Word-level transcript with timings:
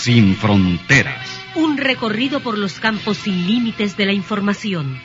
Sin 0.00 0.34
fronteras. 0.34 1.28
Un 1.56 1.76
recorrido 1.76 2.40
por 2.40 2.56
los 2.56 2.80
campos 2.80 3.18
sin 3.18 3.46
límites 3.46 3.98
de 3.98 4.06
la 4.06 4.14
información, 4.14 4.98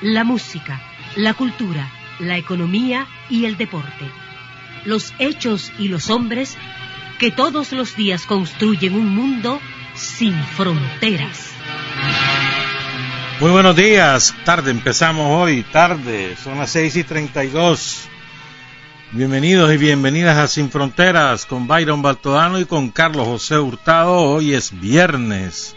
la 0.00 0.22
música, 0.22 0.80
la 1.16 1.34
cultura, 1.34 1.90
la 2.20 2.36
economía 2.36 3.08
y 3.28 3.46
el 3.46 3.56
deporte. 3.56 4.08
Los 4.84 5.12
hechos 5.18 5.72
y 5.80 5.88
los 5.88 6.10
hombres 6.10 6.56
que 7.18 7.32
todos 7.32 7.72
los 7.72 7.96
días 7.96 8.24
construyen 8.24 8.94
un 8.94 9.12
mundo 9.12 9.60
sin 9.94 10.34
fronteras. 10.44 11.50
Muy 13.40 13.50
buenos 13.50 13.74
días, 13.74 14.32
tarde, 14.44 14.70
empezamos 14.70 15.26
hoy, 15.28 15.64
tarde, 15.64 16.36
son 16.36 16.58
las 16.58 16.70
6 16.70 16.94
y 16.94 17.02
32. 17.02 18.08
Bienvenidos 19.12 19.72
y 19.72 19.76
bienvenidas 19.76 20.36
a 20.36 20.48
Sin 20.48 20.68
Fronteras 20.68 21.46
con 21.46 21.68
Byron 21.68 22.02
Baltodano 22.02 22.58
y 22.58 22.64
con 22.64 22.90
Carlos 22.90 23.24
José 23.24 23.56
Hurtado. 23.56 24.16
Hoy 24.16 24.52
es 24.52 24.78
viernes 24.80 25.76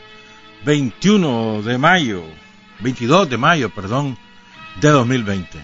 21 0.66 1.62
de 1.62 1.78
mayo, 1.78 2.24
22 2.80 3.30
de 3.30 3.38
mayo, 3.38 3.70
perdón, 3.70 4.18
de 4.82 4.90
2020. 4.90 5.64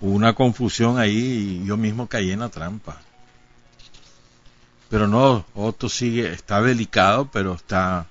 hubo 0.00 0.12
una 0.12 0.34
confusión 0.34 0.98
ahí 0.98 1.60
y 1.62 1.66
yo 1.66 1.76
mismo 1.76 2.08
caí 2.08 2.32
en 2.32 2.40
la 2.40 2.48
trampa. 2.48 3.00
Pero 4.88 5.06
no, 5.06 5.44
Otto 5.54 5.88
sigue, 5.88 6.32
está 6.32 6.60
delicado, 6.60 7.30
pero 7.32 7.54
está 7.54 8.06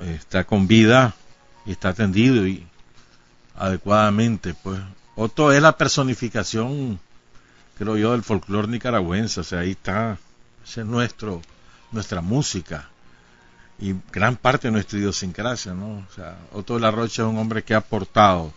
está 0.00 0.44
con 0.44 0.66
vida 0.66 1.14
y 1.64 1.72
está 1.72 1.90
atendido 1.90 2.46
y 2.46 2.66
adecuadamente, 3.56 4.54
pues. 4.54 4.80
Otto 5.14 5.52
es 5.52 5.60
la 5.60 5.76
personificación 5.76 7.00
creo 7.78 7.96
yo, 7.96 8.12
del 8.12 8.22
folclore 8.22 8.68
nicaragüense. 8.68 9.40
O 9.40 9.44
sea, 9.44 9.60
ahí 9.60 9.70
está, 9.72 10.18
es 10.64 10.76
nuestro, 10.78 11.40
nuestra 11.92 12.20
música 12.20 12.88
y 13.78 13.94
gran 14.12 14.36
parte 14.36 14.68
de 14.68 14.72
nuestra 14.72 14.98
idiosincrasia, 14.98 15.72
¿no? 15.72 15.98
O 15.98 16.14
sea, 16.14 16.36
Otto 16.52 16.74
de 16.74 16.80
la 16.80 16.90
Rocha 16.90 17.22
es 17.22 17.28
un 17.28 17.38
hombre 17.38 17.62
que 17.62 17.74
ha 17.74 17.78
aportado 17.78 18.52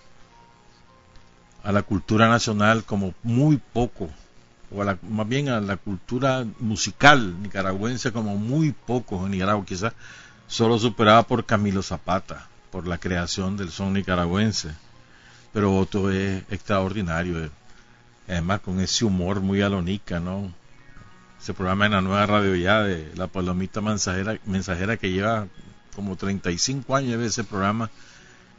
a 1.64 1.72
la 1.72 1.84
cultura 1.84 2.28
nacional 2.28 2.84
como 2.84 3.14
muy 3.22 3.58
poco, 3.58 4.10
o 4.76 4.82
a 4.82 4.98
más 5.04 5.28
bien 5.28 5.50
a 5.50 5.62
la 5.62 5.78
cultura 5.78 6.46
musical 6.60 7.40
nicaragüense 7.42 8.12
como 8.12 8.36
muy 8.36 8.72
poco 8.72 9.24
en 9.26 9.32
Nicaragua, 9.32 9.66
quizás 9.66 9.94
solo 10.48 10.80
superada 10.80 11.24
por 11.24 11.46
Camilo 11.46 11.84
Zapata, 11.84 12.48
por 12.72 12.88
la 12.88 12.98
creación 12.98 13.58
del 13.58 13.70
son 13.70 13.94
nicaragüense. 13.94 14.72
Pero 15.54 15.78
Otto 15.78 16.10
es 16.10 16.44
extraordinario, 16.50 17.50
además 18.32 18.62
con 18.62 18.80
ese 18.80 19.06
humor 19.06 19.42
muy 19.42 19.62
alónica, 19.62 20.20
¿no? 20.20 20.54
Ese 21.40 21.54
programa 21.54 21.88
en 21.88 21.92
la 21.94 22.02
nueva 22.02 22.26
radio 22.26 22.56
ya 22.56 22.82
de 22.84 23.12
la 23.16 23.28
palomita 23.28 23.82
mensajera, 23.82 24.40
mensajera 24.46 24.98
que 24.98 25.12
lleva 25.12 25.48
como 25.96 26.16
35 26.16 26.96
años 26.96 27.20
de 27.20 27.28
ese 27.28 27.44
programa 27.44 27.90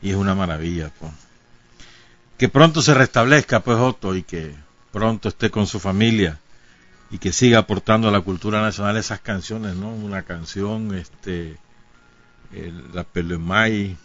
y 0.02 0.10
es 0.10 0.16
una 0.16 0.34
maravilla, 0.34 0.92
pues. 0.98 1.12
Que 2.36 2.48
pronto 2.48 2.82
se 2.82 2.92
restablezca, 2.92 3.60
pues, 3.60 3.78
Otto, 3.78 4.16
y 4.16 4.24
que 4.24 4.54
pronto 4.90 5.28
esté 5.28 5.50
con 5.50 5.66
su 5.66 5.78
familia 5.78 6.38
y 7.10 7.18
que 7.18 7.32
siga 7.32 7.58
aportando 7.58 8.08
a 8.08 8.12
la 8.12 8.20
cultura 8.20 8.60
nacional 8.60 8.96
esas 8.96 9.20
canciones, 9.20 9.76
¿no? 9.76 9.88
Una 9.88 10.22
canción, 10.22 10.94
este, 10.94 11.56
la 12.92 13.04
Pelemay, 13.04 13.96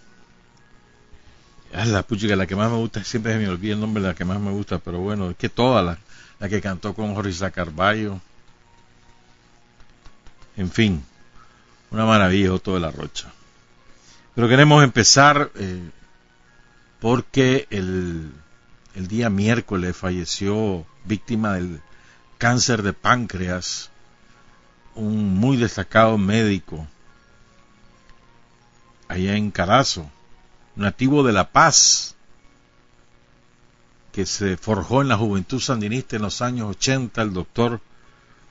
Ah, 1.74 1.86
la 1.86 2.04
puchica, 2.04 2.36
la 2.36 2.48
que 2.48 2.56
más 2.56 2.72
me 2.72 2.78
gusta, 2.78 3.04
siempre 3.04 3.34
se 3.34 3.40
me 3.40 3.50
olvida 3.50 3.74
el 3.74 3.80
nombre 3.80 4.02
de 4.02 4.10
la 4.10 4.16
que 4.16 4.25
más 4.25 4.40
me 4.40 4.52
gusta, 4.52 4.80
pero 4.80 5.00
bueno, 5.00 5.30
es 5.31 5.38
que 5.38 5.50
toda 5.50 5.81
la, 5.81 5.98
la 6.40 6.50
que 6.50 6.62
cantó 6.62 6.94
con 6.94 7.14
Jorge 7.14 7.52
Carballo. 7.52 8.19
En 10.56 10.72
fin, 10.72 11.04
una 11.92 12.06
maravilla, 12.06 12.54
Otto 12.54 12.74
de 12.74 12.80
la 12.80 12.92
Rocha. 12.92 13.31
Pero 14.34 14.48
queremos 14.48 14.84
empezar 14.84 15.52
eh, 15.56 15.90
porque 17.00 17.68
el, 17.69 18.31
el 18.96 19.08
día 19.08 19.30
miércoles 19.30 19.96
falleció 19.96 20.86
víctima 21.06 21.54
del 21.54 21.81
cáncer 22.38 22.81
de 22.81 22.94
páncreas 22.94 23.90
un 24.96 25.36
muy 25.36 25.58
destacado 25.58 26.18
médico 26.18 26.88
allá 29.08 29.36
en 29.36 29.52
Carazo 29.52 30.10
nativo 30.78 31.24
de 31.24 31.34
La 31.34 31.52
Paz, 31.52 32.16
que 34.12 34.26
se 34.26 34.58
forjó 34.58 35.02
en 35.02 35.10
la 35.10 35.18
juventud 35.18 35.60
sandinista 35.60 36.16
en 36.16 36.22
los 36.22 36.42
años 36.42 36.70
80, 36.70 37.22
el 37.22 37.34
doctor 37.34 37.82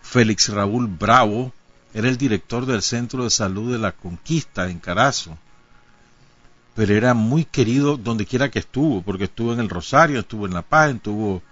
Félix 0.03 0.49
Raúl 0.49 0.87
Bravo, 0.87 1.53
era 1.95 2.09
el 2.09 2.19
director 2.19 2.67
del 2.67 2.83
Centro 2.83 3.25
de 3.25 3.31
Salud 3.31 3.73
de 3.73 3.79
la 3.79 3.93
Conquista 3.93 4.69
en 4.69 4.79
Carazo. 4.79 5.39
Pero 6.75 6.95
era 6.95 7.15
muy 7.15 7.45
querido 7.45 7.97
donde 7.97 8.27
quiera 8.27 8.51
que 8.51 8.59
estuvo, 8.59 9.03
porque 9.03 9.25
estuvo 9.25 9.53
en 9.53 9.61
el 9.61 9.71
Rosario, 9.71 10.21
estuvo 10.21 10.47
en 10.47 10.53
La 10.53 10.63
Paz, 10.63 10.95
estuvo 10.95 11.43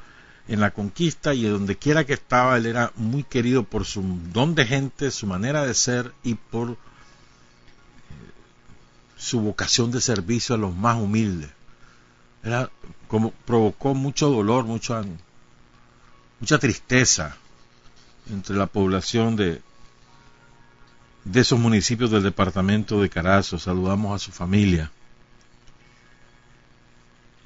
en 0.49 0.61
la 0.61 0.71
Conquista 0.71 1.33
y 1.33 1.45
donde 1.45 1.77
quiera 1.77 2.05
que 2.05 2.13
estaba, 2.13 2.59
él 2.59 2.67
era 2.67 2.93
muy 2.97 3.23
querido 3.23 3.65
por 3.65 3.87
su 3.87 4.03
don 4.33 4.55
de 4.55 4.67
gente, 4.67 5.11
su 5.11 5.27
manera 5.27 5.65
de 5.65 5.73
ser 5.73 6.13
y 6.23 6.35
por 6.35 6.77
su 9.17 9.41
vocación 9.41 9.91
de 9.91 10.01
servicio 10.01 10.55
a 10.55 10.59
los 10.59 10.75
más 10.75 10.97
humildes. 10.97 11.51
Era 12.43 12.71
como 13.09 13.31
provocó 13.31 13.95
mucho 13.95 14.29
dolor, 14.31 14.65
mucha, 14.65 15.03
mucha 16.41 16.59
tristeza 16.59 17.37
entre 18.31 18.57
la 18.57 18.67
población 18.67 19.37
de, 19.37 19.63
de 21.25 21.41
esos 21.41 21.59
municipios 21.59 22.11
del 22.11 22.23
departamento 22.23 23.01
de 23.01 23.09
Carazo. 23.09 23.59
Saludamos 23.59 24.15
a 24.15 24.25
su 24.25 24.33
familia. 24.33 24.91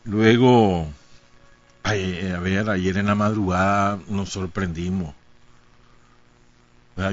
Luego, 0.04 0.88
a 1.82 1.92
ver, 1.92 2.70
ayer 2.70 2.96
en 2.96 3.06
la 3.06 3.14
madrugada 3.14 3.98
nos 4.08 4.30
sorprendimos. 4.30 5.14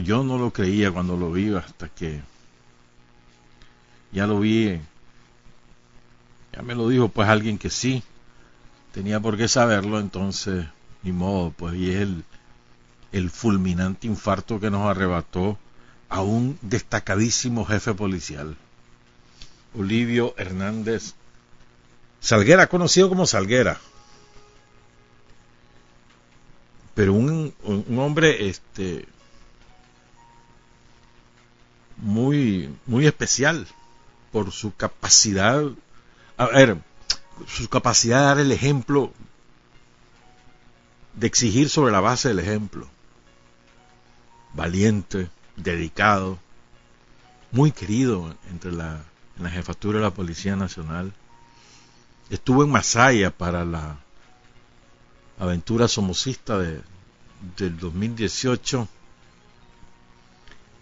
Yo 0.04 0.24
no 0.24 0.38
lo 0.40 0.52
creía 0.52 0.92
cuando 0.92 1.16
lo 1.16 1.32
vi 1.32 1.54
hasta 1.54 1.90
que 1.90 2.22
ya 4.16 4.26
lo 4.26 4.40
vi. 4.40 4.80
Ya 6.54 6.62
me 6.62 6.74
lo 6.74 6.88
dijo 6.88 7.10
pues 7.10 7.28
alguien 7.28 7.58
que 7.58 7.70
sí 7.70 8.02
tenía 8.94 9.20
por 9.20 9.36
qué 9.36 9.50
saberlo, 9.50 10.00
entonces 10.00 10.66
ni 11.04 11.12
modo, 11.12 11.52
pues 11.52 11.76
y 11.76 11.92
es 11.92 11.98
el, 11.98 12.24
el 13.12 13.30
fulminante 13.30 14.08
infarto 14.08 14.60
que 14.60 14.72
nos 14.72 14.88
arrebató 14.88 15.60
a 16.08 16.22
un 16.22 16.58
destacadísimo 16.62 17.66
jefe 17.66 17.94
policial, 17.94 18.56
Olivio 19.78 20.34
Hernández 20.38 21.14
Salguera, 22.22 22.68
conocido 22.68 23.10
como 23.10 23.28
Salguera. 23.28 23.80
Pero 26.94 27.14
un, 27.14 27.54
un 27.64 28.00
hombre 28.00 28.48
este 28.48 29.06
muy 31.98 32.74
muy 32.86 33.06
especial 33.06 33.68
por 34.36 34.52
su 34.52 34.76
capacidad 34.76 35.64
a 36.36 36.46
ver 36.48 36.78
su 37.48 37.70
capacidad 37.70 38.20
de 38.20 38.26
dar 38.26 38.40
el 38.40 38.52
ejemplo 38.52 39.14
de 41.14 41.26
exigir 41.26 41.70
sobre 41.70 41.94
la 41.94 42.02
base 42.02 42.28
del 42.28 42.40
ejemplo 42.40 42.86
valiente 44.54 45.30
dedicado, 45.56 46.38
muy 47.54 47.72
querido 47.72 48.36
entre 48.52 48.74
la, 48.74 49.06
en 49.38 49.44
la 49.44 49.52
jefatura 49.52 50.00
de 50.00 50.04
la 50.04 50.14
Policía 50.14 50.58
Nacional. 50.58 51.14
Estuvo 52.30 52.62
en 52.66 52.72
Masaya 52.72 53.32
para 53.32 53.64
la 53.64 54.00
aventura 55.40 55.88
somocista 55.88 56.58
de, 56.58 56.82
del 57.56 57.78
2018. 57.78 58.86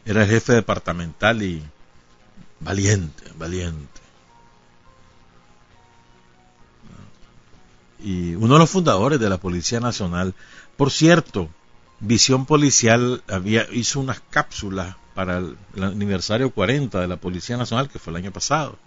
Era 0.06 0.26
jefe 0.26 0.54
departamental 0.54 1.44
y 1.44 1.64
valiente, 2.64 3.24
valiente. 3.38 4.02
Y 8.00 8.36
uno 8.36 8.56
de 8.56 8.60
los 8.60 8.70
fundadores 8.70 9.20
de 9.20 9.30
la 9.30 9.38
Policía 9.38 9.80
Nacional. 9.80 10.34
Por 10.76 10.92
cierto, 10.92 11.50
Visión 12.00 12.46
Policial 12.46 13.24
había, 13.30 13.66
hizo 13.72 14.00
unas 14.02 14.22
cápsulas 14.30 14.96
para 15.14 15.38
el, 15.38 15.58
aniversario 15.82 16.52
40 16.52 17.00
de 17.00 17.08
la 17.08 17.18
Policía 17.18 17.56
Nacional, 17.56 17.90
que 17.90 18.00
fue 18.00 18.12
el 18.12 18.18
año 18.18 18.32
pasado. 18.32 18.78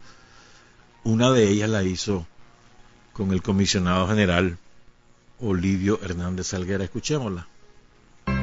Una 1.04 1.30
de 1.30 1.48
ellas 1.48 1.70
la 1.70 1.82
hizo 1.82 2.26
con 3.12 3.32
el 3.32 3.40
comisionado 3.40 4.06
general 4.08 4.58
Olivio 5.40 5.98
Hernández 6.02 6.48
Salguera. 6.48 6.84
Escuchémosla. 6.84 7.46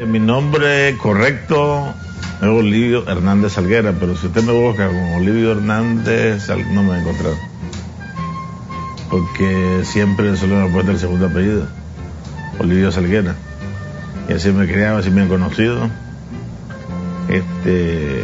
Mi 0.08 0.20
nombre 0.20 0.98
correcto 0.98 1.94
es 2.42 2.48
Olivio 2.48 3.08
Hernández 3.08 3.54
Salguera, 3.54 3.94
pero 4.00 4.16
si 4.16 4.28
usted 4.28 4.44
me 4.44 4.52
busca 4.52 4.88
con 4.88 5.14
Olivio 5.16 5.52
Hernández, 5.52 6.48
no 6.72 6.84
me 6.84 6.90
va 6.90 6.96
a 6.96 7.02
encontrar. 7.02 7.34
Porque 9.10 9.82
siempre 9.84 10.36
solo 10.36 10.56
me 10.56 10.70
puesto 10.70 10.92
el 10.92 11.00
segundo 11.00 11.28
apellido, 11.28 11.68
Olivio 12.60 12.92
Salguera 12.92 13.36
y 14.30 14.34
así 14.34 14.52
me 14.52 14.68
criaba, 14.68 15.00
así 15.00 15.10
me 15.10 15.22
han 15.22 15.30
conocido. 15.30 15.90
Este, 17.30 18.24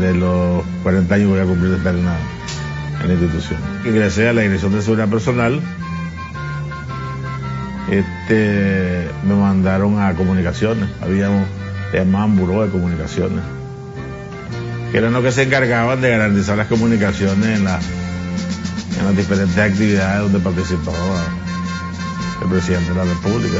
de 0.00 0.14
los 0.14 0.64
40 0.82 1.14
años 1.14 1.28
voy 1.28 1.40
a 1.40 1.44
cumplir 1.44 1.70
de 1.70 1.76
estar 1.76 1.94
en 1.94 2.04
la, 2.04 2.18
institución. 3.12 3.60
Ingresé 3.84 4.28
a 4.28 4.32
la 4.32 4.42
Dirección 4.42 4.72
de 4.72 4.82
Seguridad 4.82 5.08
Personal. 5.08 5.60
Este, 7.90 9.08
me 9.24 9.34
mandaron 9.34 10.00
a 10.00 10.14
comunicaciones. 10.14 10.88
Había 11.00 11.30
un, 11.30 11.44
llamaban 11.92 12.36
buró 12.36 12.62
de 12.62 12.70
comunicaciones. 12.70 13.42
Que 14.90 14.98
eran 14.98 15.12
los 15.12 15.22
que 15.22 15.32
se 15.32 15.42
encargaban 15.42 16.00
de 16.00 16.10
garantizar 16.10 16.56
las 16.56 16.66
comunicaciones 16.68 17.46
en, 17.46 17.58
en 17.58 17.64
las 17.64 19.16
diferentes 19.16 19.58
actividades 19.58 20.22
donde 20.22 20.38
participaba 20.38 21.24
el 22.42 22.48
presidente 22.48 22.90
de 22.90 22.96
la 22.96 23.04
República 23.04 23.58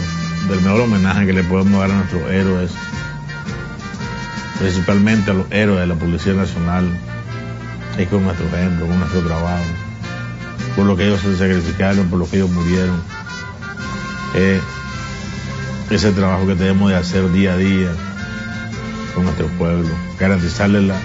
del 0.48 0.60
mejor 0.60 0.80
homenaje 0.82 1.26
que 1.26 1.32
le 1.32 1.44
podemos 1.44 1.80
dar 1.80 1.90
a 1.90 1.94
nuestros 1.94 2.30
héroes, 2.30 2.70
principalmente 4.58 5.30
a 5.30 5.34
los 5.34 5.46
héroes 5.50 5.80
de 5.80 5.86
la 5.86 5.94
Policía 5.94 6.34
Nacional, 6.34 6.90
es 7.96 8.08
con 8.08 8.24
nuestro 8.24 8.46
ejemplo, 8.48 8.86
con 8.86 8.98
nuestro 8.98 9.20
trabajo, 9.20 9.64
por 10.74 10.86
lo 10.86 10.96
que 10.96 11.06
ellos 11.06 11.20
se 11.20 11.36
sacrificaron, 11.36 12.08
por 12.08 12.18
lo 12.18 12.28
que 12.28 12.36
ellos 12.36 12.50
murieron. 12.50 13.00
Ese 14.34 16.12
trabajo 16.12 16.46
que 16.46 16.54
tenemos 16.54 16.90
de 16.90 16.96
hacer 16.96 17.30
día 17.32 17.54
a 17.54 17.56
día 17.56 17.94
con 19.14 19.24
nuestro 19.24 19.46
pueblo, 19.58 19.88
garantizarle 20.18 20.82
la, 20.82 21.00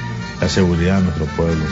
seguridad 0.48 0.98
a 0.98 1.02
nuestro 1.02 1.26
pueblo. 1.26 1.64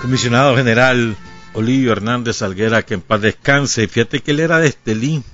Comisionado 0.00 0.56
General 0.56 1.16
Olivio 1.52 1.92
Hernández 1.92 2.42
Alguera, 2.42 2.82
que 2.82 2.94
en 2.94 3.00
paz 3.00 3.20
descanse. 3.20 3.86
Fíjate 3.88 4.20
que 4.20 4.30
él 4.30 4.40
era 4.40 4.58
de 4.58 4.68
Estelín. 4.68 5.24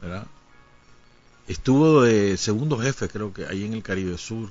¿verdad? 0.00 0.26
Estuvo 1.46 2.02
de 2.02 2.36
segundo 2.36 2.78
jefe, 2.78 3.08
creo 3.08 3.32
que 3.32 3.46
ahí 3.46 3.64
en 3.64 3.74
el 3.74 3.82
Caribe 3.82 4.18
Sur. 4.18 4.50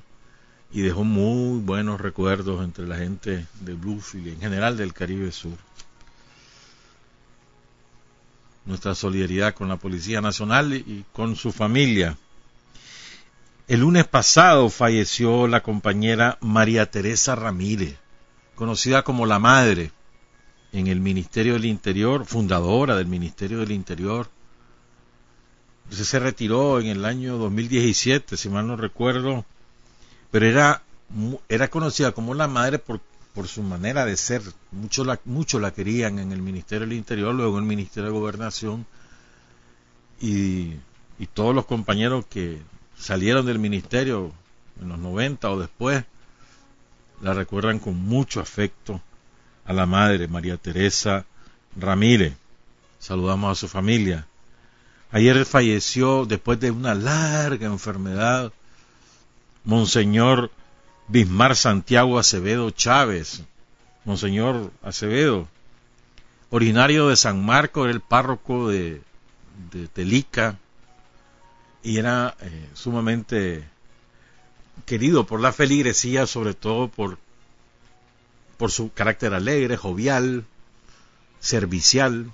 Y 0.71 0.81
dejó 0.81 1.03
muy 1.03 1.59
buenos 1.59 2.01
recuerdos 2.01 2.63
entre 2.63 2.87
la 2.87 2.97
gente 2.97 3.45
de 3.61 3.73
Bluefield 3.73 4.27
en 4.27 4.39
general 4.39 4.75
del 4.75 4.93
Caribe 4.93 5.31
Sur. 5.31 5.57
Nuestra 8.65 8.95
solidaridad 8.95 9.53
con 9.53 9.67
la 9.67 9.77
Policía 9.77 10.21
Nacional 10.21 10.73
y 10.73 11.05
con 11.11 11.35
su 11.35 11.51
familia. 11.51 12.17
El 13.67 13.81
lunes 13.81 14.05
pasado 14.07 14.69
falleció 14.69 15.47
la 15.47 15.63
compañera 15.63 16.37
María 16.41 16.89
Teresa 16.89 17.35
Ramírez, 17.35 17.97
conocida 18.55 19.03
como 19.03 19.25
la 19.25 19.39
Madre 19.39 19.91
en 20.73 20.87
el 20.87 20.99
Ministerio 20.99 21.53
del 21.53 21.65
Interior, 21.65 22.25
fundadora 22.25 22.95
del 22.95 23.07
Ministerio 23.07 23.59
del 23.59 23.71
Interior. 23.71 24.29
Se 25.89 26.19
retiró 26.19 26.79
en 26.79 26.87
el 26.87 27.05
año 27.05 27.37
2017, 27.37 28.35
si 28.35 28.49
mal 28.49 28.67
no 28.67 28.75
recuerdo, 28.75 29.45
pero 30.31 30.47
era, 30.47 30.81
era 31.47 31.69
conocida 31.69 32.11
como 32.11 32.33
la 32.33 32.47
madre 32.47 32.79
por, 32.79 33.01
por 33.33 33.47
su 33.47 33.63
manera 33.63 34.05
de 34.05 34.17
ser. 34.17 34.41
Mucho 34.71 35.59
la 35.59 35.71
querían 35.71 36.19
en 36.19 36.31
el 36.31 36.41
Ministerio 36.41 36.87
del 36.87 36.97
Interior, 36.97 37.33
luego 37.33 37.57
en 37.57 37.63
el 37.63 37.69
Ministerio 37.69 38.11
de 38.11 38.17
Gobernación, 38.17 38.85
y, 40.21 40.73
y 41.19 41.27
todos 41.33 41.53
los 41.53 41.65
compañeros 41.65 42.25
que 42.25 42.61
salieron 42.97 43.45
del 43.45 43.59
ministerio 43.59 44.31
en 44.81 44.89
los 44.89 44.99
90 44.99 45.49
o 45.49 45.59
después, 45.59 46.03
la 47.21 47.33
recuerdan 47.33 47.79
con 47.79 47.97
mucho 47.97 48.39
afecto 48.39 49.01
a 49.65 49.73
la 49.73 49.85
madre 49.85 50.27
María 50.27 50.57
Teresa 50.57 51.25
Ramírez. 51.75 52.33
Saludamos 52.99 53.51
a 53.51 53.59
su 53.59 53.67
familia. 53.67 54.27
Ayer 55.11 55.45
falleció 55.45 56.25
después 56.25 56.59
de 56.59 56.71
una 56.71 56.95
larga 56.95 57.67
enfermedad 57.67 58.51
Monseñor 59.63 60.51
Bismar 61.13 61.55
Santiago 61.55 62.17
Acevedo 62.17 62.71
Chávez. 62.71 63.43
Monseñor 64.03 64.71
Acevedo, 64.81 65.47
originario 66.49 67.09
de 67.09 67.15
San 67.15 67.45
Marco, 67.45 67.83
era 67.83 67.93
el 67.93 68.01
párroco 68.01 68.69
de, 68.69 68.99
Telica 69.93 70.57
y 71.83 71.99
era 71.99 72.35
eh, 72.41 72.69
sumamente 72.73 73.63
querido 74.87 75.27
por 75.27 75.39
la 75.39 75.53
feligresía, 75.53 76.25
sobre 76.25 76.55
todo 76.55 76.87
por 76.87 77.19
por 78.57 78.71
su 78.71 78.91
carácter 78.91 79.35
alegre, 79.35 79.77
jovial, 79.77 80.45
servicial, 81.39 82.31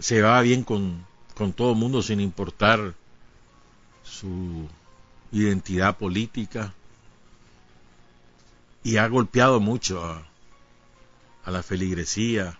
se 0.00 0.16
llevaba 0.16 0.42
bien 0.42 0.64
con, 0.64 1.06
con 1.34 1.54
todo 1.54 1.72
el 1.72 1.78
mundo 1.78 2.02
sin 2.02 2.20
importar 2.20 2.92
su 4.02 4.68
identidad 5.32 5.96
política 5.96 6.74
y 8.82 8.96
ha 8.96 9.06
golpeado 9.08 9.60
mucho 9.60 10.04
a, 10.04 10.24
la 11.50 11.62
feligresía 11.62 12.58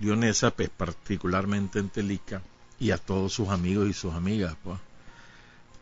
leonesa, 0.00 0.50
pues, 0.50 0.68
particularmente 0.68 1.78
en 1.78 1.88
Telica, 1.90 2.42
y 2.80 2.90
a 2.90 2.98
todos 2.98 3.32
sus 3.32 3.48
amigos 3.50 3.88
y 3.88 3.92
sus 3.92 4.14
amigas. 4.14 4.56
Pues. 4.64 4.78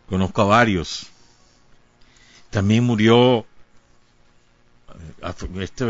Conozco 0.08 0.42
a 0.42 0.44
varios. 0.44 1.06
También 2.50 2.84
murió, 2.84 3.46
eh, 5.22 5.34
este, 5.60 5.84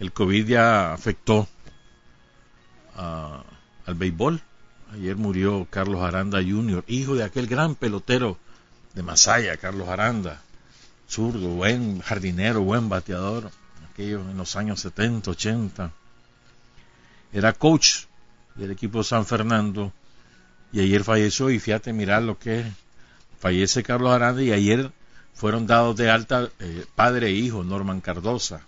el, 0.00 0.12
COVID 0.12 0.46
ya 0.46 0.92
afectó 0.92 1.46
al 2.96 3.94
béisbol. 3.94 4.42
Ayer 4.92 5.16
murió 5.16 5.66
Carlos 5.70 6.02
Aranda 6.02 6.42
Jr., 6.42 6.84
hijo 6.88 7.14
de 7.14 7.24
aquel 7.24 7.46
gran 7.46 7.76
pelotero 7.76 8.36
de 8.96 9.02
Masaya, 9.02 9.58
Carlos 9.58 9.90
Aranda, 9.90 10.40
zurdo, 11.06 11.48
buen 11.48 12.00
jardinero, 12.00 12.62
buen 12.62 12.88
bateador, 12.88 13.50
aquello 13.92 14.22
en 14.22 14.38
los 14.38 14.56
años 14.56 14.80
70, 14.80 15.32
80. 15.32 15.92
Era 17.30 17.52
coach 17.52 18.06
del 18.54 18.70
equipo 18.70 19.04
San 19.04 19.26
Fernando 19.26 19.92
y 20.72 20.80
ayer 20.80 21.04
falleció 21.04 21.50
y 21.50 21.60
fíjate 21.60 21.92
mirar 21.92 22.22
lo 22.22 22.38
que 22.38 22.60
es. 22.60 22.66
Fallece 23.38 23.82
Carlos 23.82 24.12
Aranda 24.12 24.42
y 24.42 24.52
ayer 24.52 24.90
fueron 25.34 25.66
dados 25.66 25.94
de 25.96 26.10
alta 26.10 26.48
eh, 26.58 26.86
padre 26.94 27.26
e 27.26 27.32
hijo, 27.32 27.64
Norman 27.64 28.00
Cardosa, 28.00 28.62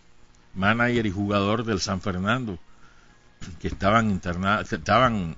manager 0.55 1.07
y 1.07 1.11
jugador 1.11 1.65
del 1.65 1.81
San 1.81 2.03
Fernando, 2.03 2.59
que 3.61 3.69
estaban 3.69 4.11
internados, 4.11 4.71
estaban 4.71 5.37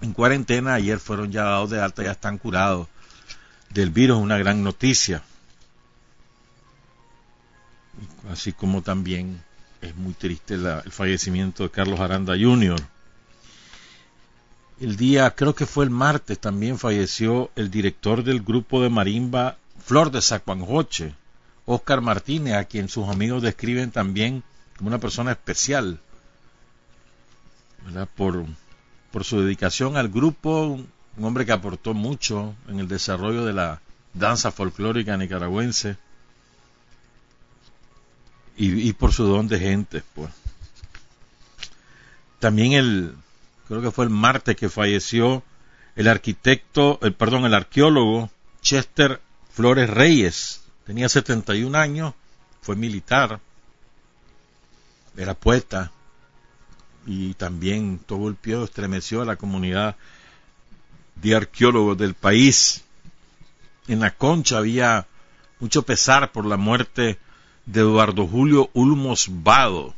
en 0.00 0.12
cuarentena, 0.12 0.74
ayer 0.74 1.00
fueron 1.00 1.32
ya 1.32 1.42
dados 1.42 1.70
de 1.70 1.80
alta, 1.80 2.04
ya 2.04 2.12
están 2.12 2.38
curados 2.38 2.86
del 3.74 3.90
virus, 3.90 4.18
una 4.18 4.38
gran 4.38 4.62
noticia. 4.62 5.22
Así 8.30 8.52
como 8.52 8.82
también 8.82 9.42
es 9.82 9.94
muy 9.96 10.14
triste 10.14 10.54
el 10.54 10.90
fallecimiento 10.90 11.64
de 11.64 11.70
Carlos 11.70 12.00
Aranda 12.00 12.34
Jr. 12.40 12.80
El 14.80 14.96
día, 14.96 15.30
creo 15.34 15.54
que 15.54 15.66
fue 15.66 15.84
el 15.84 15.90
martes, 15.90 16.38
también 16.38 16.78
falleció 16.78 17.50
el 17.54 17.70
director 17.70 18.24
del 18.24 18.42
grupo 18.42 18.82
de 18.82 18.88
marimba 18.88 19.58
Flor 19.84 20.10
de 20.10 20.22
Zacuanjoche, 20.22 21.14
Oscar 21.66 22.00
Martínez, 22.00 22.54
a 22.54 22.64
quien 22.64 22.88
sus 22.88 23.08
amigos 23.08 23.42
describen 23.42 23.90
también 23.90 24.42
como 24.76 24.88
una 24.88 24.98
persona 24.98 25.32
especial, 25.32 26.00
por 29.12 29.24
su 29.24 29.40
dedicación 29.40 29.96
al 29.96 30.08
grupo, 30.08 30.80
un 31.16 31.24
hombre 31.24 31.46
que 31.46 31.52
aportó 31.52 31.94
mucho 31.94 32.54
en 32.68 32.80
el 32.80 32.88
desarrollo 32.88 33.44
de 33.44 33.52
la 33.52 33.80
danza 34.12 34.50
folclórica 34.50 35.16
nicaragüense 35.16 35.96
y, 38.56 38.92
por 38.92 39.12
su 39.12 39.24
don 39.24 39.48
de 39.48 39.58
gente, 39.58 40.04
pues. 40.14 40.30
También 42.38 42.72
el, 42.72 43.14
creo 43.66 43.82
que 43.82 43.90
fue 43.90 44.04
el 44.04 44.10
martes 44.10 44.54
que 44.54 44.68
falleció 44.68 45.42
el 45.96 46.06
arquitecto, 46.06 47.00
el 47.02 47.14
perdón, 47.14 47.46
el 47.46 47.54
arqueólogo 47.54 48.30
Chester 48.60 49.20
Flores 49.52 49.90
Reyes. 49.90 50.62
Tenía 50.86 51.08
71 51.08 51.76
años, 51.76 52.14
fue 52.60 52.76
militar, 52.76 53.40
era 55.16 55.34
poeta 55.34 55.90
y 57.06 57.34
también 57.34 57.98
todo 57.98 58.28
el 58.28 58.36
pie 58.36 58.62
estremeció 58.62 59.22
a 59.22 59.26
la 59.26 59.36
comunidad 59.36 59.96
de 61.16 61.34
arqueólogos 61.34 61.96
del 61.98 62.14
país. 62.14 62.82
En 63.86 64.00
la 64.00 64.10
concha 64.10 64.58
había 64.58 65.06
mucho 65.60 65.82
pesar 65.82 66.32
por 66.32 66.46
la 66.46 66.56
muerte 66.56 67.18
de 67.66 67.80
Eduardo 67.80 68.26
Julio 68.26 68.70
Ulmos 68.74 69.28
Vado, 69.30 69.94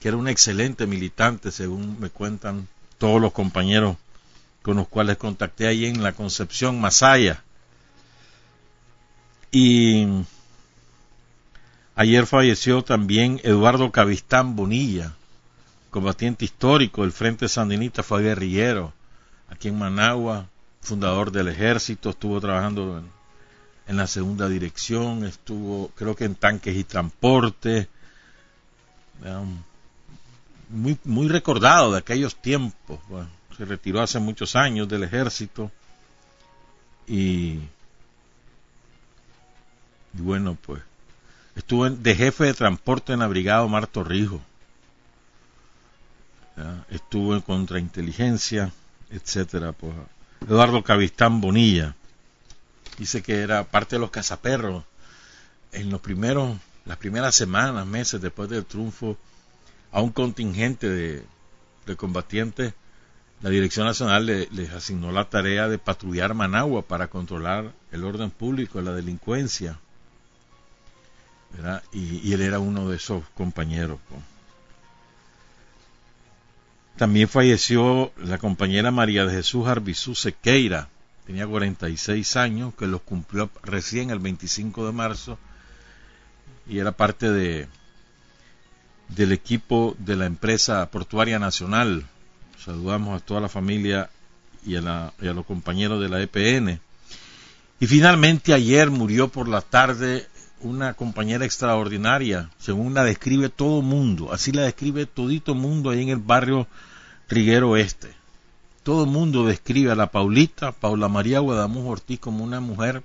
que 0.00 0.08
era 0.08 0.16
un 0.16 0.28
excelente 0.28 0.86
militante, 0.86 1.50
según 1.50 1.98
me 2.00 2.10
cuentan 2.10 2.68
todos 2.98 3.20
los 3.20 3.32
compañeros 3.32 3.96
con 4.62 4.76
los 4.76 4.88
cuales 4.88 5.16
contacté 5.16 5.66
ahí 5.66 5.86
en 5.86 6.02
la 6.02 6.12
Concepción 6.12 6.80
Masaya. 6.80 7.42
Y 9.50 10.06
ayer 11.94 12.26
falleció 12.26 12.82
también 12.82 13.40
Eduardo 13.44 13.92
Cavistán 13.92 14.56
Bonilla, 14.56 15.14
combatiente 15.90 16.44
histórico 16.44 17.02
del 17.02 17.12
Frente 17.12 17.48
Sandinista, 17.48 18.02
fue 18.02 18.22
guerrillero 18.22 18.92
aquí 19.52 19.68
en 19.68 19.78
Managua, 19.78 20.48
fundador 20.80 21.30
del 21.30 21.48
ejército, 21.48 22.10
estuvo 22.10 22.40
trabajando 22.40 23.04
en, 23.86 23.96
la 23.96 24.06
segunda 24.06 24.48
dirección, 24.48 25.24
estuvo 25.24 25.88
creo 25.94 26.16
que 26.16 26.24
en 26.24 26.34
tanques 26.34 26.74
y 26.74 26.84
transporte, 26.84 27.88
muy, 30.70 30.98
muy 31.04 31.28
recordado 31.28 31.92
de 31.92 31.98
aquellos 31.98 32.34
tiempos, 32.36 32.98
se 33.56 33.64
retiró 33.66 34.00
hace 34.00 34.18
muchos 34.18 34.56
años 34.56 34.88
del 34.88 35.02
ejército 35.04 35.70
y, 37.06 37.58
bueno 40.14 40.56
pues 40.60 40.82
estuvo 41.54 41.88
de 41.88 42.14
jefe 42.14 42.44
de 42.44 42.54
transporte 42.54 43.12
en 43.12 43.18
la 43.18 43.26
brigada 43.26 43.62
Omar 43.62 43.88
estuvo 46.88 47.34
en 47.34 47.40
contrainteligencia, 47.42 48.72
etcétera. 49.12 49.72
Pues, 49.72 49.92
Eduardo 50.48 50.82
Cavistán 50.82 51.40
Bonilla 51.40 51.94
dice 52.98 53.22
que 53.22 53.40
era 53.40 53.64
parte 53.64 53.96
de 53.96 54.00
los 54.00 54.10
cazaperros 54.10 54.84
en 55.72 55.90
los 55.90 56.00
primeros, 56.00 56.56
las 56.84 56.96
primeras 56.98 57.34
semanas, 57.34 57.86
meses 57.86 58.20
después 58.20 58.48
del 58.48 58.64
triunfo 58.64 59.16
a 59.90 60.00
un 60.00 60.10
contingente 60.10 60.88
de, 60.88 61.24
combatientes. 61.96 62.74
La 63.42 63.50
Dirección 63.50 63.86
Nacional 63.86 64.26
les 64.26 64.70
asignó 64.70 65.10
la 65.10 65.28
tarea 65.28 65.68
de 65.68 65.78
patrullar 65.78 66.32
Managua 66.32 66.82
para 66.82 67.08
controlar 67.08 67.72
el 67.90 68.04
orden 68.04 68.30
público, 68.30 68.80
la 68.80 68.92
delincuencia. 68.92 69.78
Y, 71.92 72.32
él 72.32 72.40
era 72.40 72.60
uno 72.60 72.88
de 72.88 72.96
esos 72.96 73.24
compañeros. 73.34 73.98
Pues. 74.08 74.20
También 76.96 77.28
falleció 77.28 78.12
la 78.16 78.38
compañera 78.38 78.90
María 78.90 79.24
de 79.24 79.34
Jesús 79.34 79.66
Arbizú 79.66 80.14
Sequeira, 80.14 80.88
tenía 81.26 81.46
46 81.46 82.36
años, 82.36 82.74
que 82.74 82.86
los 82.86 83.00
cumplió 83.00 83.50
recién 83.62 84.10
el 84.10 84.18
25 84.18 84.86
de 84.86 84.92
marzo 84.92 85.38
y 86.66 86.78
era 86.78 86.92
parte 86.92 87.30
de 87.30 87.68
del 89.08 89.32
equipo 89.32 89.94
de 89.98 90.16
la 90.16 90.26
empresa 90.26 90.90
portuaria 90.90 91.38
nacional. 91.38 92.06
Saludamos 92.58 93.20
a 93.20 93.24
toda 93.24 93.40
la 93.40 93.48
familia 93.48 94.08
y 94.64 94.76
a, 94.76 95.12
y 95.20 95.28
a 95.28 95.34
los 95.34 95.44
compañeros 95.44 96.00
de 96.00 96.08
la 96.08 96.22
EPN. 96.22 96.80
Y 97.80 97.86
finalmente 97.86 98.54
ayer 98.54 98.90
murió 98.90 99.28
por 99.28 99.48
la 99.48 99.60
tarde 99.60 100.26
una 100.62 100.94
compañera 100.94 101.44
extraordinaria, 101.44 102.50
según 102.58 102.94
la 102.94 103.04
describe 103.04 103.48
todo 103.48 103.82
mundo, 103.82 104.32
así 104.32 104.52
la 104.52 104.62
describe 104.62 105.06
todito 105.06 105.54
mundo 105.54 105.90
ahí 105.90 106.02
en 106.02 106.08
el 106.08 106.18
barrio 106.18 106.66
Riguero 107.28 107.76
Este. 107.76 108.14
Todo 108.82 109.06
mundo 109.06 109.46
describe 109.46 109.92
a 109.92 109.94
la 109.94 110.10
Paulita, 110.10 110.72
Paula 110.72 111.08
María 111.08 111.40
Guadamuz 111.40 111.86
Ortiz, 111.86 112.18
como 112.18 112.42
una 112.42 112.60
mujer 112.60 113.02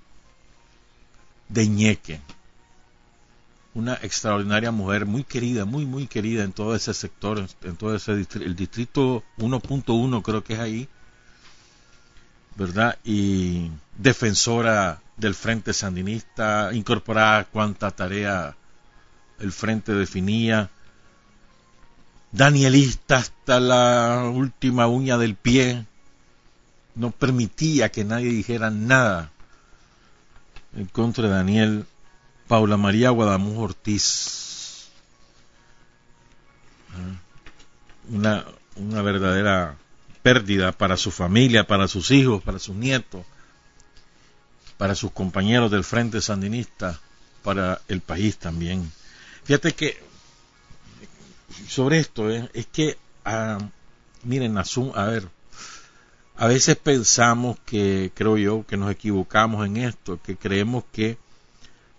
de 1.50 1.68
ñeque, 1.68 2.22
una 3.74 3.94
extraordinaria 3.94 4.72
mujer, 4.72 5.06
muy 5.06 5.24
querida, 5.24 5.66
muy, 5.66 5.86
muy 5.86 6.08
querida 6.08 6.44
en 6.44 6.52
todo 6.52 6.76
ese 6.76 6.94
sector, 6.94 7.48
en 7.62 7.76
todo 7.76 7.96
ese 7.96 8.16
distrito, 8.16 8.46
el 8.46 8.56
distrito 8.56 9.24
1.1 9.38 10.22
creo 10.24 10.44
que 10.44 10.54
es 10.54 10.60
ahí, 10.60 10.90
¿verdad? 12.56 12.98
Y 13.04 13.70
defensora 13.98 15.00
del 15.18 15.34
Frente 15.34 15.74
Sandinista, 15.74 16.70
incorporada 16.74 17.40
a 17.40 17.46
cuanta 17.46 17.92
tarea 17.92 18.56
el 19.40 19.52
Frente 19.52 19.94
definía, 19.94 20.70
danielista 22.32 23.18
hasta 23.18 23.60
la 23.60 24.32
última 24.34 24.88
uña 24.88 25.18
del 25.18 25.36
pie, 25.36 25.86
no 26.96 27.12
permitía 27.12 27.90
que 27.90 28.04
nadie 28.04 28.30
dijera 28.30 28.70
nada 28.70 29.32
en 30.76 30.86
contra 30.86 31.28
de 31.28 31.34
Daniel, 31.34 31.86
Paula 32.48 32.78
María 32.78 33.10
Guadamuz 33.10 33.58
Ortiz. 33.58 34.90
Una, 38.10 38.46
una 38.76 39.02
verdadera 39.02 39.76
pérdida 40.22 40.72
para 40.72 40.98
su 40.98 41.12
familia, 41.12 41.68
para 41.68 41.88
sus 41.88 42.12
hijos, 42.12 42.42
para 42.42 42.58
sus 42.58 42.76
nietos 42.76 43.26
para 44.78 44.96
sus 44.96 45.12
compañeros 45.12 45.72
del 45.72 45.84
Frente 45.84 46.22
Sandinista, 46.22 47.00
para 47.44 47.82
el 47.88 48.02
país 48.02 48.38
también. 48.38 48.92
Fíjate 49.44 49.74
que 49.74 49.98
sobre 51.68 52.00
esto 52.00 52.30
eh, 52.30 52.50
es 52.54 52.68
que, 52.68 52.98
ah, 53.26 53.58
miren, 54.24 54.58
a 54.58 55.06
ver, 55.06 55.30
A 56.36 56.48
veces 56.48 56.76
pensamos 56.76 57.58
que, 57.66 58.12
creo 58.14 58.38
yo, 58.38 58.66
que 58.68 58.78
nos 58.78 58.92
equivocamos 58.92 59.66
en 59.66 59.78
esto, 59.78 60.20
que 60.22 60.36
creemos 60.36 60.84
que 60.92 61.18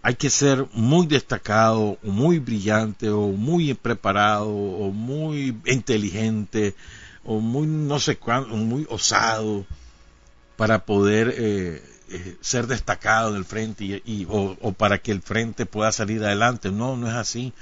hay 0.01 0.15
que 0.15 0.31
ser 0.31 0.67
muy 0.73 1.07
destacado, 1.07 1.99
muy 2.03 2.39
brillante, 2.39 3.11
o 3.11 3.29
muy 3.33 3.75
preparado, 3.75 4.49
o 4.49 4.91
muy 4.93 5.57
inteligente, 5.67 6.77
o 7.25 7.41
muy 7.41 7.67
no 7.67 7.99
sé 7.99 8.17
cuánto, 8.17 8.55
muy 8.57 8.87
osado 8.89 9.67
para 10.57 10.85
poder 10.85 11.35
eh, 11.37 11.83
eh, 12.11 12.39
ser 12.41 12.67
destacado 12.67 13.31
en 13.31 13.37
el 13.37 13.45
frente 13.45 13.85
y, 13.85 14.27
o, 14.31 14.73
para 14.73 14.99
que 14.99 15.13
el 15.13 15.21
frente 15.21 15.67
pueda 15.67 15.93
salir 15.93 16.25
adelante. 16.25 16.71
No, 16.71 16.97
no 16.97 17.09
es 17.09 17.15
así. 17.15 17.53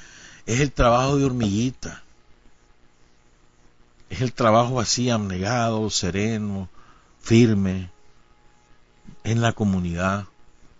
Es 0.47 0.61
el 0.61 0.73
trabajo 0.73 1.17
de 1.17 1.25
hormiguita. 1.25 2.03
Es 4.09 4.21
el 4.21 4.33
trabajo 4.33 4.81
así 4.81 5.11
abnegado, 5.11 5.91
sereno, 5.91 6.69
firme, 7.21 7.91
en 9.25 9.41
la 9.41 9.53
comunidad. 9.53 10.26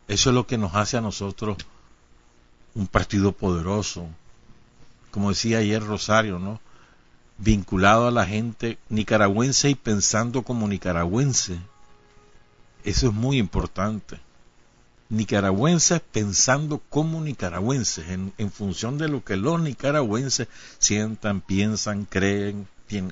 Eso 0.07 0.31
es 0.31 0.35
lo 0.35 0.47
que 0.47 0.59
nos 0.59 0.77
hace 0.77 0.97
a 0.97 1.01
nosotros 1.01 1.57
un 2.77 2.87
partido 2.87 3.33
poderoso. 3.33 4.07
Como 5.11 5.31
decía 5.31 5.59
ayer 5.59 5.83
Rosario, 5.83 6.39
¿no? 6.39 6.61
Vinculado 7.39 8.07
a 8.07 8.13
la 8.13 8.27
gente 8.27 8.79
nicaragüense 8.89 9.71
y 9.71 9.75
pensando 9.75 10.43
como 10.43 10.69
nicaragüense. 10.69 11.59
Eso 12.87 13.09
es 13.09 13.13
muy 13.13 13.39
importante. 13.39 14.21
Nicaragüenses 15.09 16.01
pensando 16.01 16.81
como 16.89 17.21
nicaragüenses, 17.21 18.09
en, 18.11 18.33
en 18.39 18.53
función 18.53 18.97
de 18.97 19.09
lo 19.09 19.25
que 19.25 19.37
los 19.37 19.61
nicaragüenses 19.61 20.47
sientan, 20.79 21.41
piensan, 21.41 22.05
creen, 22.05 22.69
eh, 22.89 23.05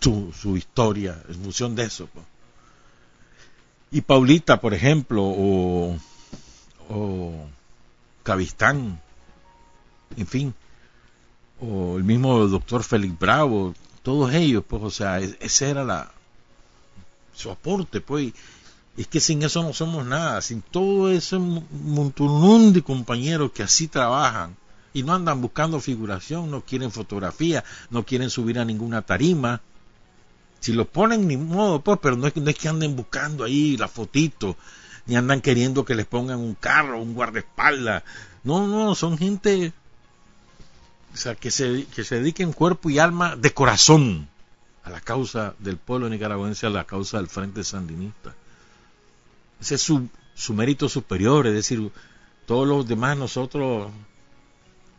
su, 0.00 0.34
su, 0.38 0.58
historia, 0.58 1.22
en 1.28 1.36
función 1.36 1.74
de 1.74 1.84
eso. 1.84 2.10
Pues. 2.12 2.26
Y 3.90 4.02
Paulita, 4.02 4.60
por 4.60 4.74
ejemplo, 4.74 5.22
o, 5.24 5.98
o 6.90 7.48
Cavistán, 8.22 9.00
en 10.14 10.26
fin, 10.26 10.54
o 11.58 11.96
el 11.96 12.04
mismo 12.04 12.46
doctor 12.48 12.84
Félix 12.84 13.18
Bravo, 13.18 13.74
todos 14.02 14.34
ellos, 14.34 14.62
pues, 14.68 14.82
o 14.82 14.90
sea, 14.90 15.20
ese 15.20 15.70
era 15.70 15.82
la 15.82 16.12
su 17.36 17.50
aporte, 17.50 18.00
pues, 18.00 18.32
es 18.96 19.06
que 19.06 19.20
sin 19.20 19.42
eso 19.42 19.62
no 19.62 19.72
somos 19.72 20.06
nada, 20.06 20.40
sin 20.40 20.62
todo 20.62 21.10
ese 21.10 21.38
montón 21.38 22.72
de 22.72 22.82
compañeros 22.82 23.52
que 23.52 23.62
así 23.62 23.88
trabajan 23.88 24.56
y 24.94 25.02
no 25.02 25.14
andan 25.14 25.42
buscando 25.42 25.78
figuración, 25.80 26.50
no 26.50 26.62
quieren 26.62 26.90
fotografía, 26.90 27.62
no 27.90 28.04
quieren 28.04 28.30
subir 28.30 28.58
a 28.58 28.64
ninguna 28.64 29.02
tarima, 29.02 29.60
si 30.60 30.72
lo 30.72 30.86
ponen, 30.86 31.28
ni 31.28 31.36
modo, 31.36 31.82
pues, 31.82 31.98
pero 32.00 32.16
no 32.16 32.26
es, 32.26 32.34
no 32.34 32.48
es 32.48 32.56
que 32.56 32.68
anden 32.68 32.96
buscando 32.96 33.44
ahí 33.44 33.76
la 33.76 33.88
fotito, 33.88 34.56
ni 35.04 35.14
andan 35.14 35.42
queriendo 35.42 35.84
que 35.84 35.94
les 35.94 36.06
pongan 36.06 36.38
un 36.38 36.54
carro, 36.54 37.00
un 37.00 37.14
guardaespaldas. 37.14 38.02
No, 38.42 38.66
no, 38.66 38.94
son 38.94 39.18
gente 39.18 39.72
o 41.12 41.18
sea, 41.18 41.34
que 41.34 41.50
se, 41.50 41.86
que 41.94 42.04
se 42.04 42.16
dediquen 42.16 42.52
cuerpo 42.52 42.90
y 42.90 42.98
alma 42.98 43.36
de 43.36 43.52
corazón 43.52 44.28
a 44.86 44.90
la 44.90 45.00
causa 45.00 45.54
del 45.58 45.78
pueblo 45.78 46.08
nicaragüense, 46.08 46.66
a 46.66 46.70
la 46.70 46.84
causa 46.84 47.16
del 47.16 47.26
Frente 47.26 47.64
Sandinista. 47.64 48.32
Ese 49.60 49.74
es 49.74 49.82
su, 49.82 50.08
su 50.34 50.54
mérito 50.54 50.88
superior, 50.88 51.48
es 51.48 51.54
decir, 51.54 51.90
todos 52.46 52.68
los 52.68 52.86
demás 52.86 53.16
nosotros 53.16 53.90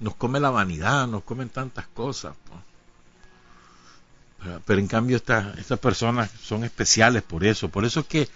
nos 0.02 0.16
come 0.16 0.42
la 0.42 0.50
vanidad, 0.50 1.08
nos 1.08 1.24
comen 1.24 1.48
tantas 1.48 1.88
cosas. 1.88 2.36
Pues. 2.50 2.60
Pero 4.66 4.80
en 4.80 4.88
cambio 4.88 5.16
estas, 5.16 5.58
estas 5.58 5.80
personas 5.80 6.32
son 6.32 6.66
especiales 6.66 7.24
por 7.24 7.46
eso, 7.46 7.70
por 7.70 7.86
eso 7.86 8.02
es 8.02 8.08
que 8.08 8.28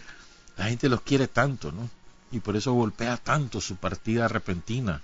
la 0.56 0.70
gente 0.70 0.88
los 0.88 1.02
quiere 1.02 1.28
tanto, 1.28 1.74
¿no? 1.74 1.90
Y 2.32 2.40
por 2.40 2.56
eso 2.56 2.72
golpea 2.72 3.18
tanto 3.18 3.60
su 3.60 3.76
partida 3.76 4.30
repentina. 4.30 5.02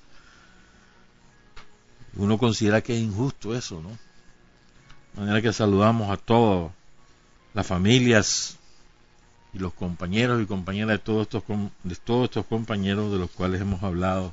Uno 2.15 2.37
considera 2.37 2.81
que 2.81 2.95
es 2.95 3.03
injusto 3.03 3.53
eso, 3.53 3.81
¿no? 3.81 4.06
Manera 5.17 5.41
que 5.41 5.51
saludamos 5.51 6.11
a 6.11 6.17
todas 6.17 6.71
las 7.55 7.65
familias 7.65 8.55
y 9.51 9.57
los 9.57 9.73
compañeros 9.73 10.43
y 10.43 10.45
compañeras 10.45 10.89
de 10.89 10.99
todos 10.99 11.23
estos 11.23 11.43
de 11.83 11.95
todos 11.95 12.25
estos 12.25 12.45
compañeros 12.45 13.11
de 13.11 13.17
los 13.17 13.31
cuales 13.31 13.59
hemos 13.59 13.81
hablado 13.81 14.31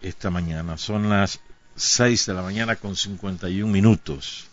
esta 0.00 0.30
mañana. 0.30 0.78
Son 0.78 1.10
las 1.10 1.40
6 1.76 2.24
de 2.24 2.32
la 2.32 2.40
mañana 2.40 2.76
con 2.76 2.96
51 2.96 3.70
minutos. 3.70 4.46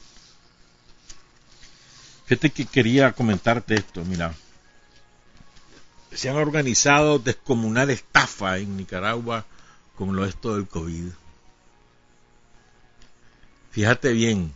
Fíjate 2.25 2.49
que 2.49 2.65
quería 2.65 3.13
comentarte 3.13 3.75
esto, 3.75 4.03
mira. 4.03 4.33
Se 6.11 6.29
han 6.29 6.35
organizado 6.35 7.17
descomunal 7.17 7.91
estafa 7.91 8.57
en 8.57 8.75
Nicaragua 8.75 9.45
con 9.95 10.17
lo 10.17 10.25
esto 10.25 10.55
del 10.55 10.67
COVID. 10.67 11.11
Fíjate 13.71 14.11
bien, 14.11 14.53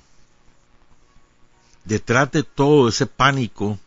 detrás 1.90 2.32
de 2.32 2.44
todo 2.44 2.88
ese 2.88 3.06
pánico 3.06 3.78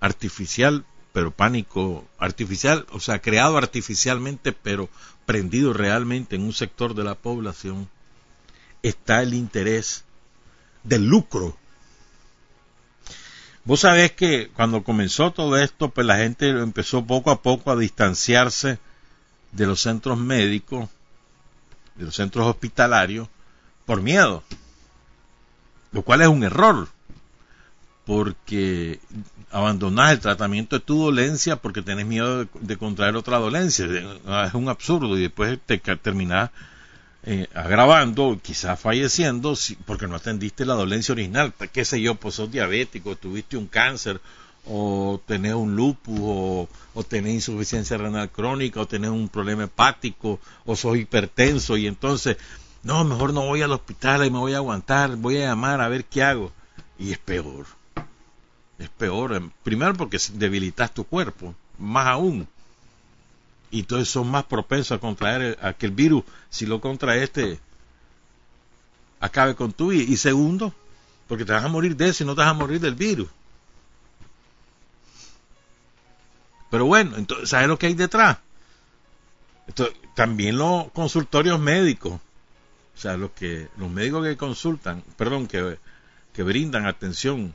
artificial, 0.00 0.86
pero 1.12 1.30
pánico 1.30 2.06
artificial, 2.18 2.86
o 2.90 3.00
sea, 3.00 3.20
creado 3.20 3.58
artificialmente, 3.58 4.52
pero 4.52 4.88
prendido 5.26 5.74
realmente 5.74 6.36
en 6.36 6.42
un 6.42 6.54
sector 6.54 6.94
de 6.94 7.04
la 7.04 7.16
población, 7.16 7.90
está 8.82 9.22
el 9.22 9.34
interés 9.34 10.04
del 10.84 11.04
lucro 11.04 11.58
Vos 13.64 13.80
sabés 13.80 14.12
que 14.12 14.48
cuando 14.48 14.82
comenzó 14.82 15.32
todo 15.32 15.56
esto, 15.58 15.90
pues 15.90 16.06
la 16.06 16.16
gente 16.16 16.48
empezó 16.48 17.04
poco 17.04 17.30
a 17.30 17.42
poco 17.42 17.70
a 17.70 17.76
distanciarse 17.76 18.78
de 19.52 19.66
los 19.66 19.82
centros 19.82 20.18
médicos, 20.18 20.88
de 21.94 22.06
los 22.06 22.16
centros 22.16 22.46
hospitalarios, 22.46 23.28
por 23.84 24.00
miedo. 24.00 24.42
Lo 25.92 26.02
cual 26.02 26.22
es 26.22 26.28
un 26.28 26.42
error, 26.42 26.88
porque 28.10 28.98
abandonás 29.52 30.10
el 30.10 30.18
tratamiento 30.18 30.76
de 30.76 30.84
tu 30.84 31.00
dolencia 31.00 31.54
porque 31.54 31.80
tenés 31.80 32.06
miedo 32.06 32.44
de, 32.60 32.76
contraer 32.76 33.14
otra 33.14 33.38
dolencia. 33.38 33.86
Es 33.86 34.54
un 34.54 34.68
absurdo 34.68 35.16
y 35.16 35.22
después 35.22 35.60
te 35.64 35.78
terminás 35.78 36.50
eh, 37.22 37.46
agravando, 37.54 38.40
quizás 38.42 38.80
falleciendo, 38.80 39.54
porque 39.86 40.08
no 40.08 40.16
atendiste 40.16 40.66
la 40.66 40.74
dolencia 40.74 41.12
original, 41.12 41.54
qué 41.72 41.84
sé 41.84 42.00
yo, 42.00 42.16
pues 42.16 42.34
sos 42.34 42.50
diabético, 42.50 43.14
tuviste 43.14 43.56
un 43.56 43.68
cáncer, 43.68 44.20
o 44.66 45.22
tenés 45.24 45.54
un 45.54 45.76
lupus, 45.76 46.18
o, 46.20 46.68
o 46.94 47.04
tenés 47.04 47.34
insuficiencia 47.34 47.96
renal 47.96 48.28
crónica, 48.30 48.80
o 48.80 48.88
tenés 48.88 49.10
un 49.10 49.28
problema 49.28 49.62
hepático, 49.62 50.40
o 50.64 50.74
sos 50.74 50.96
hipertenso, 50.96 51.76
y 51.76 51.86
entonces, 51.86 52.38
no, 52.82 53.04
mejor 53.04 53.32
no 53.32 53.42
voy 53.42 53.62
al 53.62 53.70
hospital 53.70 54.26
y 54.26 54.32
me 54.32 54.40
voy 54.40 54.54
a 54.54 54.56
aguantar, 54.56 55.14
voy 55.14 55.36
a 55.36 55.46
llamar 55.46 55.80
a 55.80 55.88
ver 55.88 56.06
qué 56.06 56.24
hago. 56.24 56.50
Y 56.98 57.12
es 57.12 57.18
peor, 57.18 57.66
es 58.80 58.88
peor, 58.88 59.34
em, 59.34 59.50
primero 59.62 59.94
porque 59.94 60.18
debilitas 60.32 60.92
tu 60.92 61.04
cuerpo, 61.04 61.54
más 61.78 62.08
aún 62.08 62.48
y 63.70 63.80
entonces 63.80 64.08
son 64.08 64.28
más 64.30 64.44
propensos 64.44 64.96
a 64.96 65.00
contraer 65.00 65.58
a 65.62 65.72
que 65.74 65.86
el 65.86 65.92
virus, 65.92 66.24
si 66.48 66.66
lo 66.66 66.80
contrae 66.80 67.22
este, 67.22 67.60
acabe 69.20 69.54
con 69.54 69.72
tu 69.72 69.88
vida. 69.88 70.04
Y 70.10 70.16
segundo, 70.16 70.74
porque 71.28 71.44
te 71.44 71.52
vas 71.52 71.64
a 71.64 71.68
morir 71.68 71.96
de 71.96 72.08
eso 72.08 72.24
y 72.24 72.26
no 72.26 72.34
te 72.34 72.40
vas 72.40 72.50
a 72.50 72.54
morir 72.54 72.80
del 72.80 72.96
virus. 72.96 73.28
Pero 76.70 76.86
bueno, 76.86 77.16
entonces, 77.16 77.48
¿sabes 77.48 77.68
lo 77.68 77.78
que 77.78 77.86
hay 77.86 77.94
detrás? 77.94 78.38
también 80.16 80.58
los 80.58 80.90
consultorios 80.90 81.60
médicos, 81.60 82.14
o 82.14 82.98
sea, 82.98 83.16
los 83.16 83.30
que 83.30 83.68
los 83.78 83.88
médicos 83.88 84.24
que 84.24 84.36
consultan, 84.36 85.02
perdón, 85.16 85.46
que, 85.46 85.78
que 86.34 86.42
brindan 86.42 86.86
atención 86.86 87.54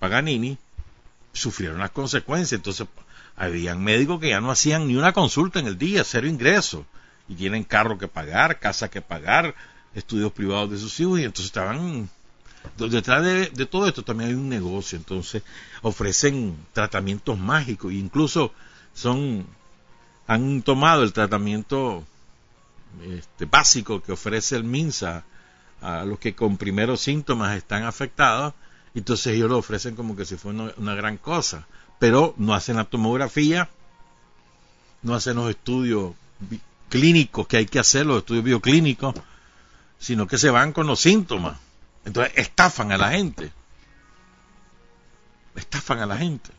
Paganini, 0.00 0.58
sufrieron 1.32 1.78
las 1.78 1.90
consecuencias. 1.90 2.58
Entonces, 2.58 2.88
habían 3.36 3.84
médicos 3.84 4.18
que 4.20 4.30
ya 4.30 4.40
no 4.40 4.50
hacían 4.50 4.88
ni 4.88 4.96
una 4.96 5.12
consulta 5.12 5.60
en 5.60 5.68
el 5.68 5.78
día, 5.78 6.02
cero 6.02 6.26
ingresos, 6.26 6.84
y 7.28 7.36
tienen 7.36 7.62
carro 7.62 7.96
que 7.96 8.08
pagar, 8.08 8.58
casa 8.58 8.90
que 8.90 9.00
pagar, 9.00 9.54
estudios 9.94 10.32
privados 10.32 10.70
de 10.70 10.78
sus 10.78 10.98
hijos, 10.98 11.20
y 11.20 11.24
entonces 11.24 11.46
estaban 11.46 12.08
detrás 12.76 13.22
de, 13.24 13.66
todo 13.66 13.86
esto 13.86 14.02
también 14.02 14.30
hay 14.30 14.36
un 14.36 14.48
negocio, 14.48 14.98
entonces 14.98 15.42
ofrecen 15.82 16.56
tratamientos 16.72 17.38
mágicos, 17.38 17.92
incluso 17.92 18.52
son 18.92 19.46
han 20.26 20.62
tomado 20.62 21.02
el 21.02 21.12
tratamiento 21.12 22.04
este, 23.02 23.46
básico 23.46 24.02
que 24.02 24.12
ofrece 24.12 24.54
el 24.56 24.64
MINSA 24.64 25.24
a 25.80 26.04
los 26.04 26.18
que 26.18 26.34
con 26.34 26.56
primeros 26.56 27.00
síntomas 27.00 27.56
están 27.56 27.84
afectados, 27.84 28.54
entonces 28.94 29.34
ellos 29.34 29.48
lo 29.48 29.58
ofrecen 29.58 29.94
como 29.94 30.16
que 30.16 30.24
si 30.24 30.36
fuera 30.36 30.72
una 30.76 30.94
gran 30.94 31.16
cosa 31.16 31.66
pero 32.00 32.34
no 32.38 32.54
hacen 32.54 32.76
la 32.76 32.84
tomografía, 32.84 33.68
no 35.02 35.14
hacen 35.14 35.36
los 35.36 35.50
estudios 35.50 36.14
clínicos 36.88 37.46
que 37.46 37.58
hay 37.58 37.66
que 37.66 37.78
hacer, 37.78 38.06
los 38.06 38.18
estudios 38.18 38.42
bioclínicos, 38.42 39.14
sino 39.98 40.26
que 40.26 40.38
se 40.38 40.48
van 40.48 40.72
con 40.72 40.86
los 40.86 40.98
síntomas. 40.98 41.58
Entonces 42.06 42.32
estafan 42.36 42.90
a 42.90 42.96
la 42.96 43.10
gente. 43.10 43.52
estafan 45.54 45.98
a 45.98 46.06
la 46.06 46.16
gente. 46.16 46.50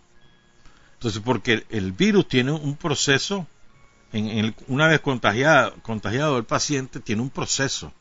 Entonces, 0.93 1.19
porque 1.25 1.65
el 1.71 1.91
virus 1.91 2.27
tiene 2.27 2.51
un 2.51 2.75
proceso, 2.75 3.47
en, 4.13 4.53
una 4.67 4.87
vez 4.87 4.99
contagiado, 4.99 5.73
contagiado 5.81 6.37
el 6.37 6.43
paciente, 6.43 6.99
tiene 6.99 7.23
un 7.23 7.31
proceso. 7.31 7.91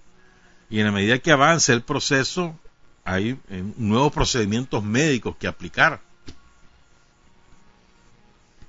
Y 0.68 0.80
en 0.80 0.84
la 0.84 0.92
medida 0.92 1.18
que 1.20 1.32
avance 1.32 1.72
el 1.72 1.80
proceso, 1.80 2.54
hay 3.10 3.38
eh, 3.48 3.64
nuevos 3.76 4.12
procedimientos 4.12 4.84
médicos 4.84 5.36
que 5.36 5.48
aplicar. 5.48 6.00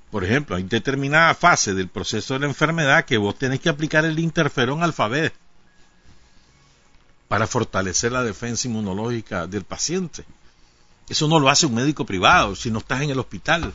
Por 0.09 0.23
ejemplo, 0.23 0.55
hay 0.55 0.63
determinada 0.63 1.33
fase 1.35 1.73
del 1.73 1.87
proceso 1.87 2.33
de 2.33 2.41
la 2.41 2.47
enfermedad 2.47 3.05
que 3.05 3.17
vos 3.17 3.37
tenés 3.37 3.59
que 3.59 3.69
aplicar 3.69 4.03
el 4.03 4.19
interferón 4.19 4.83
alfabet 4.83 5.33
para 7.27 7.47
fortalecer 7.47 8.11
la 8.11 8.23
defensa 8.23 8.67
inmunológica 8.67 9.47
del 9.47 9.63
paciente. 9.63 10.25
Eso 11.07 11.27
no 11.27 11.39
lo 11.39 11.49
hace 11.49 11.65
un 11.65 11.75
médico 11.75 12.05
privado 12.05 12.55
si 12.55 12.71
no 12.71 12.79
estás 12.79 13.01
en 13.01 13.11
el 13.11 13.19
hospital. 13.19 13.73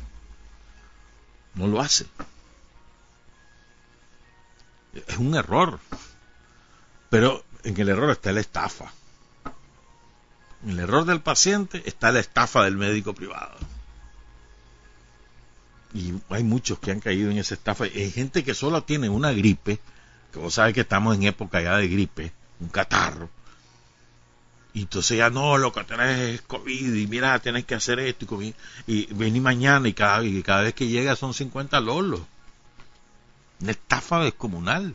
No 1.55 1.67
lo 1.67 1.81
hace. 1.81 2.07
Es 5.07 5.17
un 5.17 5.35
error. 5.35 5.79
Pero 7.09 7.45
en 7.63 7.81
el 7.81 7.89
error 7.89 8.11
está 8.11 8.33
la 8.33 8.41
estafa. 8.41 8.93
En 10.63 10.71
el 10.71 10.81
error 10.81 11.05
del 11.05 11.21
paciente 11.21 11.83
está 11.87 12.13
la 12.13 12.21
estafa 12.21 12.65
del 12.65 12.77
médico 12.77 13.15
privado. 13.15 13.57
Y 15.95 16.15
hay 16.29 16.45
muchos 16.45 16.79
que 16.79 16.91
han 16.91 17.01
caído 17.01 17.31
en 17.31 17.39
esa 17.39 17.55
estafa. 17.55 17.85
Hay 17.85 18.11
gente 18.11 18.45
que 18.45 18.55
solo 18.55 18.83
tiene 18.83 19.09
una 19.09 19.33
gripe, 19.33 19.79
que 20.33 20.39
vos 20.39 20.55
sabes 20.55 20.75
que 20.75 20.83
estamos 20.83 21.17
en 21.17 21.25
época 21.25 21.61
ya 21.61 21.77
de 21.77 21.89
gripe, 21.89 22.33
un 22.61 22.69
catarro. 22.69 23.31
Y 24.75 24.83
entonces 24.83 25.17
ya 25.17 25.31
no, 25.31 25.57
lo 25.57 25.73
que 25.73 25.85
tenés 25.85 26.35
es 26.35 26.43
COVID 26.43 26.95
y 26.95 27.07
mira, 27.07 27.39
tenés 27.39 27.65
que 27.65 27.75
hacer 27.75 27.99
esto 27.99 28.43
y, 28.43 28.55
y 28.87 29.07
vení 29.15 29.41
mañana 29.41 29.89
y 29.89 29.95
cada, 29.95 30.23
y 30.23 30.43
cada 30.43 30.63
vez 30.63 30.75
que 30.75 30.87
llega 30.87 31.17
son 31.17 31.33
50 31.33 31.81
lolos. 31.81 32.21
Una 33.61 33.71
estafa 33.71 34.21
descomunal. 34.21 34.95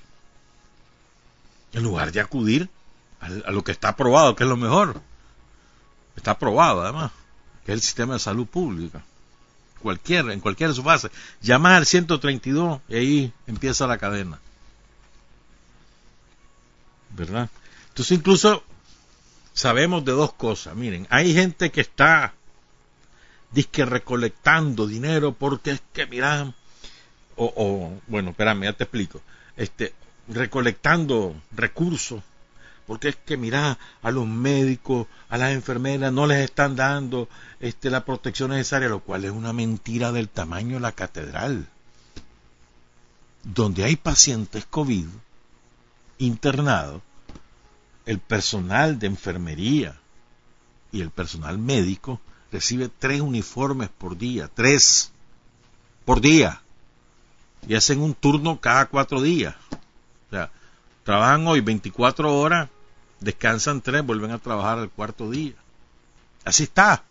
En 1.73 1.81
lugar 1.81 2.11
de 2.11 2.19
acudir 2.19 2.69
a, 3.21 3.29
lo 3.51 3.63
que 3.63 3.71
está 3.71 3.89
aprobado, 3.89 4.35
que 4.35 4.43
es 4.43 4.49
lo 4.49 4.57
mejor. 4.57 5.01
Está 6.15 6.31
aprobado 6.31 6.81
además, 6.81 7.11
que 7.65 7.71
es 7.71 7.75
el 7.75 7.81
sistema 7.81 8.13
de 8.13 8.19
salud 8.19 8.47
pública. 8.47 9.03
Cualquier, 9.81 10.29
en 10.29 10.39
cualquier 10.39 10.69
de 10.69 10.75
sus 10.75 10.83
fases. 10.83 11.11
Llamar 11.41 11.73
al 11.73 11.85
132 11.85 12.81
y 12.89 12.95
ahí 12.95 13.33
empieza 13.47 13.87
la 13.87 13.97
cadena. 13.97 14.39
¿Verdad? 17.09 17.49
Entonces 17.89 18.17
incluso 18.17 18.63
sabemos 19.53 20.05
de 20.05 20.11
dos 20.11 20.33
cosas. 20.33 20.75
Miren, 20.75 21.07
hay 21.09 21.33
gente 21.33 21.71
que 21.71 21.81
está 21.81 22.33
disque 23.51 23.85
recolectando 23.85 24.87
dinero 24.87 25.33
porque 25.33 25.71
es 25.71 25.81
que, 25.93 26.05
miran, 26.05 26.53
o, 27.35 27.45
o, 27.55 28.01
bueno, 28.07 28.31
espérame, 28.31 28.63
ya 28.63 28.73
te 28.73 28.83
explico, 28.83 29.21
este, 29.57 29.93
recolectando 30.27 31.35
recursos, 31.51 32.23
porque 32.91 33.07
es 33.07 33.15
que, 33.15 33.37
mira, 33.37 33.77
a 34.01 34.11
los 34.11 34.27
médicos, 34.27 35.07
a 35.29 35.37
las 35.37 35.53
enfermeras 35.53 36.11
no 36.11 36.27
les 36.27 36.39
están 36.39 36.75
dando 36.75 37.29
este, 37.61 37.89
la 37.89 38.03
protección 38.03 38.49
necesaria, 38.49 38.89
lo 38.89 38.99
cual 38.99 39.23
es 39.23 39.31
una 39.31 39.53
mentira 39.53 40.11
del 40.11 40.27
tamaño 40.27 40.73
de 40.73 40.81
la 40.81 40.91
catedral. 40.91 41.69
Donde 43.43 43.85
hay 43.85 43.95
pacientes 43.95 44.65
COVID 44.65 45.05
internados, 46.17 47.01
el 48.05 48.19
personal 48.19 48.99
de 48.99 49.07
enfermería 49.07 49.97
y 50.91 50.99
el 50.99 51.11
personal 51.11 51.57
médico 51.57 52.19
recibe 52.51 52.89
tres 52.89 53.21
uniformes 53.21 53.87
por 53.87 54.17
día, 54.17 54.49
tres 54.53 55.13
por 56.03 56.19
día, 56.19 56.61
y 57.65 57.73
hacen 57.73 58.01
un 58.01 58.13
turno 58.15 58.59
cada 58.59 58.87
cuatro 58.87 59.21
días. 59.21 59.55
O 60.27 60.31
sea, 60.31 60.51
trabajan 61.05 61.47
hoy 61.47 61.61
24 61.61 62.37
horas, 62.37 62.69
descansan 63.21 63.81
tres, 63.81 64.03
vuelven 64.03 64.31
a 64.31 64.39
trabajar 64.39 64.79
el 64.79 64.89
cuarto 64.89 65.29
día. 65.29 65.53
Así 66.43 66.63
está. 66.63 67.03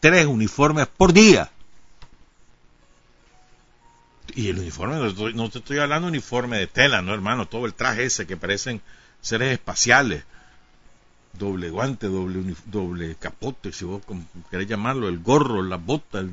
Tres 0.00 0.26
uniformes 0.26 0.86
por 0.86 1.12
día. 1.12 1.50
Y 4.34 4.48
el 4.48 4.58
uniforme, 4.58 4.96
no 5.34 5.50
te 5.50 5.58
estoy 5.58 5.78
hablando 5.78 6.06
de 6.06 6.12
uniforme 6.12 6.56
de 6.56 6.66
tela, 6.66 7.02
no 7.02 7.12
hermano, 7.12 7.46
todo 7.46 7.66
el 7.66 7.74
traje 7.74 8.04
ese 8.04 8.26
que 8.26 8.38
parecen 8.38 8.80
seres 9.20 9.52
espaciales, 9.52 10.24
doble 11.34 11.68
guante, 11.68 12.06
doble, 12.06 12.54
doble 12.64 13.14
capote, 13.16 13.72
si 13.72 13.84
vos 13.84 14.00
querés 14.50 14.66
llamarlo, 14.66 15.08
el 15.08 15.18
gorro, 15.18 15.62
la 15.62 15.76
bota, 15.76 16.24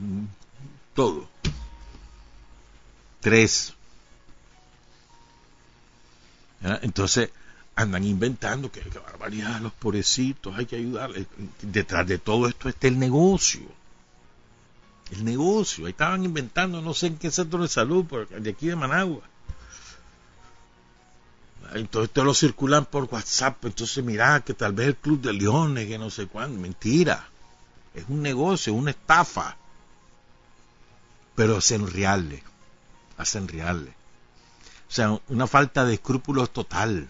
todo. 0.94 1.28
Tres. 3.20 3.74
Entonces 6.82 7.32
andan 7.82 8.04
inventando 8.04 8.72
que, 8.72 8.82
que 8.82 9.00
barbaridad, 9.00 9.60
los 9.62 9.74
pobrecitos, 9.74 10.56
hay 10.58 10.66
que 10.66 10.76
ayudarles. 10.76 11.28
Detrás 11.62 12.08
de 12.08 12.18
todo 12.18 12.48
esto 12.48 12.70
está 12.70 12.88
el 12.88 13.00
negocio. 13.00 13.62
El 15.12 15.26
negocio. 15.26 15.86
Ahí 15.86 15.92
estaban 15.92 16.24
inventando, 16.24 16.82
no 16.82 16.94
sé 16.94 17.08
en 17.08 17.18
qué 17.18 17.32
centro 17.32 17.62
de 17.62 17.68
salud, 17.68 18.06
de 18.06 18.50
aquí 18.50 18.68
de 18.68 18.76
Managua 18.76 19.22
entonces 21.74 22.12
te 22.12 22.24
lo 22.24 22.34
circulan 22.34 22.86
por 22.86 23.06
WhatsApp, 23.06 23.64
entonces 23.66 24.04
mira 24.04 24.40
que 24.42 24.54
tal 24.54 24.74
vez 24.74 24.88
el 24.88 24.96
Club 24.96 25.22
de 25.22 25.34
Leones, 25.34 25.88
que 25.88 25.98
no 25.98 26.10
sé 26.10 26.28
cuándo, 26.28 26.60
mentira, 26.60 27.28
es 27.94 28.06
un 28.08 28.22
negocio, 28.22 28.74
una 28.74 28.92
estafa, 28.92 29.58
pero 31.36 31.58
hacen 31.58 31.88
reales, 31.88 32.42
hacen 33.18 33.48
reales. 33.48 33.94
O 34.90 34.92
sea, 34.92 35.20
una 35.28 35.46
falta 35.46 35.86
de 35.86 35.96
escrúpulos 35.96 36.52
total. 36.52 37.08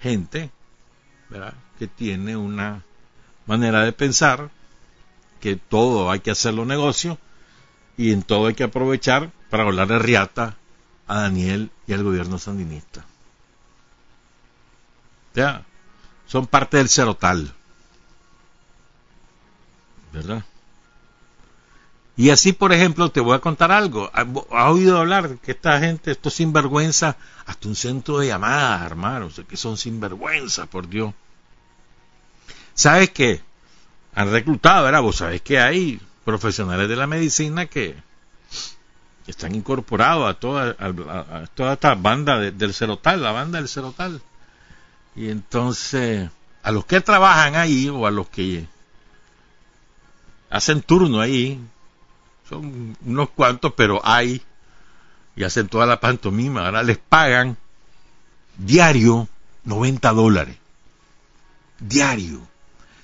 Gente, 0.00 0.50
¿verdad? 1.28 1.54
Que 1.78 1.86
tiene 1.86 2.36
una 2.36 2.82
manera 3.46 3.84
de 3.84 3.92
pensar 3.92 4.50
que 5.40 5.56
todo 5.56 6.10
hay 6.10 6.20
que 6.20 6.30
hacerlo 6.30 6.64
negocio 6.64 7.18
y 7.96 8.12
en 8.12 8.22
todo 8.22 8.46
hay 8.46 8.54
que 8.54 8.64
aprovechar 8.64 9.30
para 9.50 9.64
hablar 9.64 9.88
de 9.88 9.98
riata 9.98 10.56
a 11.06 11.22
Daniel 11.22 11.70
y 11.86 11.92
al 11.92 12.04
gobierno 12.04 12.38
sandinista. 12.38 13.04
Ya, 15.34 15.64
son 16.26 16.46
parte 16.46 16.76
del 16.76 16.88
cerotal. 16.88 17.52
¿Verdad? 20.12 20.44
Y 22.20 22.28
así, 22.28 22.52
por 22.52 22.74
ejemplo, 22.74 23.10
te 23.10 23.20
voy 23.20 23.34
a 23.34 23.38
contar 23.38 23.72
algo. 23.72 24.10
¿Has 24.12 24.70
oído 24.70 24.98
hablar 24.98 25.38
que 25.38 25.52
esta 25.52 25.80
gente, 25.80 26.10
estos 26.10 26.34
sinvergüenza, 26.34 27.16
hasta 27.46 27.66
un 27.66 27.74
centro 27.74 28.18
de 28.18 28.26
llamadas 28.26 28.82
hermanos, 28.82 29.40
que 29.48 29.56
son 29.56 29.78
sinvergüenza, 29.78 30.66
por 30.66 30.86
Dios? 30.86 31.14
¿Sabes 32.74 33.08
qué? 33.08 33.40
Han 34.14 34.30
reclutado, 34.30 34.84
¿verdad? 34.84 35.00
Vos 35.00 35.16
sabés 35.16 35.40
que 35.40 35.60
hay 35.60 35.98
profesionales 36.22 36.90
de 36.90 36.96
la 36.96 37.06
medicina 37.06 37.64
que, 37.64 37.96
están 39.26 39.54
incorporados 39.54 40.28
a 40.28 40.38
toda, 40.38 40.76
a, 40.78 41.46
toda 41.54 41.72
esta 41.72 41.94
banda 41.94 42.38
del 42.38 42.74
cerotal, 42.74 43.22
la 43.22 43.32
banda 43.32 43.56
del 43.56 43.68
cerotal. 43.68 44.20
Y 45.16 45.30
entonces, 45.30 46.28
a 46.62 46.70
los 46.70 46.84
que 46.84 47.00
trabajan 47.00 47.56
ahí 47.56 47.88
o 47.88 48.06
a 48.06 48.10
los 48.10 48.28
que 48.28 48.66
hacen 50.50 50.82
turno 50.82 51.22
ahí, 51.22 51.58
son 52.50 52.96
unos 53.06 53.30
cuantos, 53.30 53.72
pero 53.76 54.00
hay, 54.04 54.42
y 55.36 55.44
hacen 55.44 55.68
toda 55.68 55.86
la 55.86 56.00
pantomima, 56.00 56.66
ahora 56.66 56.82
les 56.82 56.98
pagan 56.98 57.56
diario 58.58 59.28
90 59.64 60.12
dólares. 60.12 60.56
Diario. 61.78 62.46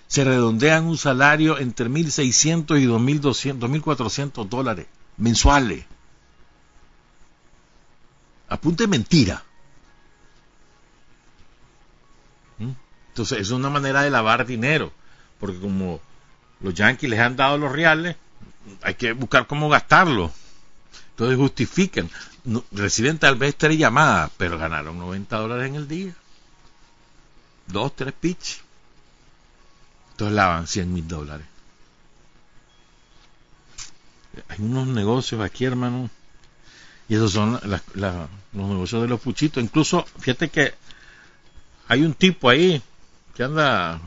Se 0.09 0.25
redondean 0.25 0.85
un 0.85 0.99
salario 0.99 1.59
entre 1.59 1.89
1.600 1.89 2.81
y 2.81 2.87
2.200, 2.87 3.59
2.400 3.59 4.49
dólares 4.49 4.87
mensuales. 5.17 5.85
Apunte 8.49 8.87
mentira. 8.87 9.43
Entonces, 13.09 13.41
es 13.41 13.51
una 13.51 13.71
manera 13.71 14.03
de 14.03 14.11
lavar 14.11 14.45
dinero, 14.45 14.93
porque 15.41 15.59
como 15.59 16.01
los 16.61 16.75
yanquis 16.75 17.09
les 17.09 17.21
han 17.21 17.37
dado 17.37 17.59
los 17.59 17.73
reales, 17.73 18.17
hay 18.83 18.95
que 18.95 19.13
buscar 19.13 19.47
cómo 19.47 19.69
gastarlo. 19.69 20.33
Entonces 21.11 21.39
justifican. 21.39 22.11
reciben 22.73 23.19
tal 23.19 23.37
vez 23.37 23.57
tres 23.57 23.79
llamadas, 23.79 24.31
pero 24.37 24.59
ganaron 24.59 24.99
90 24.99 25.37
dólares 25.37 25.69
en 25.69 25.75
el 25.77 25.89
día. 25.89 26.15
Dos, 27.67 27.97
tres 27.97 28.15
pitch. 28.19 28.61
Entonces 30.13 30.35
lavan 30.35 30.67
100 30.67 30.93
mil 30.93 31.09
dólares. 31.09 31.47
Hay 34.49 34.59
unos 34.61 34.87
negocios 34.89 35.41
aquí, 35.41 35.65
hermano. 35.65 36.11
Y 37.09 37.15
esos 37.15 37.33
son 37.33 37.61
los 37.95 38.31
negocios 38.53 39.03
de 39.03 39.09
los 39.09 39.21
puchitos. 39.21 39.63
Incluso, 39.63 40.05
fíjate 40.19 40.49
que 40.49 40.75
hay 41.89 42.03
un 42.03 42.15
tipo 42.15 42.49
ahí 42.49 42.83
que 43.35 43.45
anda 43.45 44.01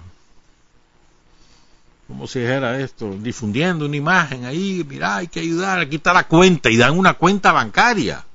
como 2.10 2.26
si 2.26 2.39
dijera 2.39 2.80
esto, 2.80 3.15
difundiendo 3.19 3.86
una 3.86 3.95
imagen 3.95 4.43
ahí, 4.43 4.84
mira, 4.89 5.17
hay 5.17 5.28
que 5.28 5.41
ayudar, 5.41 5.80
aquí 5.80 5.98
está 5.98 6.12
la 6.12 6.28
cuenta, 6.28 6.72
y 6.72 6.76
dan 6.76 6.98
una 6.98 7.13
cuenta 7.13 7.52
bancaria. 7.52 8.26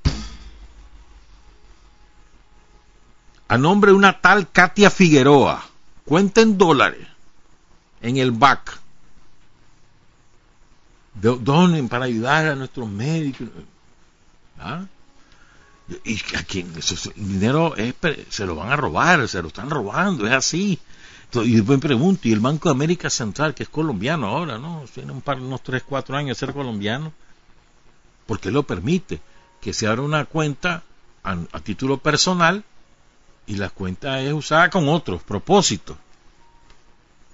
A 3.49 3.59
nombre 3.59 3.91
de 3.91 3.97
una 3.97 4.21
tal 4.21 4.49
Katia 4.49 4.91
Figueroa, 4.91 5.65
cuenta 6.05 6.41
en 6.41 6.57
dólares, 6.57 7.05
en 8.01 8.17
el 8.17 8.31
BAC. 8.31 8.79
Donen 11.15 11.89
para 11.89 12.05
ayudar 12.05 12.47
a 12.47 12.55
nuestros 12.55 12.89
médicos. 12.89 13.49
¿Ah? 14.61 14.85
Y 16.05 16.21
a 16.37 16.45
quien 16.45 16.73
dinero 17.17 17.75
se 18.29 18.47
lo 18.47 18.55
van 18.55 18.71
a 18.71 18.77
robar, 18.77 19.27
se 19.27 19.43
lo 19.43 19.49
están 19.49 19.69
robando, 19.69 20.29
es 20.29 20.33
así. 20.33 20.79
Y 21.43 21.57
después 21.57 21.81
pregunto, 21.81 22.29
¿y 22.29 22.33
el 22.33 22.41
Banco 22.41 22.69
de 22.69 22.75
América 22.75 23.11
Central, 23.11 23.55
que 23.55 23.65
es 23.65 23.69
colombiano 23.69 24.29
ahora, 24.29 24.59
¿no? 24.59 24.85
Tiene 24.93 25.13
un 25.13 25.21
par, 25.21 25.41
unos 25.41 25.63
3, 25.63 25.83
4 25.83 26.17
años 26.17 26.37
de 26.37 26.47
ser 26.47 26.55
colombiano, 26.55 27.13
¿por 28.27 28.39
qué 28.39 28.51
lo 28.51 28.63
permite? 28.63 29.21
Que 29.61 29.73
se 29.73 29.87
abra 29.87 30.03
una 30.03 30.27
cuenta 30.27 30.83
a, 31.23 31.37
título 31.61 31.99
personal 31.99 32.63
y 33.47 33.57
la 33.57 33.71
cuenta 33.71 34.21
es 34.21 34.33
usada 34.33 34.71
con 34.71 34.89
otros 34.89 35.23
propósitos. 35.23 35.97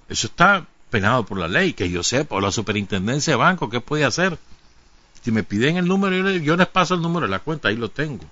Eso 0.09 0.27
está 0.27 0.65
penado 0.89 1.25
por 1.25 1.37
la 1.37 1.47
ley, 1.47 1.73
que 1.73 1.89
yo 1.89 2.03
sepa, 2.03 2.35
o 2.35 2.41
la 2.41 2.51
superintendencia 2.51 3.33
de 3.33 3.37
banco, 3.37 3.69
¿qué 3.69 3.79
puede 3.79 4.05
hacer? 4.05 4.37
Si 5.21 5.31
me 5.31 5.43
piden 5.43 5.77
el 5.77 5.87
número, 5.87 6.15
yo 6.15 6.23
les, 6.23 6.41
yo 6.41 6.57
les 6.57 6.67
paso 6.67 6.95
el 6.95 7.01
número 7.01 7.27
de 7.27 7.31
la 7.31 7.39
cuenta, 7.39 7.69
ahí 7.69 7.75
lo 7.75 7.89
tengo. 7.89 8.25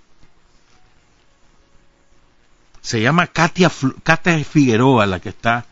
Se 2.90 3.00
llama 3.00 3.28
Katia, 3.28 3.72
Katia 4.02 4.44
Figueroa 4.44 5.06
la 5.06 5.20
que 5.20 5.30
está 5.30 5.64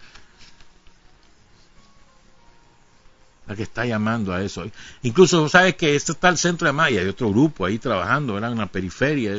la 3.48 3.56
que 3.56 3.64
está 3.64 3.88
llamando 3.88 4.36
a 4.36 4.44
eso. 4.44 4.70
Incluso, 5.02 5.50
¿sabes 5.50 5.74
que 5.74 5.96
Este 5.96 6.12
está 6.12 6.30
el 6.30 6.38
centro 6.38 6.68
de 6.68 6.74
Maya, 6.74 7.02
hay 7.02 7.08
otro 7.08 7.32
grupo 7.32 7.66
ahí 7.66 7.80
trabajando, 7.80 8.38
era 8.38 8.52
una 8.52 8.68
periferia, 8.68 9.34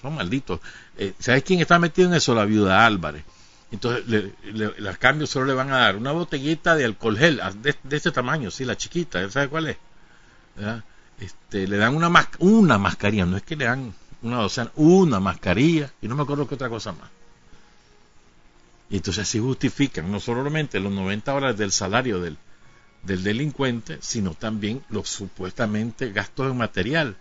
son 0.00 0.14
malditos. 0.14 0.60
Eh, 0.96 1.12
¿Sabes 1.18 1.42
quién 1.42 1.58
está 1.58 1.80
metido 1.80 2.06
en 2.06 2.14
eso? 2.14 2.36
La 2.36 2.44
viuda 2.44 2.86
Álvarez. 2.86 3.24
Entonces, 3.72 4.06
le, 4.06 4.96
cambios 5.00 5.28
solo 5.28 5.46
le 5.46 5.54
van 5.54 5.72
a 5.72 5.78
dar 5.78 5.96
una 5.96 6.12
botellita 6.12 6.76
de 6.76 6.84
alcohol 6.84 7.18
gel, 7.18 7.40
ah, 7.40 7.50
de, 7.50 7.74
este 7.90 8.12
tamaño, 8.12 8.52
sí, 8.52 8.64
la 8.64 8.76
chiquita, 8.76 9.28
¿sabe 9.28 9.48
cuál 9.48 9.66
es? 9.66 9.76
Este, 11.18 11.66
le 11.66 11.78
dan 11.78 11.96
una, 11.96 12.12
una 12.38 12.78
mascarilla, 12.78 13.26
no 13.26 13.38
es 13.38 13.42
que 13.42 13.56
le 13.56 13.64
dan 13.64 13.92
una 14.22 14.38
docena, 14.38 14.70
una 14.76 15.20
mascarilla 15.20 15.90
y 16.00 16.08
no 16.08 16.14
me 16.14 16.22
acuerdo 16.22 16.46
qué 16.46 16.54
otra 16.54 16.68
cosa 16.68 16.92
más. 16.92 17.10
Y 18.90 18.96
entonces 18.96 19.22
así 19.26 19.38
justifican 19.38 20.10
no 20.12 20.20
solamente 20.20 20.78
los 20.78 20.92
90 20.92 21.34
horas 21.34 21.56
del 21.56 21.72
salario 21.72 22.20
del, 22.20 22.36
del 23.02 23.22
delincuente, 23.22 23.98
sino 24.00 24.34
también 24.34 24.84
los 24.90 25.08
supuestamente 25.08 26.12
gastos 26.12 26.50
en 26.50 26.58
material. 26.58 27.16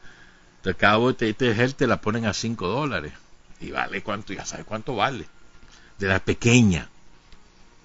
Cada 0.78 0.98
botella 0.98 1.36
de 1.38 1.56
gel 1.56 1.76
te 1.76 1.88
la 1.88 2.02
ponen 2.02 2.26
a 2.26 2.34
5 2.34 2.68
dólares. 2.68 3.14
Y 3.62 3.72
vale 3.72 4.04
cuánto, 4.04 4.34
ya 4.34 4.46
sabes 4.46 4.66
cuánto 4.66 4.96
vale. 4.96 5.28
De 5.98 6.08
la 6.08 6.20
pequeña. 6.20 6.90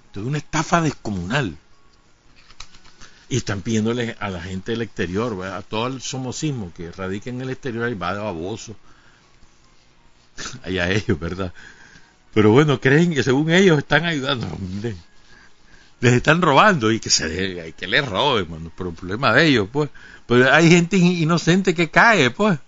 Entonces 0.07 0.29
una 0.29 0.39
estafa 0.39 0.81
descomunal. 0.81 1.57
Y 3.29 3.37
están 3.39 3.63
pidiéndole 3.63 4.17
a 4.21 4.29
la 4.31 4.43
gente 4.43 4.73
del 4.73 4.83
exterior, 4.83 5.45
a 5.45 5.63
todo 5.63 5.87
el 5.87 6.01
somocismo 6.01 6.73
que 6.75 6.93
radica 6.93 7.31
en 7.31 7.41
el 7.41 7.51
exterior 7.51 7.89
y 7.89 7.95
va 7.95 8.15
de 8.15 8.21
baboso 8.21 8.77
allá 10.64 10.90
ellos, 10.90 11.18
¿verdad? 11.18 11.53
Pero 12.35 12.51
bueno, 12.51 12.81
creen 12.81 13.14
que 13.14 13.22
según 13.22 13.51
ellos 13.51 13.79
están 13.79 14.05
ayudando. 14.05 14.46
Les 16.01 16.12
están 16.12 16.42
robando 16.42 16.92
y 16.92 17.01
que 17.01 17.09
se 17.09 17.75
que 17.77 17.87
les 17.87 18.07
roben, 18.07 18.51
mano, 18.51 18.70
pero 18.77 18.90
el 18.90 18.94
problema 18.94 19.33
de 19.33 19.46
ellos, 19.46 19.68
pues. 19.72 19.88
Pero 20.27 20.53
hay 20.53 20.68
gente 20.68 20.99
inocente 20.99 21.75
que 21.75 21.90
cae, 21.90 22.31
pues. 22.31 22.59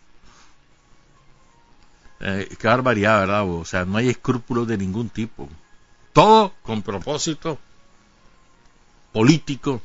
Eh, 2.20 2.48
barbaridad, 2.62 3.20
¿verdad? 3.20 3.48
O 3.48 3.64
sea, 3.64 3.84
no 3.84 3.98
hay 3.98 4.08
escrúpulos 4.08 4.66
de 4.66 4.78
ningún 4.78 5.10
tipo. 5.10 5.48
Todo 6.14 6.54
con 6.62 6.82
propósito 6.82 7.58
político 9.12 9.82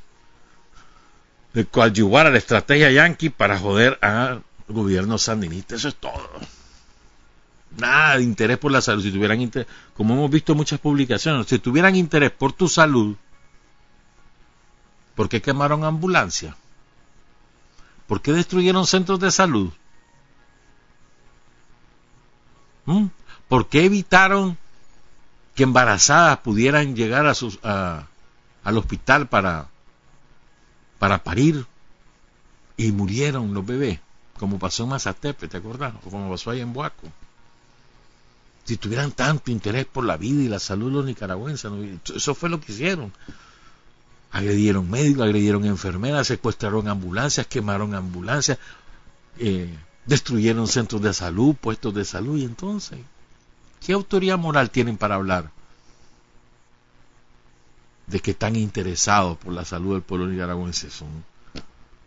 de 1.53 1.65
coadyuvar 1.65 2.27
a 2.27 2.31
la 2.31 2.37
estrategia 2.37 2.89
yanqui 2.89 3.29
para 3.29 3.59
joder 3.59 3.99
al 4.01 4.43
gobierno 4.67 5.17
sandinista. 5.17 5.75
Eso 5.75 5.89
es 5.89 5.95
todo 5.95 6.13
nada 7.77 8.17
de 8.17 8.23
interés 8.23 8.57
por 8.57 8.71
la 8.71 8.81
salud, 8.81 9.03
si 9.03 9.11
tuvieran 9.11 9.41
interés, 9.41 9.67
como 9.95 10.13
hemos 10.13 10.29
visto 10.29 10.55
muchas 10.55 10.79
publicaciones, 10.79 11.47
si 11.47 11.59
tuvieran 11.59 11.95
interés 11.95 12.31
por 12.31 12.53
tu 12.53 12.67
salud, 12.67 13.15
¿por 15.15 15.29
qué 15.29 15.41
quemaron 15.41 15.83
ambulancias? 15.83 16.55
¿Por 18.07 18.21
qué 18.21 18.31
destruyeron 18.33 18.85
centros 18.85 19.19
de 19.19 19.31
salud? 19.31 19.71
¿Mm? 22.85 23.05
¿Por 23.47 23.67
qué 23.67 23.85
evitaron 23.85 24.57
que 25.55 25.63
embarazadas 25.63 26.39
pudieran 26.39 26.95
llegar 26.95 27.27
a 27.27 27.33
sus, 27.33 27.59
al 27.63 28.77
hospital 28.77 29.27
para, 29.27 29.67
para 30.99 31.23
parir 31.23 31.65
y 32.77 32.91
murieron 32.91 33.53
los 33.53 33.65
bebés? 33.65 33.99
Como 34.37 34.59
pasó 34.59 34.83
en 34.83 34.89
Mazatepe, 34.89 35.47
¿te 35.47 35.57
acuerdas? 35.57 35.93
O 36.05 36.09
como 36.09 36.29
pasó 36.29 36.51
ahí 36.51 36.59
en 36.59 36.73
Buaco 36.73 37.07
si 38.63 38.77
tuvieran 38.77 39.11
tanto 39.11 39.51
interés 39.51 39.85
por 39.85 40.05
la 40.05 40.17
vida 40.17 40.41
y 40.41 40.47
la 40.47 40.59
salud 40.59 40.87
de 40.87 40.93
los 40.93 41.05
nicaragüenses, 41.05 41.69
eso 42.15 42.33
fue 42.33 42.49
lo 42.49 42.61
que 42.61 42.71
hicieron. 42.71 43.11
Agredieron 44.31 44.89
médicos, 44.89 45.23
agredieron 45.23 45.65
enfermeras, 45.65 46.27
secuestraron 46.27 46.87
ambulancias, 46.87 47.45
quemaron 47.45 47.93
ambulancias, 47.93 48.57
eh, 49.37 49.73
destruyeron 50.05 50.67
centros 50.67 51.01
de 51.01 51.13
salud, 51.13 51.55
puestos 51.55 51.93
de 51.93 52.05
salud, 52.05 52.37
y 52.37 52.45
entonces, 52.45 52.99
¿qué 53.85 53.93
autoridad 53.93 54.37
moral 54.37 54.71
tienen 54.71 54.97
para 54.97 55.15
hablar 55.15 55.51
de 58.07 58.19
que 58.19 58.31
están 58.31 58.55
interesados 58.55 59.37
por 59.37 59.53
la 59.53 59.65
salud 59.65 59.93
del 59.93 60.01
pueblo 60.01 60.27
nicaragüense? 60.27 60.89
Son 60.89 61.09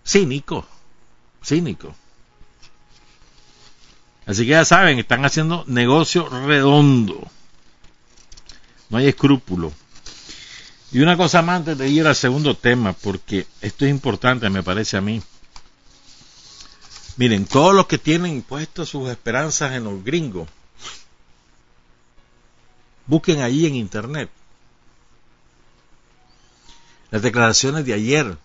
cínicos, 0.05 0.65
cínicos. 1.45 1.95
Así 4.27 4.43
que 4.43 4.51
ya 4.51 4.65
saben, 4.65 4.99
están 4.99 5.25
haciendo 5.25 5.65
negocio 5.67 6.29
redondo. 6.29 7.27
No 8.91 8.99
hay 8.99 9.09
escrúpulo. 9.09 9.73
Y 10.93 11.01
una 11.01 11.17
cosa 11.17 11.43
más 11.43 11.59
antes 11.59 11.79
de 11.79 11.89
ir 11.89 12.07
al 12.07 12.17
segundo 12.17 12.57
tema, 12.57 12.93
porque 12.93 13.47
esto 13.61 13.85
es 13.85 13.91
importante, 13.91 14.51
me 14.51 14.63
parece 14.63 14.97
a 14.97 15.01
mí. 15.01 15.23
Miren, 17.17 17.47
todos 17.47 17.75
los 17.75 17.87
que 17.87 17.99
tienen 17.99 18.43
puestas 18.43 18.89
sus 18.89 19.09
esperanzas 19.09 19.73
en 19.73 19.85
los 19.85 20.05
gringos, 20.05 20.49
busquen 23.07 23.41
allí 23.41 23.67
en 23.67 23.77
internet 23.77 24.29
las 27.11 27.23
declaraciones 27.23 27.85
de 27.85 27.95
ayer 27.95 28.37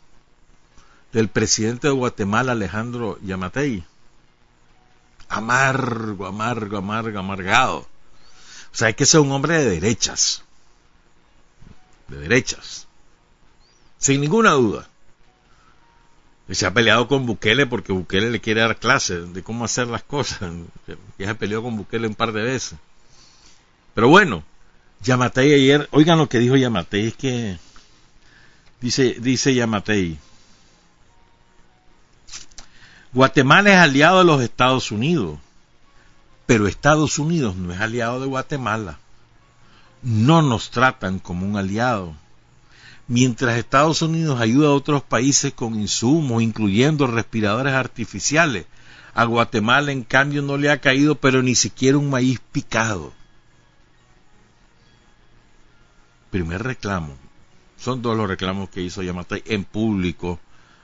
del 1.11 1.27
presidente 1.27 1.87
de 1.87 1.93
Guatemala, 1.93 2.53
Alejandro 2.53 3.19
Yamatei, 3.21 3.83
amargo, 5.31 6.27
amargo, 6.27 6.77
amargo, 6.77 7.17
amargado. 7.17 7.77
O 7.79 8.75
sea, 8.75 8.87
hay 8.87 8.93
que 8.93 9.05
ser 9.05 9.21
un 9.21 9.31
hombre 9.31 9.57
de 9.57 9.69
derechas. 9.69 10.43
De 12.09 12.17
derechas. 12.17 12.87
Sin 13.97 14.21
ninguna 14.21 14.51
duda. 14.51 14.87
Se 16.49 16.65
ha 16.65 16.73
peleado 16.73 17.07
con 17.07 17.25
Bukele 17.25 17.65
porque 17.65 17.93
Bukele 17.93 18.29
le 18.29 18.41
quiere 18.41 18.59
dar 18.59 18.77
clases 18.77 19.33
de 19.33 19.41
cómo 19.41 19.63
hacer 19.63 19.87
las 19.87 20.03
cosas. 20.03 20.51
Ya 21.17 21.27
se 21.27 21.35
peleó 21.35 21.63
con 21.63 21.77
Bukele 21.77 22.07
un 22.07 22.15
par 22.15 22.33
de 22.33 22.41
veces. 22.41 22.77
Pero 23.93 24.09
bueno, 24.09 24.43
Yamatei 25.01 25.53
ayer, 25.53 25.87
oigan 25.91 26.17
lo 26.17 26.27
que 26.27 26.39
dijo 26.39 26.57
Yamatei, 26.57 27.07
es 27.07 27.15
que 27.15 27.57
dice, 28.81 29.15
dice 29.19 29.53
Yamatei, 29.53 30.19
Guatemala 33.13 33.71
es 33.71 33.77
aliado 33.77 34.19
de 34.19 34.25
los 34.25 34.41
Estados 34.41 34.89
Unidos, 34.89 35.37
pero 36.45 36.67
Estados 36.67 37.19
Unidos 37.19 37.57
no 37.57 37.73
es 37.73 37.81
aliado 37.81 38.21
de 38.21 38.27
Guatemala. 38.27 38.99
No 40.01 40.41
nos 40.41 40.71
tratan 40.71 41.19
como 41.19 41.45
un 41.45 41.57
aliado. 41.57 42.15
Mientras 43.07 43.57
Estados 43.57 44.01
Unidos 44.01 44.39
ayuda 44.39 44.69
a 44.69 44.73
otros 44.73 45.03
países 45.03 45.53
con 45.53 45.75
insumos, 45.75 46.41
incluyendo 46.41 47.05
respiradores 47.05 47.73
artificiales, 47.73 48.65
a 49.13 49.25
Guatemala 49.25 49.91
en 49.91 50.03
cambio 50.03 50.41
no 50.41 50.55
le 50.55 50.71
ha 50.71 50.79
caído 50.79 51.15
pero 51.15 51.43
ni 51.43 51.53
siquiera 51.55 51.97
un 51.97 52.09
maíz 52.09 52.39
picado. 52.53 53.11
Primer 56.29 56.63
reclamo. 56.63 57.17
Son 57.77 58.01
dos 58.01 58.15
los 58.15 58.29
reclamos 58.29 58.69
que 58.69 58.81
hizo 58.81 59.03
Yamatei 59.03 59.43
en 59.47 59.65
público 59.65 60.39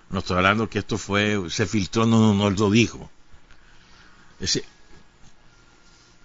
no 0.10 0.20
estoy 0.20 0.38
hablando 0.38 0.70
que 0.70 0.80
esto 0.80 0.98
fue, 0.98 1.50
se 1.50 1.66
filtró, 1.66 2.06
no, 2.06 2.34
no, 2.34 2.50
lo 2.50 2.72
dijo. 2.72 3.10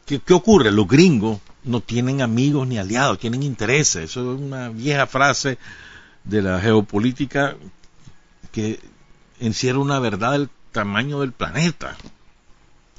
¿qué, 0.07 0.21
¿Qué 0.21 0.35
ocurre? 0.35 0.71
Los 0.71 0.87
gringos 0.87 1.41
no 1.65 1.81
tienen 1.81 2.23
amigos 2.23 2.67
ni 2.67 2.79
aliados, 2.79 3.19
tienen 3.19 3.43
intereses. 3.43 4.11
Eso 4.11 4.35
es 4.35 4.41
una 4.41 4.69
vieja 4.69 5.07
frase 5.07 5.59
de 6.25 6.43
la 6.43 6.61
geopolítica 6.61 7.57
que 8.53 8.81
encierra 9.41 9.79
una 9.79 9.99
verdad 9.99 10.33
del 10.33 10.51
tamaño 10.71 11.21
del 11.21 11.33
planeta. 11.33 11.97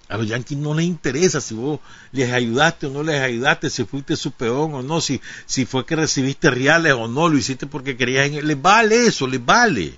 A 0.09 0.17
los 0.17 0.27
yanquis 0.27 0.57
no 0.57 0.73
les 0.73 0.85
interesa 0.85 1.39
si 1.39 1.55
vos 1.55 1.79
les 2.11 2.31
ayudaste 2.31 2.87
o 2.87 2.89
no 2.91 3.03
les 3.03 3.21
ayudaste, 3.21 3.69
si 3.69 3.85
fuiste 3.85 4.15
su 4.15 4.31
peón 4.31 4.73
o 4.75 4.83
no, 4.83 5.01
si, 5.01 5.21
si 5.45 5.65
fue 5.65 5.85
que 5.85 5.95
recibiste 5.95 6.51
reales 6.51 6.93
o 6.93 7.07
no, 7.07 7.29
lo 7.29 7.37
hiciste 7.37 7.67
porque 7.67 7.95
querías 7.95 8.27
en 8.27 8.35
él. 8.35 8.47
Les 8.47 8.61
vale 8.61 9.07
eso, 9.07 9.27
les 9.27 9.43
vale. 9.43 9.97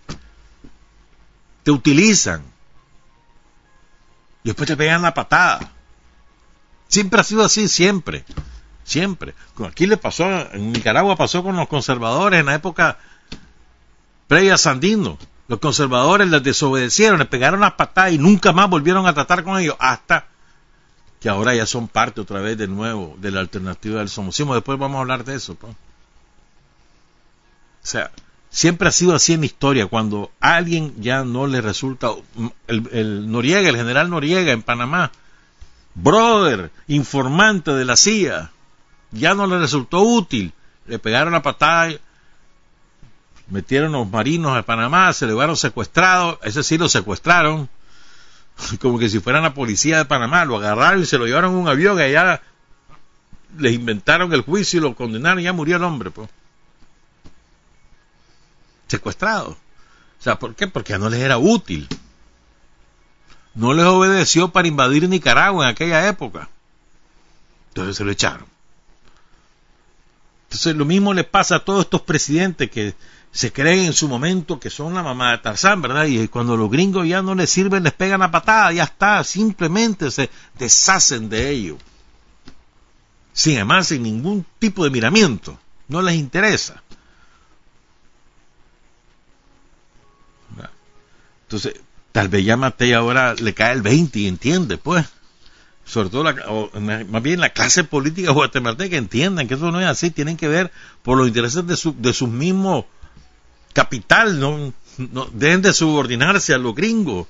Te 1.65 1.71
utilizan. 1.71 2.43
Y 4.43 4.49
después 4.49 4.67
te 4.67 4.77
pegan 4.77 5.01
la 5.01 5.15
patada. 5.15 5.71
Siempre 6.87 7.19
ha 7.19 7.23
sido 7.23 7.43
así, 7.43 7.67
siempre. 7.67 8.23
Siempre. 8.83 9.33
Aquí 9.67 9.87
le 9.87 9.97
pasó, 9.97 10.25
en 10.53 10.71
Nicaragua 10.71 11.15
pasó 11.15 11.41
con 11.41 11.55
los 11.55 11.67
conservadores 11.67 12.39
en 12.39 12.45
la 12.45 12.53
época 12.53 12.99
previa 14.27 14.53
a 14.53 14.57
Sandino. 14.59 15.17
Los 15.47 15.57
conservadores 15.57 16.29
les 16.29 16.43
desobedecieron, 16.43 17.17
les 17.17 17.27
pegaron 17.27 17.61
las 17.61 17.73
patadas 17.73 18.13
y 18.13 18.19
nunca 18.19 18.51
más 18.51 18.69
volvieron 18.69 19.07
a 19.07 19.15
tratar 19.15 19.43
con 19.43 19.59
ellos 19.59 19.75
hasta 19.79 20.27
que 21.19 21.29
ahora 21.29 21.55
ya 21.55 21.65
son 21.65 21.87
parte 21.87 22.21
otra 22.21 22.41
vez 22.41 22.59
de 22.59 22.67
nuevo 22.67 23.15
de 23.17 23.31
la 23.31 23.39
alternativa 23.39 23.97
del 23.97 24.09
somocismo. 24.09 24.53
Después 24.53 24.77
vamos 24.77 24.97
a 24.97 25.01
hablar 25.01 25.23
de 25.23 25.33
eso. 25.33 25.55
Pues. 25.55 25.73
O 25.73 25.75
sea, 27.81 28.11
siempre 28.55 28.87
ha 28.87 28.91
sido 28.91 29.13
así 29.13 29.33
en 29.33 29.41
la 29.41 29.47
historia. 29.47 29.87
Cuando 29.87 30.31
a 30.39 30.55
alguien 30.55 30.93
ya 31.01 31.25
no 31.25 31.45
le 31.45 31.59
resulta, 31.59 32.11
el, 32.67 32.87
el 32.93 33.29
Noriega, 33.29 33.67
el 33.67 33.75
general 33.75 34.09
Noriega 34.09 34.53
en 34.53 34.61
Panamá, 34.61 35.11
brother, 35.93 36.71
informante 36.87 37.71
de 37.71 37.83
la 37.83 37.97
CIA, 37.97 38.51
ya 39.11 39.33
no 39.35 39.45
le 39.45 39.59
resultó 39.59 40.01
útil. 40.03 40.53
Le 40.87 40.99
pegaron 40.99 41.33
la 41.33 41.41
patada 41.41 41.89
metieron 43.47 43.91
los 43.91 44.09
marinos 44.09 44.57
a 44.57 44.63
Panamá, 44.63 45.11
se 45.11 45.25
lo 45.25 45.33
llevaron 45.33 45.57
secuestrado, 45.57 46.39
ese 46.43 46.63
sí 46.63 46.77
lo 46.77 46.87
secuestraron, 46.89 47.69
como 48.81 48.97
que 48.97 49.09
si 49.09 49.19
fueran 49.19 49.43
la 49.43 49.53
policía 49.53 49.97
de 49.97 50.05
Panamá, 50.05 50.45
lo 50.45 50.55
agarraron 50.55 51.01
y 51.01 51.05
se 51.05 51.17
lo 51.17 51.25
llevaron 51.25 51.51
en 51.51 51.57
un 51.57 51.67
avión 51.67 51.99
y 51.99 52.03
allá 52.03 52.41
les 53.57 53.73
inventaron 53.73 54.31
el 54.33 54.41
juicio 54.41 54.79
y 54.79 54.83
lo 54.83 54.95
condenaron 54.95 55.41
y 55.41 55.43
ya 55.43 55.53
murió 55.53 55.75
el 55.75 55.83
hombre, 55.83 56.09
pues. 56.09 56.29
Secuestrado. 58.87 59.51
O 60.19 60.23
sea, 60.23 60.39
¿por 60.39 60.55
qué? 60.55 60.67
Porque 60.67 60.97
no 60.97 61.09
les 61.09 61.19
era 61.21 61.37
útil. 61.37 61.87
No 63.53 63.73
les 63.73 63.85
obedeció 63.85 64.49
para 64.49 64.67
invadir 64.67 65.07
Nicaragua 65.07 65.65
en 65.65 65.71
aquella 65.71 66.07
época. 66.07 66.49
Entonces 67.69 67.97
se 67.97 68.03
lo 68.03 68.11
echaron. 68.11 68.45
Entonces 70.45 70.75
lo 70.75 70.85
mismo 70.85 71.13
le 71.13 71.23
pasa 71.23 71.57
a 71.57 71.65
todos 71.65 71.85
estos 71.85 72.01
presidentes 72.01 72.69
que 72.69 72.95
se 73.31 73.51
creen 73.51 73.87
en 73.87 73.93
su 73.93 74.07
momento 74.07 74.61
que 74.61 74.69
son 74.69 74.93
la 74.93 75.03
mamá 75.03 75.31
de 75.31 75.39
Tarzán, 75.39 75.81
¿verdad? 75.81 76.05
Y 76.05 76.29
cuando 76.29 76.55
los 76.55 76.71
gringos 76.71 77.05
ya 77.05 77.21
no 77.21 77.35
les 77.35 77.49
sirven, 77.49 77.83
les 77.83 77.91
pegan 77.91 78.21
la 78.21 78.31
patada, 78.31 78.71
ya 78.71 78.83
está, 78.83 79.21
simplemente 79.25 80.09
se 80.09 80.29
deshacen 80.57 81.27
de 81.27 81.49
ello. 81.49 81.77
Sin 83.33 83.55
además, 83.55 83.87
sin 83.87 84.03
ningún 84.03 84.45
tipo 84.59 84.85
de 84.85 84.89
miramiento, 84.89 85.59
no 85.89 86.01
les 86.01 86.15
interesa. 86.15 86.81
Entonces, 91.55 91.81
tal 92.11 92.27
vez 92.27 92.43
ya 92.43 92.57
Matei 92.57 92.91
ahora 92.91 93.33
le 93.33 93.53
cae 93.53 93.73
el 93.73 93.81
20 93.81 94.19
y 94.19 94.27
entiende, 94.27 94.77
pues. 94.77 95.05
Sobre 95.85 96.09
todo, 96.09 96.23
la, 96.23 97.05
más 97.05 97.23
bien 97.23 97.39
la 97.39 97.51
clase 97.51 97.85
política 97.85 98.31
guatemalteca 98.31 98.97
entiendan 98.97 99.47
que 99.47 99.53
eso 99.53 99.71
no 99.71 99.79
es 99.79 99.87
así, 99.87 100.11
tienen 100.11 100.35
que 100.35 100.49
ver 100.49 100.71
por 101.01 101.17
los 101.17 101.27
intereses 101.27 101.65
de, 101.65 101.77
su, 101.77 101.95
de 101.97 102.11
sus 102.11 102.27
mismos 102.27 102.85
capital, 103.71 104.37
no, 104.37 104.73
no 104.97 105.25
deben 105.27 105.61
de 105.61 105.71
subordinarse 105.71 106.53
a 106.53 106.57
los 106.57 106.75
gringos. 106.75 107.27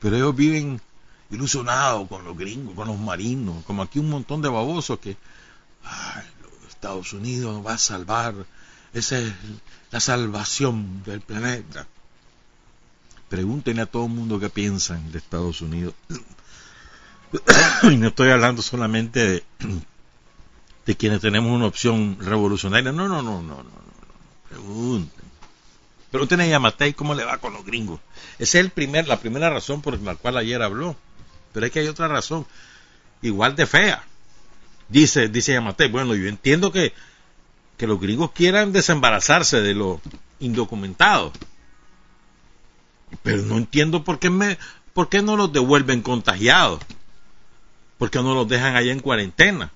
Pero 0.00 0.16
ellos 0.16 0.36
viven 0.36 0.82
ilusionados 1.30 2.08
con 2.08 2.24
los 2.24 2.36
gringos, 2.36 2.74
con 2.74 2.88
los 2.88 2.98
marinos, 2.98 3.64
como 3.64 3.82
aquí 3.82 4.00
un 4.00 4.10
montón 4.10 4.42
de 4.42 4.50
babosos 4.50 4.98
que 4.98 5.16
ay, 5.82 6.24
los 6.42 6.68
Estados 6.68 7.12
Unidos 7.14 7.64
va 7.64 7.74
a 7.74 7.78
salvar, 7.78 8.34
esa 8.92 9.18
es 9.18 9.32
la 9.90 10.00
salvación 10.00 11.02
del 11.04 11.20
planeta. 11.20 11.86
Pregúntenle 13.28 13.82
a 13.82 13.86
todo 13.86 14.06
el 14.06 14.12
mundo 14.12 14.40
qué 14.40 14.50
piensan 14.50 15.12
de 15.12 15.18
Estados 15.18 15.60
Unidos. 15.60 15.94
y 17.82 17.96
no 17.96 18.08
estoy 18.08 18.30
hablando 18.30 18.62
solamente 18.62 19.44
de 20.86 20.96
quienes 20.96 21.20
tenemos 21.20 21.52
una 21.52 21.66
opción 21.66 22.18
revolucionaria. 22.20 22.92
No, 22.92 23.08
no, 23.08 23.22
no, 23.22 23.42
no, 23.42 23.56
no, 23.56 23.62
no. 23.62 23.90
Pregunten. 24.48 25.30
Pregúntenle 26.10 26.52
a 26.52 26.58
Matei 26.58 26.92
cómo 26.92 27.14
le 27.14 27.24
va 27.24 27.38
con 27.38 27.52
los 27.52 27.64
gringos. 27.64 28.00
Esa 28.38 28.58
es 28.58 28.64
el 28.64 28.70
primer, 28.70 29.06
la 29.06 29.20
primera 29.20 29.48
razón 29.48 29.80
por 29.80 30.00
la 30.00 30.16
cual 30.16 30.36
ayer 30.36 30.60
habló. 30.60 30.96
Pero 31.52 31.66
es 31.66 31.72
que 31.72 31.80
hay 31.80 31.86
otra 31.86 32.08
razón, 32.08 32.46
igual 33.22 33.54
de 33.54 33.66
fea. 33.66 34.04
Dice, 34.88 35.28
dice 35.28 35.52
Yamatei, 35.52 35.88
bueno, 35.88 36.16
yo 36.16 36.28
entiendo 36.28 36.72
que, 36.72 36.92
que 37.80 37.86
los 37.86 37.98
gringos 37.98 38.32
quieran 38.32 38.74
desembarazarse 38.74 39.62
de 39.62 39.72
los 39.72 40.00
indocumentados. 40.38 41.32
Pero 43.22 43.40
no 43.40 43.56
entiendo 43.56 44.04
por 44.04 44.18
qué 44.18 44.28
me, 44.28 44.58
no 45.22 45.36
los 45.38 45.50
devuelven 45.50 46.02
contagiados. 46.02 46.82
¿Por 47.96 48.10
qué 48.10 48.22
no 48.22 48.34
los 48.34 48.46
dejan 48.46 48.76
allá 48.76 48.92
en 48.92 49.00
cuarentena? 49.00 49.72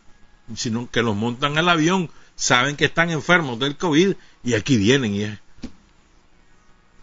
sino 0.55 0.91
que 0.91 1.01
los 1.01 1.17
montan 1.17 1.57
al 1.57 1.71
avión, 1.71 2.11
saben 2.37 2.77
que 2.77 2.85
están 2.85 3.11
enfermos 3.11 3.59
del 3.59 3.79
COVID 3.79 4.17
y 4.43 4.53
aquí 4.53 4.77
vienen 4.77 5.15
y, 5.15 5.39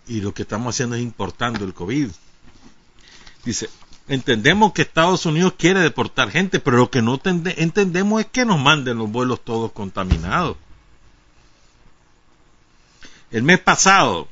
y 0.07 0.21
lo 0.21 0.35
que 0.35 0.43
estamos 0.43 0.75
haciendo 0.75 0.97
es 0.97 1.01
importando 1.01 1.65
el 1.65 1.73
COVID. 1.73 2.11
Dice, 3.43 3.71
entendemos 4.07 4.73
que 4.73 4.83
Estados 4.83 5.25
Unidos 5.25 5.55
quiere 5.57 5.79
deportar 5.79 6.29
gente, 6.29 6.59
pero 6.59 6.77
lo 6.77 6.91
que 6.91 7.01
no 7.01 7.19
entendemos 7.23 8.21
es 8.21 8.27
que 8.27 8.45
nos 8.45 8.59
manden 8.59 8.99
los 8.99 9.09
vuelos 9.09 9.43
todos 9.43 9.71
contaminados. 9.71 10.57
El 13.31 13.43
mes 13.43 13.59
pasado 13.59 14.27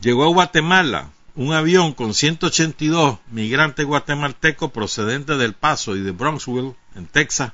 llegó 0.00 0.24
a 0.24 0.32
Guatemala 0.32 1.10
un 1.36 1.52
avión 1.52 1.92
con 1.94 2.12
182 2.12 3.18
migrantes 3.30 3.86
guatemaltecos 3.86 4.72
procedentes 4.72 5.38
del 5.38 5.54
Paso 5.54 5.94
y 5.94 6.00
de 6.00 6.10
Bronxville, 6.10 6.74
en 6.96 7.06
Texas, 7.06 7.52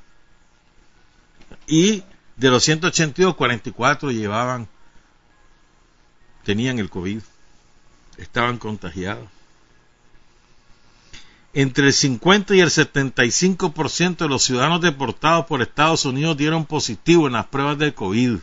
y 1.67 2.03
de 2.35 2.49
los 2.49 2.63
182, 2.63 3.35
44 3.35 4.09
llevaban, 4.09 4.67
tenían 6.43 6.79
el 6.79 6.89
COVID, 6.89 7.21
estaban 8.17 8.57
contagiados. 8.57 9.29
Entre 11.53 11.85
el 11.85 11.93
50 11.93 12.55
y 12.55 12.61
el 12.61 12.69
75% 12.69 14.17
de 14.17 14.27
los 14.27 14.43
ciudadanos 14.43 14.81
deportados 14.81 15.45
por 15.45 15.61
Estados 15.61 16.03
Unidos 16.05 16.35
dieron 16.35 16.65
positivo 16.65 17.27
en 17.27 17.33
las 17.33 17.45
pruebas 17.45 17.77
del 17.77 17.93
COVID. 17.93 18.39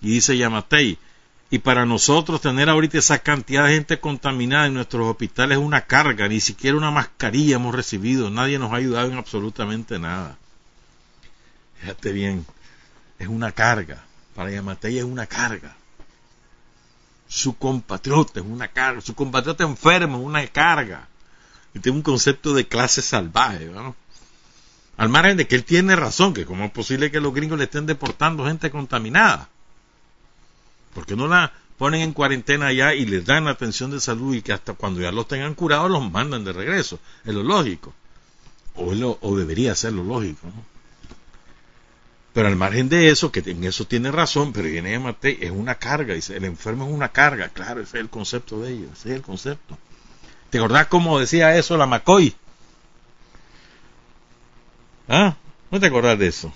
Y 0.00 0.10
dice 0.10 0.36
Yamatei, 0.36 0.98
y 1.50 1.58
para 1.60 1.86
nosotros 1.86 2.40
tener 2.40 2.68
ahorita 2.68 2.98
esa 2.98 3.20
cantidad 3.20 3.66
de 3.66 3.74
gente 3.74 4.00
contaminada 4.00 4.66
en 4.66 4.74
nuestros 4.74 5.06
hospitales 5.06 5.58
es 5.58 5.64
una 5.64 5.82
carga, 5.82 6.26
ni 6.28 6.40
siquiera 6.40 6.76
una 6.76 6.90
mascarilla 6.90 7.56
hemos 7.56 7.74
recibido, 7.74 8.30
nadie 8.30 8.58
nos 8.58 8.72
ha 8.72 8.76
ayudado 8.76 9.08
en 9.08 9.16
absolutamente 9.16 9.98
nada. 9.98 10.36
Fíjate 11.80 12.12
bien, 12.12 12.44
es 13.18 13.28
una 13.28 13.52
carga. 13.52 14.04
Para 14.34 14.50
Yamatei 14.50 14.98
es 14.98 15.04
una 15.04 15.26
carga. 15.26 15.76
Su 17.28 17.56
compatriota 17.56 18.40
es 18.40 18.46
una 18.46 18.68
carga. 18.68 19.00
Su 19.00 19.14
compatriota 19.14 19.64
enfermo 19.64 20.18
es 20.18 20.24
una 20.24 20.46
carga. 20.48 21.08
Y 21.74 21.80
tiene 21.80 21.98
un 21.98 22.02
concepto 22.02 22.54
de 22.54 22.66
clase 22.66 23.02
salvaje. 23.02 23.70
Al 24.96 25.08
margen 25.08 25.36
de 25.36 25.46
que 25.46 25.56
él 25.56 25.64
tiene 25.64 25.96
razón, 25.96 26.34
que 26.34 26.44
cómo 26.44 26.64
es 26.64 26.70
posible 26.70 27.10
que 27.10 27.20
los 27.20 27.34
gringos 27.34 27.58
le 27.58 27.64
estén 27.64 27.86
deportando 27.86 28.46
gente 28.46 28.70
contaminada. 28.70 29.48
Porque 30.96 31.14
no 31.14 31.28
la 31.28 31.52
ponen 31.76 32.00
en 32.00 32.14
cuarentena 32.14 32.68
allá 32.68 32.94
y 32.94 33.04
les 33.04 33.26
dan 33.26 33.48
atención 33.48 33.90
de 33.90 34.00
salud 34.00 34.34
y 34.34 34.40
que 34.40 34.54
hasta 34.54 34.72
cuando 34.72 35.02
ya 35.02 35.12
los 35.12 35.28
tengan 35.28 35.54
curados 35.54 35.90
los 35.90 36.10
mandan 36.10 36.42
de 36.42 36.54
regreso. 36.54 36.98
Es 37.26 37.34
lo 37.34 37.42
lógico. 37.42 37.92
O, 38.76 38.86
o 39.20 39.36
debería 39.36 39.74
ser 39.74 39.92
lo 39.92 40.02
lógico. 40.02 40.46
¿no? 40.46 40.64
Pero 42.32 42.48
al 42.48 42.56
margen 42.56 42.88
de 42.88 43.10
eso, 43.10 43.30
que 43.30 43.42
en 43.44 43.62
eso 43.64 43.86
tiene 43.86 44.10
razón, 44.10 44.54
pero 44.54 44.68
viene 44.68 44.98
Matei, 44.98 45.36
es 45.38 45.50
una 45.50 45.74
carga, 45.74 46.14
el 46.14 46.44
enfermo 46.44 46.86
es 46.86 46.92
una 46.92 47.10
carga, 47.10 47.50
claro, 47.50 47.82
ese 47.82 47.98
es 47.98 48.02
el 48.02 48.08
concepto 48.08 48.60
de 48.60 48.72
ellos, 48.72 48.90
ese 48.94 49.10
es 49.10 49.16
el 49.16 49.22
concepto. 49.22 49.76
¿Te 50.48 50.56
acordás 50.56 50.86
cómo 50.86 51.18
decía 51.20 51.56
eso 51.58 51.76
la 51.76 51.86
McCoy? 51.86 52.34
¿Ah? 55.08 55.36
¿No 55.70 55.78
te 55.78 55.88
acordás 55.88 56.18
de 56.18 56.28
eso? 56.28 56.52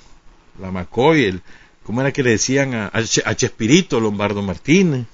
La 0.59 0.71
McCoy, 0.71 1.25
el, 1.25 1.43
¿cómo 1.85 2.01
era 2.01 2.13
que 2.13 2.23
le 2.23 2.31
decían 2.31 2.75
a, 2.75 3.35
Chespirito, 3.35 4.01
Lombardo 4.01 4.43
Martínez? 4.43 5.07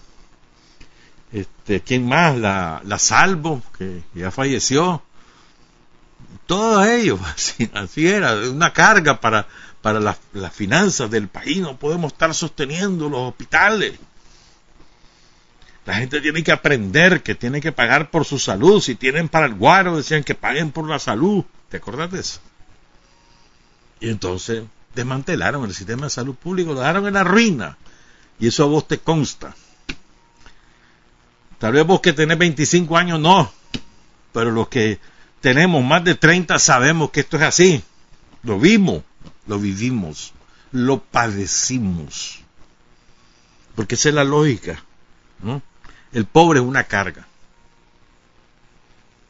Este, 1.33 1.81
¿Quién 1.81 2.07
más? 2.07 2.37
La, 2.37 2.81
la 2.85 2.99
Salvo, 2.99 3.63
que 3.77 4.03
ya 4.15 4.31
falleció. 4.31 5.03
Todos 6.47 6.87
ellos, 6.87 7.21
así, 7.35 7.71
así 7.75 8.07
era, 8.07 8.35
una 8.51 8.73
carga 8.73 9.21
para 9.21 9.47
para 9.87 10.01
las, 10.01 10.19
las 10.33 10.53
finanzas 10.53 11.09
del 11.13 11.29
país, 11.29 11.59
no 11.59 11.79
podemos 11.79 12.13
estar 12.13 12.35
sosteniendo 12.35 13.09
los 13.09 13.21
hospitales. 13.21 13.95
La 15.85 15.95
gente 15.95 16.21
tiene 16.21 16.43
que 16.43 16.51
aprender 16.51 17.23
que 17.23 17.37
tiene 17.37 17.61
que 17.61 17.71
pagar 17.71 18.11
por 18.11 18.25
su 18.25 18.41
salud. 18.41 18.81
Si 18.81 18.97
tienen 18.97 19.29
para 19.29 19.47
el 19.47 19.55
guaro, 19.55 19.97
decían 19.97 20.25
que 20.25 20.35
paguen 20.35 20.73
por 20.73 20.89
la 20.89 20.99
salud. 20.99 21.45
¿Te 21.69 21.77
acuerdas 21.77 22.11
de 22.11 22.19
eso? 22.19 22.41
Y 24.01 24.11
entonces 24.11 24.65
desmantelaron 24.97 25.65
el 25.65 25.75
sistema 25.75 26.07
de 26.07 26.11
salud 26.11 26.35
público, 26.35 26.73
lo 26.73 26.81
dejaron 26.81 27.07
en 27.07 27.15
la 27.15 27.23
ruina. 27.23 27.77
Y 28.41 28.49
eso 28.49 28.65
a 28.65 28.67
vos 28.67 28.89
te 28.89 28.99
consta. 28.99 29.55
Tal 31.59 31.73
vez 31.73 31.87
vos 31.87 32.01
que 32.01 32.13
tenés 32.13 32.37
25 32.37 32.97
años 32.97 33.21
no, 33.21 33.51
pero 34.33 34.51
los 34.51 34.69
que 34.69 34.99
tenemos 35.41 35.85
más 35.85 36.03
de 36.03 36.15
30 36.15 36.59
sabemos 36.59 37.11
que 37.11 37.21
esto 37.21 37.37
es 37.37 37.43
así. 37.45 37.85
Lo 38.43 38.59
vimos, 38.59 39.03
lo 39.47 39.59
vivimos, 39.59 40.33
lo 40.73 41.01
padecimos. 41.01 42.41
Porque 43.75 43.95
esa 43.95 44.09
es 44.09 44.15
la 44.15 44.25
lógica. 44.25 44.83
El 46.13 46.25
pobre 46.25 46.61
es 46.61 46.65
una 46.65 46.85
carga. 46.85 47.27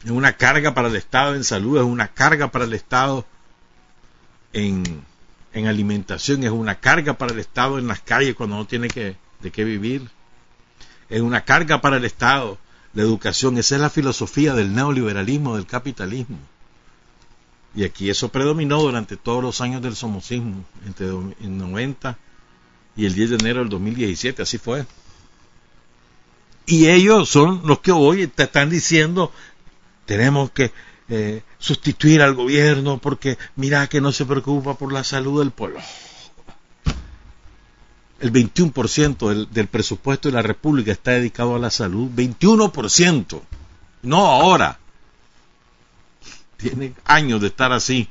Es 0.05 0.11
una 0.11 0.37
carga 0.37 0.75
para 0.75 0.89
el 0.89 0.97
Estado 0.97 1.35
en 1.35 1.43
salud, 1.43 1.79
es 1.79 1.85
una 1.85 2.09
carga 2.09 2.53
para 2.53 2.65
el 2.65 2.75
Estado 2.75 3.27
en, 4.53 5.05
en 5.57 5.67
alimentación, 5.67 6.45
es 6.45 6.51
una 6.51 6.77
carga 6.81 7.15
para 7.15 7.33
el 7.33 7.41
Estado 7.41 7.79
en 7.79 7.89
las 7.89 8.01
calles 8.01 8.35
cuando 8.35 8.57
no 8.57 8.67
tiene 8.67 8.89
que, 8.89 9.17
de 9.41 9.51
qué 9.51 9.65
vivir 9.65 10.09
es 11.09 11.21
una 11.21 11.45
carga 11.45 11.81
para 11.81 11.97
el 11.97 12.05
Estado, 12.05 12.59
la 12.95 13.03
educación, 13.03 13.59
esa 13.59 13.77
es 13.77 13.81
la 13.81 13.91
filosofía 13.91 14.55
del 14.55 14.75
neoliberalismo, 14.75 15.57
del 15.57 15.67
capitalismo. 15.67 16.39
Y 17.75 17.85
aquí 17.85 18.09
eso 18.09 18.31
predominó 18.31 18.81
durante 18.81 19.17
todos 19.17 19.43
los 19.43 19.61
años 19.61 19.83
del 19.83 19.95
somocismo, 19.95 20.65
entre 20.87 21.07
el 21.07 21.59
90 21.59 22.19
y 22.97 23.05
el 23.05 23.15
10 23.15 23.31
de 23.31 23.37
enero 23.37 23.61
del 23.61 23.69
2017, 23.69 24.43
así 24.43 24.59
fue. 24.59 24.87
Y 26.65 26.89
ellos 26.89 27.29
son 27.29 27.63
los 27.65 27.81
que 27.81 27.93
hoy 27.93 28.27
te 28.27 28.45
están 28.45 28.71
diciendo, 28.71 29.31
tenemos 30.07 30.51
que 30.51 30.73
eh, 31.09 31.43
sustituir 31.59 32.23
al 32.23 32.35
gobierno 32.35 32.99
porque 32.99 33.39
mira 33.55 33.87
que 33.87 34.01
no 34.01 34.13
se 34.13 34.27
preocupa 34.27 34.75
por 34.75 34.93
la 34.93 35.05
salud 35.05 35.41
del 35.41 35.53
pueblo 35.53 35.81
el 38.21 38.33
21% 38.33 39.29
del, 39.29 39.49
del 39.51 39.67
presupuesto 39.69 40.29
de 40.29 40.35
la 40.35 40.43
República 40.43 40.93
está 40.93 41.13
dedicado 41.13 41.55
a 41.55 41.59
la 41.59 41.71
salud, 41.71 42.11
21%, 42.15 43.41
no 44.03 44.27
ahora. 44.27 44.79
Tiene 46.57 46.95
años 47.05 47.41
de 47.41 47.49
estar 47.49 47.73
así. 47.73 48.09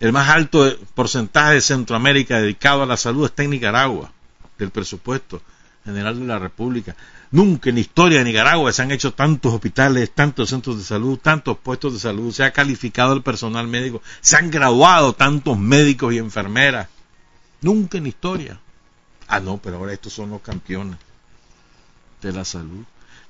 El 0.00 0.12
más 0.12 0.28
alto 0.30 0.66
porcentaje 0.94 1.54
de 1.54 1.60
Centroamérica 1.60 2.40
dedicado 2.40 2.82
a 2.82 2.86
la 2.86 2.96
salud 2.96 3.26
está 3.26 3.42
en 3.42 3.50
Nicaragua, 3.50 4.12
del 4.58 4.70
presupuesto 4.70 5.42
general 5.84 6.18
de 6.18 6.26
la 6.26 6.38
República. 6.38 6.96
Nunca 7.30 7.70
en 7.70 7.78
historia 7.78 8.18
de 8.18 8.24
Nicaragua 8.24 8.72
se 8.72 8.82
han 8.82 8.92
hecho 8.92 9.12
tantos 9.12 9.52
hospitales, 9.52 10.10
tantos 10.12 10.50
centros 10.50 10.78
de 10.78 10.84
salud, 10.84 11.18
tantos 11.18 11.58
puestos 11.58 11.94
de 11.94 11.98
salud, 11.98 12.32
se 12.32 12.44
ha 12.44 12.52
calificado 12.52 13.12
el 13.12 13.22
personal 13.22 13.66
médico, 13.66 14.02
se 14.20 14.36
han 14.36 14.50
graduado 14.50 15.14
tantos 15.14 15.58
médicos 15.58 16.14
y 16.14 16.18
enfermeras. 16.18 16.88
Nunca 17.60 17.98
en 17.98 18.06
historia. 18.06 18.60
Ah, 19.26 19.40
no, 19.40 19.58
pero 19.58 19.76
ahora 19.76 19.92
estos 19.92 20.12
son 20.12 20.30
los 20.30 20.42
campeones 20.42 20.98
de 22.22 22.32
la 22.32 22.44
salud. 22.44 22.84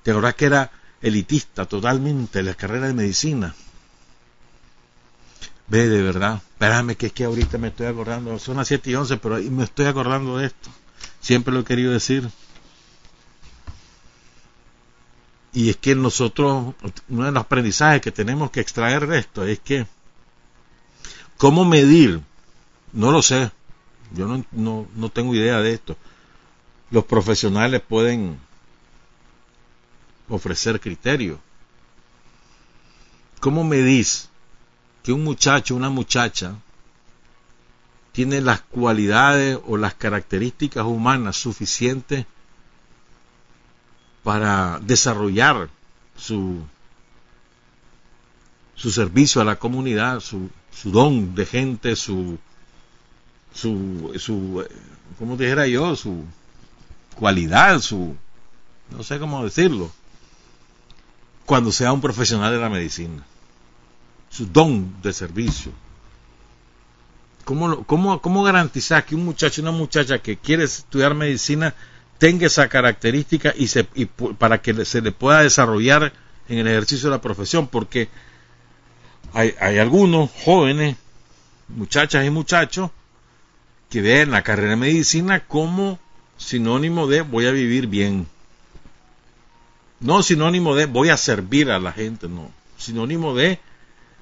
De 0.05 0.13
verdad 0.13 0.35
que 0.35 0.47
era 0.47 0.71
elitista 1.01 1.67
totalmente 1.67 2.43
la 2.43 2.55
carrera 2.55 2.87
de 2.89 2.95
medicina. 2.95 3.55
Ve, 5.67 5.89
de 5.89 6.03
verdad. 6.03 6.43
Espérame 6.53 6.97
que 6.97 7.07
es 7.07 7.13
que 7.13 7.25
ahorita 7.25 7.59
me 7.59 7.69
estoy 7.69 7.87
acordando. 7.87 8.39
Son 8.39 8.57
las 8.57 8.69
7 8.69 8.91
y 8.91 8.95
11, 8.95 9.17
pero 9.17 9.39
me 9.51 9.65
estoy 9.65 9.87
acordando 9.87 10.39
de 10.39 10.47
esto. 10.47 10.71
Siempre 11.21 11.55
lo 11.55 11.61
he 11.61 11.65
querido 11.65 11.93
decir. 11.93 12.29
Y 15.55 15.71
es 15.71 15.77
que 15.77 15.95
nosotros, 15.95 16.75
uno 17.09 17.25
de 17.25 17.31
los 17.31 17.41
aprendizajes 17.41 18.03
que 18.03 18.11
tenemos 18.11 18.51
que 18.51 18.61
extraer 18.61 19.07
de 19.07 19.21
esto 19.21 19.45
es 19.45 19.61
que, 19.61 19.87
¿cómo 21.39 21.65
medir? 21.65 22.21
No 22.93 23.13
lo 23.13 23.23
sé, 23.23 23.53
yo 24.13 24.27
no, 24.27 24.45
no, 24.51 24.89
no 24.97 25.09
tengo 25.11 25.33
idea 25.33 25.61
de 25.61 25.75
esto. 25.75 25.97
Los 26.91 27.05
profesionales 27.05 27.81
pueden 27.89 28.39
ofrecer 30.29 30.81
criterios. 30.81 31.39
¿Cómo 33.39 33.63
medís 33.63 34.29
que 35.05 35.13
un 35.13 35.23
muchacho, 35.23 35.77
una 35.77 35.91
muchacha, 35.91 36.57
tiene 38.11 38.41
las 38.41 38.61
cualidades 38.61 39.59
o 39.67 39.77
las 39.77 39.95
características 39.95 40.85
humanas 40.85 41.37
suficientes 41.37 42.27
para 44.25 44.81
desarrollar 44.81 45.69
su, 46.17 46.63
su 48.75 48.91
servicio 48.91 49.41
a 49.41 49.45
la 49.45 49.57
comunidad, 49.57 50.19
su, 50.21 50.51
su 50.73 50.91
don 50.91 51.35
de 51.35 51.47
gente, 51.47 51.95
su, 51.95 52.39
su, 53.53 54.13
su 54.19 54.67
¿cómo 55.19 55.37
dijera 55.37 55.67
yo? 55.67 55.95
Su 55.95 56.25
cualidad, 57.15 57.81
su, 57.81 58.17
no 58.91 59.03
sé 59.05 59.19
cómo 59.19 59.45
decirlo, 59.45 59.93
cuando 61.45 61.71
sea 61.71 61.93
un 61.93 62.01
profesional 62.01 62.51
de 62.51 62.59
la 62.59 62.71
medicina, 62.71 63.25
su 64.31 64.47
don 64.47 65.03
de 65.03 65.13
servicio. 65.13 65.71
¿Cómo, 67.45 67.85
cómo, 67.85 68.23
cómo 68.23 68.43
garantizar 68.43 69.05
que 69.05 69.15
un 69.15 69.27
muchacho 69.27 69.61
una 69.61 69.71
muchacha 69.71 70.19
que 70.19 70.39
quiere 70.39 70.65
estudiar 70.65 71.15
medicina 71.15 71.75
tenga 72.19 72.47
esa 72.47 72.69
característica 72.69 73.55
y, 73.57 73.69
se, 73.69 73.87
y 73.95 74.07
para 74.07 74.61
que 74.63 74.85
se 74.85 75.01
le 75.01 75.13
pueda 75.13 75.43
desarrollar 75.43 76.13
en 76.49 76.59
el 76.59 76.69
ejercicio 76.69 77.09
de 77.09 77.17
la 77.17 77.23
profesión? 77.23 77.69
Porque 77.69 78.09
hay, 79.33 79.55
hay 79.61 79.79
algunos 79.79 80.31
jóvenes, 80.45 80.97
muchachas 81.69 82.25
y 82.27 82.31
muchachos, 82.31 82.91
que 83.91 84.01
ven 84.01 84.31
la 84.31 84.43
carrera 84.43 84.71
de 84.71 84.77
medicina 84.77 85.41
como 85.41 85.99
sinónimo 86.37 87.07
de 87.07 87.23
voy 87.23 87.47
a 87.47 87.53
vivir 87.53 87.87
bien. 87.87 88.27
No 90.01 90.23
sinónimo 90.23 90.75
de 90.75 90.87
voy 90.87 91.11
a 91.11 91.17
servir 91.17 91.71
a 91.71 91.79
la 91.79 91.93
gente, 91.93 92.29
no. 92.29 92.51
Sinónimo 92.77 93.35
de 93.35 93.61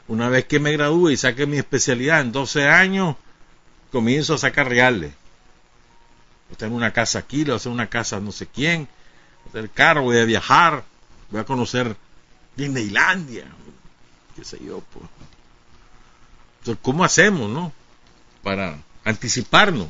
una 0.08 0.28
vez 0.28 0.44
que 0.44 0.60
me 0.60 0.72
gradúe 0.72 1.10
y 1.10 1.16
saque 1.16 1.46
mi 1.46 1.56
especialidad 1.56 2.20
en 2.20 2.32
12 2.32 2.68
años, 2.68 3.16
comienzo 3.90 4.34
a 4.34 4.38
sacar 4.38 4.68
reales. 4.68 5.12
Voy 6.52 6.56
a 6.56 6.58
tener 6.58 6.74
una 6.74 6.92
casa 6.92 7.18
aquí, 7.20 7.50
a 7.50 7.54
hacer 7.54 7.72
una 7.72 7.86
casa 7.86 8.20
no 8.20 8.30
sé 8.30 8.46
quién, 8.46 8.86
voy 9.44 9.48
a 9.48 9.52
tener 9.52 9.70
carro, 9.70 10.02
voy 10.02 10.18
a 10.18 10.26
viajar, 10.26 10.84
voy 11.30 11.40
a 11.40 11.44
conocer 11.44 11.96
Disneylandia, 12.54 13.46
qué 14.36 14.44
sé 14.44 14.58
yo, 14.62 14.82
pues. 14.92 15.06
Entonces, 16.58 16.78
¿cómo 16.82 17.04
hacemos, 17.04 17.48
no? 17.48 17.72
Para 18.42 18.78
anticiparnos. 19.02 19.88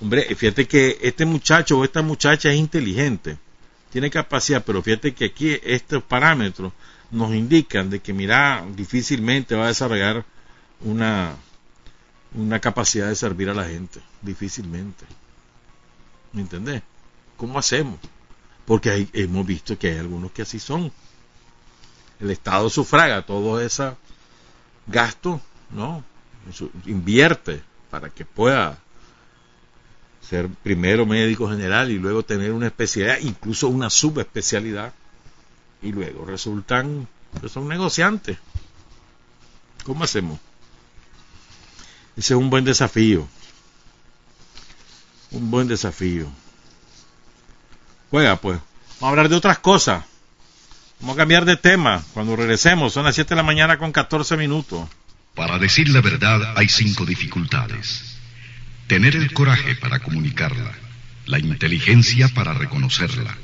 Hombre, 0.00 0.32
fíjate 0.36 0.68
que 0.68 0.96
este 1.02 1.24
muchacho 1.24 1.76
o 1.80 1.82
esta 1.82 2.02
muchacha 2.02 2.52
es 2.52 2.56
inteligente, 2.56 3.36
tiene 3.90 4.10
capacidad, 4.10 4.62
pero 4.64 4.80
fíjate 4.80 5.12
que 5.12 5.24
aquí 5.24 5.58
estos 5.64 6.04
parámetros 6.04 6.72
nos 7.10 7.34
indican 7.34 7.90
de 7.90 7.98
que, 7.98 8.12
mira, 8.12 8.64
difícilmente 8.76 9.56
va 9.56 9.64
a 9.64 9.68
desarrollar 9.68 10.24
una, 10.82 11.34
una 12.32 12.60
capacidad 12.60 13.08
de 13.08 13.16
servir 13.16 13.50
a 13.50 13.54
la 13.54 13.64
gente, 13.64 13.98
difícilmente. 14.22 15.04
¿Me 16.34 16.42
entendés? 16.42 16.82
¿Cómo 17.36 17.58
hacemos? 17.58 17.98
Porque 18.66 19.08
hemos 19.12 19.46
visto 19.46 19.78
que 19.78 19.88
hay 19.88 19.98
algunos 19.98 20.32
que 20.32 20.42
así 20.42 20.58
son. 20.58 20.92
El 22.20 22.30
Estado 22.30 22.68
sufraga 22.68 23.24
todo 23.24 23.60
ese 23.60 23.92
gasto, 24.86 25.40
¿no? 25.70 26.04
Invierte 26.86 27.62
para 27.90 28.10
que 28.10 28.24
pueda 28.24 28.78
ser 30.28 30.48
primero 30.48 31.06
médico 31.06 31.48
general 31.48 31.90
y 31.90 31.98
luego 31.98 32.24
tener 32.24 32.52
una 32.52 32.66
especialidad, 32.66 33.18
incluso 33.20 33.68
una 33.68 33.90
subespecialidad, 33.90 34.92
y 35.82 35.92
luego 35.92 36.24
resultan 36.24 37.06
que 37.40 37.48
son 37.48 37.68
negociantes. 37.68 38.38
¿Cómo 39.84 40.02
hacemos? 40.04 40.40
Ese 42.16 42.34
es 42.34 42.40
un 42.40 42.48
buen 42.48 42.64
desafío. 42.64 43.28
Un 45.34 45.50
buen 45.50 45.66
desafío. 45.66 46.30
Juega, 48.10 48.36
pues. 48.36 48.60
Vamos 49.00 49.02
a 49.02 49.08
hablar 49.08 49.28
de 49.28 49.34
otras 49.34 49.58
cosas. 49.58 50.04
Vamos 51.00 51.16
a 51.16 51.18
cambiar 51.18 51.44
de 51.44 51.56
tema 51.56 52.04
cuando 52.14 52.36
regresemos. 52.36 52.92
Son 52.92 53.04
las 53.04 53.16
7 53.16 53.30
de 53.30 53.36
la 53.36 53.42
mañana 53.42 53.76
con 53.76 53.90
14 53.90 54.36
minutos. 54.36 54.88
Para 55.34 55.58
decir 55.58 55.88
la 55.88 56.00
verdad 56.00 56.54
hay 56.56 56.68
cinco 56.68 57.04
dificultades. 57.04 58.16
Tener 58.86 59.16
el 59.16 59.32
coraje 59.32 59.74
para 59.74 59.98
comunicarla, 59.98 60.70
la 61.26 61.40
inteligencia 61.40 62.28
para 62.28 62.54
reconocerla, 62.54 63.36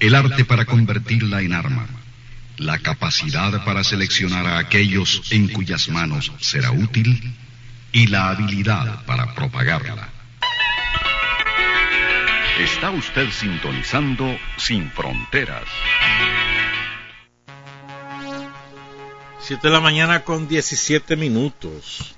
el 0.00 0.14
arte 0.14 0.46
para 0.46 0.64
convertirla 0.64 1.42
en 1.42 1.52
arma, 1.52 1.86
la 2.56 2.78
capacidad 2.78 3.62
para 3.66 3.84
seleccionar 3.84 4.46
a 4.46 4.58
aquellos 4.58 5.20
en 5.30 5.48
cuyas 5.48 5.90
manos 5.90 6.32
será 6.40 6.70
útil 6.70 7.34
y 7.92 8.06
la 8.06 8.30
habilidad 8.30 9.04
para 9.04 9.34
propagarla. 9.34 10.15
Está 12.58 12.90
usted 12.90 13.28
sintonizando 13.30 14.24
Sin 14.56 14.90
Fronteras. 14.90 15.68
Siete 19.38 19.68
de 19.68 19.74
la 19.74 19.80
mañana 19.80 20.24
con 20.24 20.48
17 20.48 21.16
minutos. 21.16 22.14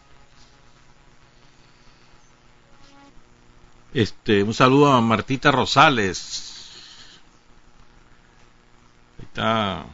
Este, 3.93 4.45
un 4.45 4.55
saludo 4.55 4.93
a 4.93 5.01
Martita 5.01 5.51
Rosales. 5.51 6.71
Está 9.21 9.87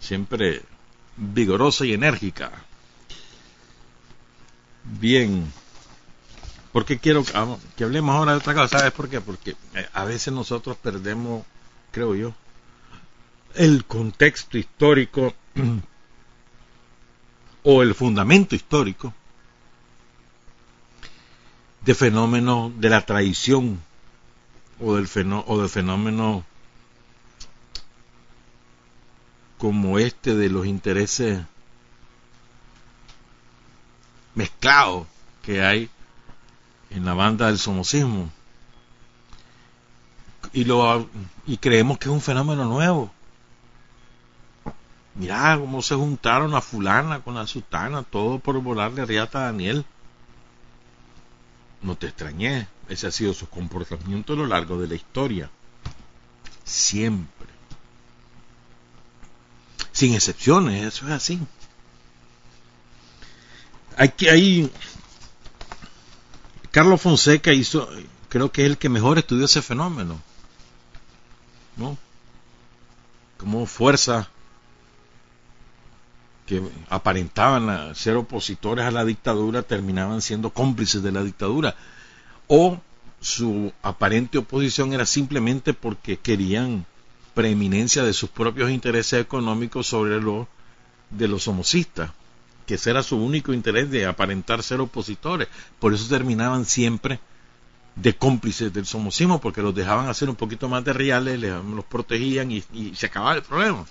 siempre 0.00 0.62
vigorosa 1.16 1.86
y 1.86 1.94
enérgica. 1.94 2.50
Bien. 4.82 5.63
¿Por 6.74 6.84
qué 6.84 6.98
quiero 6.98 7.22
que 7.76 7.84
hablemos 7.84 8.16
ahora 8.16 8.32
de 8.32 8.38
otra 8.38 8.52
cosa? 8.52 8.78
¿Sabes 8.78 8.92
por 8.92 9.08
qué? 9.08 9.20
Porque 9.20 9.54
eh, 9.74 9.88
a 9.92 10.04
veces 10.04 10.34
nosotros 10.34 10.76
perdemos, 10.76 11.46
creo 11.92 12.16
yo, 12.16 12.34
el 13.54 13.84
contexto 13.84 14.58
histórico 14.58 15.32
o 17.62 17.80
el 17.80 17.94
fundamento 17.94 18.56
histórico 18.56 19.14
de 21.82 21.94
fenómeno 21.94 22.72
de 22.76 22.90
la 22.90 23.06
traición 23.06 23.80
o 24.80 24.96
del, 24.96 25.06
fenómeno, 25.06 25.44
o 25.46 25.60
del 25.60 25.68
fenómeno 25.68 26.44
como 29.58 30.00
este 30.00 30.34
de 30.34 30.48
los 30.48 30.66
intereses 30.66 31.40
mezclados 34.34 35.06
que 35.40 35.62
hay 35.62 35.88
en 36.94 37.04
la 37.04 37.14
banda 37.14 37.46
del 37.46 37.58
somocismo 37.58 38.30
y 40.52 40.64
lo 40.64 41.08
y 41.46 41.56
creemos 41.58 41.98
que 41.98 42.08
es 42.08 42.14
un 42.14 42.20
fenómeno 42.20 42.64
nuevo 42.64 43.12
mirá 45.14 45.58
cómo 45.58 45.82
se 45.82 45.94
juntaron 45.94 46.54
a 46.54 46.60
fulana 46.60 47.20
con 47.20 47.34
la 47.34 47.46
sultana 47.46 48.02
todo 48.02 48.38
por 48.38 48.60
volarle 48.60 49.04
riata 49.04 49.40
a 49.40 49.46
Daniel 49.46 49.84
no 51.84 51.96
te 51.96 52.06
extrañé, 52.06 52.66
ese 52.88 53.06
ha 53.06 53.10
sido 53.10 53.34
su 53.34 53.46
comportamiento 53.48 54.32
a 54.32 54.36
lo 54.36 54.46
largo 54.46 54.80
de 54.80 54.88
la 54.88 54.94
historia. 54.94 55.50
Siempre. 56.64 57.48
Sin 59.92 60.14
excepciones, 60.14 60.82
eso 60.82 61.04
es 61.06 61.12
así. 61.12 61.38
Hay 63.96 64.08
que 64.08 64.30
hay 64.30 64.72
Carlos 66.74 67.02
Fonseca 67.02 67.52
hizo, 67.52 67.88
creo 68.28 68.50
que 68.50 68.62
es 68.62 68.66
el 68.66 68.78
que 68.78 68.88
mejor 68.88 69.16
estudió 69.16 69.44
ese 69.44 69.62
fenómeno. 69.62 70.20
¿No? 71.76 71.96
Como 73.38 73.64
fuerza 73.66 74.28
que 76.46 76.60
aparentaban 76.90 77.94
ser 77.94 78.16
opositores 78.16 78.84
a 78.84 78.90
la 78.90 79.04
dictadura 79.04 79.62
terminaban 79.62 80.20
siendo 80.20 80.50
cómplices 80.50 81.00
de 81.04 81.12
la 81.12 81.22
dictadura 81.22 81.76
o 82.48 82.80
su 83.20 83.72
aparente 83.80 84.38
oposición 84.38 84.92
era 84.92 85.06
simplemente 85.06 85.74
porque 85.74 86.16
querían 86.16 86.86
preeminencia 87.34 88.02
de 88.02 88.12
sus 88.12 88.30
propios 88.30 88.72
intereses 88.72 89.20
económicos 89.20 89.86
sobre 89.86 90.20
lo 90.20 90.48
de 91.10 91.28
los 91.28 91.44
somocistas, 91.44 92.10
que 92.66 92.74
ese 92.74 92.90
era 92.90 93.02
su 93.02 93.16
único 93.16 93.52
interés 93.52 93.90
de 93.90 94.06
aparentar 94.06 94.62
ser 94.62 94.80
opositores. 94.80 95.48
Por 95.78 95.94
eso 95.94 96.08
terminaban 96.08 96.64
siempre 96.64 97.20
de 97.96 98.14
cómplices 98.14 98.72
del 98.72 98.86
somocismo, 98.86 99.40
porque 99.40 99.62
los 99.62 99.74
dejaban 99.74 100.08
hacer 100.08 100.28
un 100.28 100.36
poquito 100.36 100.68
más 100.68 100.84
de 100.84 100.92
reales, 100.92 101.38
los 101.40 101.84
protegían 101.84 102.50
y, 102.50 102.64
y 102.72 102.94
se 102.94 103.06
acababa 103.06 103.36
el 103.36 103.42
problema. 103.42 103.84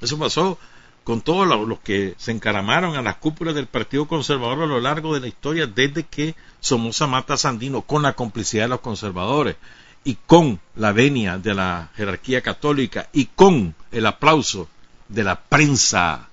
Eso 0.00 0.18
pasó 0.18 0.58
con 1.04 1.20
todos 1.20 1.46
los 1.46 1.80
que 1.80 2.14
se 2.16 2.30
encaramaron 2.30 2.96
a 2.96 3.02
las 3.02 3.16
cúpulas 3.16 3.54
del 3.54 3.66
Partido 3.66 4.06
Conservador 4.06 4.62
a 4.62 4.66
lo 4.66 4.80
largo 4.80 5.14
de 5.14 5.20
la 5.20 5.28
historia 5.28 5.66
desde 5.66 6.04
que 6.04 6.34
Somoza 6.60 7.06
mata 7.06 7.34
a 7.34 7.38
Sandino 7.38 7.82
con 7.82 8.02
la 8.02 8.12
complicidad 8.12 8.64
de 8.64 8.68
los 8.68 8.80
conservadores 8.80 9.56
y 10.04 10.16
con 10.26 10.60
la 10.76 10.92
venia 10.92 11.38
de 11.38 11.54
la 11.54 11.90
jerarquía 11.96 12.40
católica 12.40 13.08
y 13.12 13.26
con 13.26 13.74
el 13.90 14.06
aplauso 14.06 14.68
de 15.08 15.24
la 15.24 15.40
prensa 15.40 16.28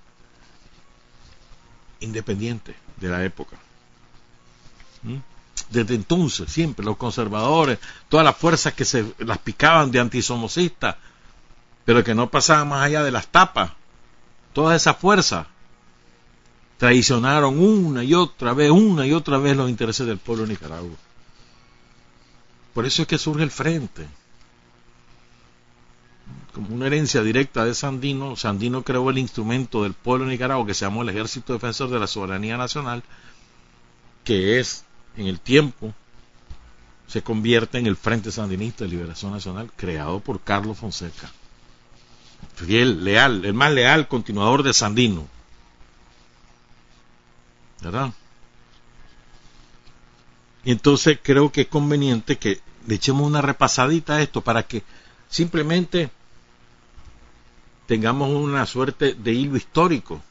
independiente 2.00 2.76
de 2.98 3.08
la 3.08 3.24
época. 3.24 3.58
¿Mm? 5.04 5.18
Desde 5.70 5.96
entonces, 5.96 6.52
siempre 6.52 6.86
los 6.86 6.98
conservadores, 6.98 7.80
todas 8.08 8.26
las 8.26 8.38
fuerzas 8.38 8.74
que 8.74 8.86
se 8.86 9.14
las 9.20 9.38
picaban 9.38 9.92
de 9.92 10.00
antisomocistas, 10.00 10.96
pero 11.86 12.04
que 12.04 12.16
no 12.16 12.30
pasaban 12.30 12.70
más 12.70 12.86
allá 12.86 13.04
de 13.04 13.12
las 13.12 13.28
tapas 13.28 13.72
toda 14.54 14.76
esa 14.76 14.94
fuerza 14.94 15.48
traicionaron 16.78 17.60
una 17.60 18.04
y 18.04 18.14
otra 18.14 18.54
vez, 18.54 18.72
una 18.72 19.06
y 19.06 19.14
otra 19.14 19.38
vez 19.38 19.56
los 19.56 19.70
intereses 19.70 20.08
del 20.08 20.18
pueblo 20.18 20.44
de 20.44 20.50
Nicaragua. 20.50 20.96
Por 22.74 22.86
eso 22.86 23.02
es 23.02 23.08
que 23.08 23.18
surge 23.18 23.44
el 23.44 23.52
frente. 23.52 24.08
Como 26.54 26.76
una 26.76 26.88
herencia 26.88 27.22
directa 27.22 27.64
de 27.66 27.74
Sandino, 27.74 28.36
Sandino 28.36 28.84
creó 28.84 29.10
el 29.10 29.18
instrumento 29.18 29.84
del 29.84 29.94
pueblo 29.94 30.26
de 30.26 30.32
Nicaragua 30.32 30.66
que 30.66 30.74
se 30.74 30.86
llamó 30.86 31.04
el 31.04 31.10
Ejército 31.10 31.54
Defensor 31.54 31.90
de 31.90 32.00
la 32.00 32.08
Soberanía 32.08 32.58
Nacional, 32.58 33.04
que 34.24 34.60
es, 34.60 34.84
en 35.16 35.28
el 35.28 35.40
tiempo, 35.40 35.94
se 37.08 37.22
convierte 37.22 37.78
en 37.78 37.88
el 37.88 37.96
Frente 37.96 38.32
Sandinista 38.32 38.84
de 38.84 38.92
Liberación 38.92 39.32
Nacional, 39.32 39.72
creado 39.76 40.20
por 40.20 40.42
Carlos 40.42 40.78
Fonseca 40.78 41.32
fiel, 42.56 43.04
leal, 43.04 43.46
el 43.46 43.54
más 43.54 43.72
leal 43.72 44.08
continuador 44.08 44.64
de 44.64 44.74
Sandino. 44.74 45.28
¿Verdad? 47.82 48.12
Y 50.66 50.72
entonces 50.72 51.20
creo 51.22 51.52
que 51.52 51.62
es 51.62 51.68
conveniente 51.68 52.38
que 52.38 52.60
le 52.86 52.96
echemos 52.96 53.26
una 53.26 53.42
repasadita 53.42 54.16
a 54.16 54.22
esto 54.22 54.42
para 54.42 54.64
que 54.64 54.84
simplemente 55.30 56.10
tengamos 57.90 58.30
una 58.30 58.68
suerte 58.68 59.16
de 59.16 59.34
hilo 59.34 59.58
histórico 59.58 60.22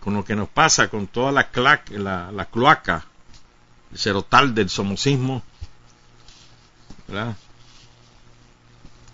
con 0.00 0.14
lo 0.14 0.24
que 0.24 0.34
nos 0.34 0.48
pasa 0.48 0.88
con 0.88 1.06
toda 1.06 1.30
la, 1.32 1.50
la, 1.90 2.32
la 2.32 2.44
cloaca, 2.46 3.04
el 3.92 3.98
cerotal 3.98 4.54
del 4.54 4.70
somocismo, 4.70 5.42
¿verdad? 7.06 7.36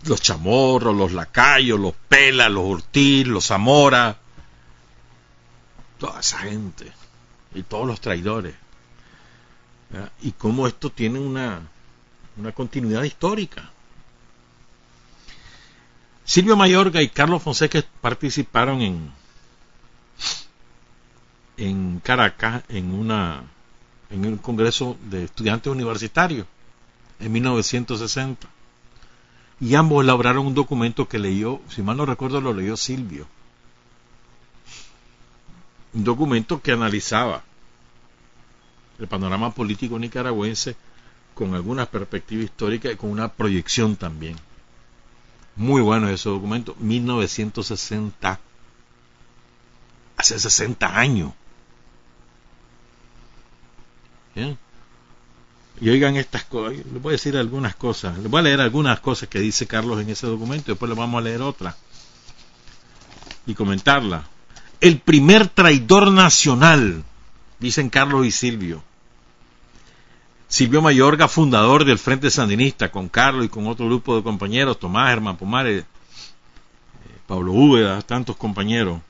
los 0.04 0.22
chamorros, 0.22 0.94
los 0.94 1.10
lacayos, 1.10 1.80
los 1.80 1.94
pelas, 2.08 2.48
los 2.48 2.64
ortiz, 2.64 3.26
los 3.26 3.48
zamora, 3.48 4.16
toda 5.98 6.20
esa 6.20 6.38
gente 6.38 6.92
y 7.56 7.64
todos 7.64 7.88
los 7.88 8.00
traidores. 8.00 8.54
Y 10.22 10.30
cómo 10.30 10.68
esto 10.68 10.90
tiene 10.90 11.18
una, 11.18 11.60
una 12.36 12.52
continuidad 12.52 13.02
histórica. 13.02 13.72
Silvio 16.28 16.58
Mayorga 16.58 17.00
y 17.00 17.08
Carlos 17.08 17.42
Fonseca 17.42 17.82
participaron 18.02 18.82
en, 18.82 19.10
en 21.56 22.00
Caracas 22.00 22.64
en 22.68 22.92
una 22.92 23.44
en 24.10 24.26
un 24.26 24.36
congreso 24.36 24.98
de 25.08 25.24
estudiantes 25.24 25.72
universitarios 25.72 26.46
en 27.18 27.32
1960 27.32 28.46
y 29.58 29.74
ambos 29.74 30.04
elaboraron 30.04 30.46
un 30.46 30.54
documento 30.54 31.08
que 31.08 31.18
leyó, 31.18 31.62
si 31.70 31.80
mal 31.80 31.96
no 31.96 32.04
recuerdo, 32.04 32.42
lo 32.42 32.52
leyó 32.52 32.76
Silvio. 32.76 33.26
Un 35.94 36.04
documento 36.04 36.60
que 36.60 36.72
analizaba 36.72 37.42
el 38.98 39.08
panorama 39.08 39.54
político 39.54 39.98
nicaragüense 39.98 40.76
con 41.32 41.54
alguna 41.54 41.86
perspectiva 41.86 42.42
histórica 42.42 42.92
y 42.92 42.96
con 42.96 43.08
una 43.08 43.32
proyección 43.32 43.96
también. 43.96 44.36
Muy 45.58 45.82
bueno 45.82 46.08
ese 46.08 46.30
documento, 46.30 46.74
1960, 46.78 48.40
hace 50.16 50.38
60 50.38 50.98
años. 50.98 51.32
¿Bien? 54.34 54.56
y 55.80 55.90
oigan 55.90 56.16
estas 56.16 56.44
cosas, 56.44 56.76
les 56.76 57.02
voy 57.02 57.12
a 57.12 57.12
decir 57.12 57.36
algunas 57.36 57.76
cosas, 57.76 58.18
les 58.18 58.30
voy 58.30 58.40
a 58.40 58.42
leer 58.42 58.60
algunas 58.60 59.00
cosas 59.00 59.28
que 59.28 59.38
dice 59.38 59.66
Carlos 59.66 60.00
en 60.00 60.10
ese 60.10 60.26
documento, 60.26 60.70
y 60.70 60.74
después 60.74 60.88
les 60.88 60.98
vamos 60.98 61.18
a 61.18 61.22
leer 61.22 61.42
otra 61.42 61.76
y 63.46 63.54
comentarla. 63.54 64.24
El 64.80 65.00
primer 65.00 65.48
traidor 65.48 66.10
nacional, 66.10 67.04
dicen 67.58 67.90
Carlos 67.90 68.26
y 68.26 68.30
Silvio. 68.30 68.82
Silvio 70.48 70.80
Mayorga, 70.80 71.28
fundador 71.28 71.84
del 71.84 71.98
Frente 71.98 72.30
Sandinista, 72.30 72.90
con 72.90 73.10
Carlos 73.10 73.44
y 73.44 73.48
con 73.50 73.66
otro 73.66 73.84
grupo 73.84 74.16
de 74.16 74.22
compañeros, 74.22 74.78
Tomás, 74.78 75.10
Germán 75.10 75.36
Pomares, 75.36 75.82
eh, 75.82 75.86
Pablo 77.26 77.52
Úbeda, 77.52 78.00
tantos 78.00 78.34
compañeros. 78.36 79.00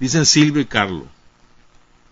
Dicen 0.00 0.26
Silvio 0.26 0.60
y 0.60 0.66
Carlos. 0.66 1.04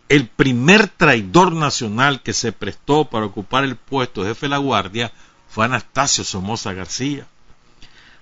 el 0.09 0.29
primer 0.29 0.87
traidor 0.87 1.53
nacional 1.53 2.23
que 2.23 2.35
se 2.35 2.53
prestó 2.53 3.07
para 3.07 3.27
ocupar 3.27 3.65
el 3.65 3.75
puesto 3.75 4.23
de 4.23 4.29
jefe 4.29 4.47
de 4.47 4.51
la 4.51 4.59
Guardia 4.59 5.13
fue 5.49 5.65
Anastasio 5.65 6.23
Somoza 6.23 6.73
García. 6.73 7.27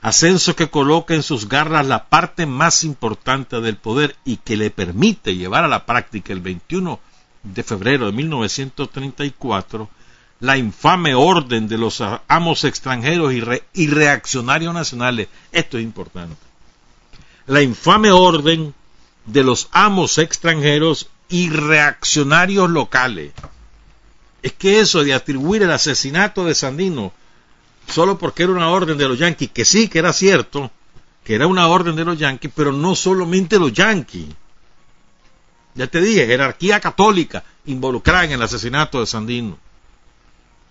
Ascenso 0.00 0.56
que 0.56 0.70
coloca 0.70 1.14
en 1.14 1.22
sus 1.22 1.48
garras 1.48 1.86
la 1.86 2.08
parte 2.08 2.46
más 2.46 2.84
importante 2.84 3.60
del 3.60 3.76
poder 3.76 4.16
y 4.24 4.38
que 4.38 4.56
le 4.56 4.70
permite 4.70 5.36
llevar 5.36 5.64
a 5.64 5.68
la 5.68 5.84
práctica 5.84 6.32
el 6.32 6.40
21 6.40 6.98
de 7.42 7.62
febrero 7.62 8.06
de 8.06 8.12
1934 8.12 9.88
la 10.42 10.58
infame 10.58 11.14
orden 11.14 11.68
de 11.68 11.78
los 11.78 12.02
amos 12.26 12.64
extranjeros 12.64 13.32
y, 13.32 13.86
reaccionarios 13.86 14.74
nacionales. 14.74 15.28
Esto 15.52 15.78
es 15.78 15.84
importante. 15.84 16.34
La 17.46 17.62
infame 17.62 18.10
orden 18.10 18.74
de 19.24 19.44
los 19.44 19.68
amos 19.70 20.18
extranjeros 20.18 21.08
y 21.28 21.48
reaccionarios 21.48 22.68
locales. 22.68 23.32
Es 24.42 24.52
que 24.52 24.80
eso 24.80 25.04
de 25.04 25.14
atribuir 25.14 25.62
el 25.62 25.70
asesinato 25.70 26.44
de 26.44 26.56
Sandino 26.56 27.12
solo 27.86 28.18
porque 28.18 28.42
era 28.42 28.52
una 28.52 28.68
orden 28.68 28.98
de 28.98 29.08
los 29.08 29.20
yanquis, 29.20 29.50
que 29.50 29.64
sí 29.64 29.86
que 29.86 30.00
era 30.00 30.12
cierto, 30.12 30.72
que 31.22 31.36
era 31.36 31.46
una 31.46 31.68
orden 31.68 31.94
de 31.94 32.04
los 32.04 32.18
yanquis, 32.18 32.50
pero 32.52 32.72
no 32.72 32.96
solamente 32.96 33.60
los 33.60 33.72
yanquis. 33.72 34.26
Ya 35.74 35.86
te 35.86 36.00
dije, 36.00 36.26
jerarquía 36.26 36.80
católica 36.80 37.44
involucrada 37.64 38.24
en 38.24 38.32
el 38.32 38.42
asesinato 38.42 39.00
de 39.00 39.06
Sandino. 39.06 39.58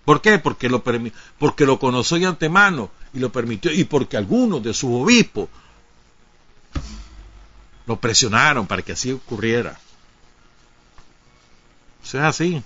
¿Por 0.04 0.20
qué? 0.20 0.38
Porque 0.38 0.68
lo, 0.68 0.82
porque 1.38 1.66
lo 1.66 1.78
conoció 1.78 2.18
de 2.18 2.26
antemano 2.26 2.90
y 3.14 3.18
lo 3.18 3.30
permitió, 3.30 3.72
y 3.72 3.84
porque 3.84 4.16
algunos 4.16 4.62
de 4.62 4.74
sus 4.74 4.90
obispos 4.90 5.48
lo 7.86 7.96
presionaron 7.96 8.66
para 8.66 8.82
que 8.82 8.92
así 8.92 9.12
ocurriera. 9.12 9.78
Eso 12.02 12.18
es 12.18 12.24
así. 12.24 12.62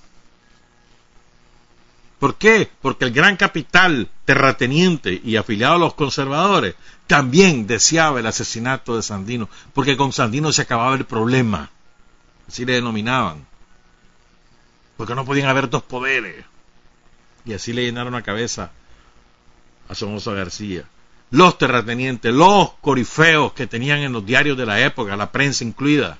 ¿Por 2.18 2.36
qué? 2.36 2.70
Porque 2.80 3.04
el 3.04 3.12
gran 3.12 3.36
capital 3.36 4.08
terrateniente 4.24 5.20
y 5.22 5.36
afiliado 5.36 5.74
a 5.74 5.78
los 5.78 5.94
conservadores 5.94 6.74
también 7.06 7.66
deseaba 7.66 8.20
el 8.20 8.26
asesinato 8.26 8.96
de 8.96 9.02
Sandino, 9.02 9.48
porque 9.74 9.96
con 9.96 10.12
Sandino 10.12 10.52
se 10.52 10.62
acababa 10.62 10.94
el 10.94 11.04
problema. 11.04 11.70
Así 12.48 12.64
le 12.64 12.74
denominaban. 12.74 13.46
Porque 14.96 15.14
no 15.14 15.24
podían 15.24 15.48
haber 15.48 15.68
dos 15.68 15.82
poderes. 15.82 16.44
Y 17.44 17.52
así 17.52 17.72
le 17.72 17.84
llenaron 17.84 18.12
la 18.12 18.22
cabeza 18.22 18.70
a 19.88 19.94
Somoza 19.94 20.32
García. 20.32 20.84
Los 21.30 21.58
terratenientes, 21.58 22.32
los 22.32 22.72
corifeos 22.80 23.52
que 23.52 23.66
tenían 23.66 23.98
en 24.00 24.12
los 24.12 24.24
diarios 24.24 24.56
de 24.56 24.66
la 24.66 24.80
época, 24.80 25.16
la 25.16 25.32
prensa 25.32 25.64
incluida, 25.64 26.18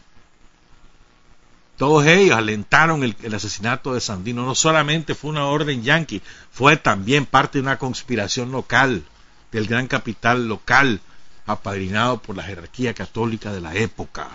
todos 1.76 2.06
ellos 2.06 2.36
alentaron 2.36 3.02
el, 3.04 3.34
asesinato 3.34 3.92
de 3.92 4.00
Sandino. 4.00 4.46
No 4.46 4.54
solamente 4.54 5.14
fue 5.14 5.30
una 5.30 5.46
orden 5.46 5.82
yanqui, 5.82 6.22
fue 6.50 6.76
también 6.76 7.26
parte 7.26 7.58
de 7.58 7.62
una 7.62 7.78
conspiración 7.78 8.50
local, 8.50 9.04
del 9.52 9.66
gran 9.66 9.86
capital 9.86 10.48
local, 10.48 11.00
apadrinado 11.46 12.18
por 12.18 12.36
la 12.36 12.42
jerarquía 12.42 12.94
católica 12.94 13.52
de 13.52 13.60
la 13.60 13.74
época. 13.74 14.28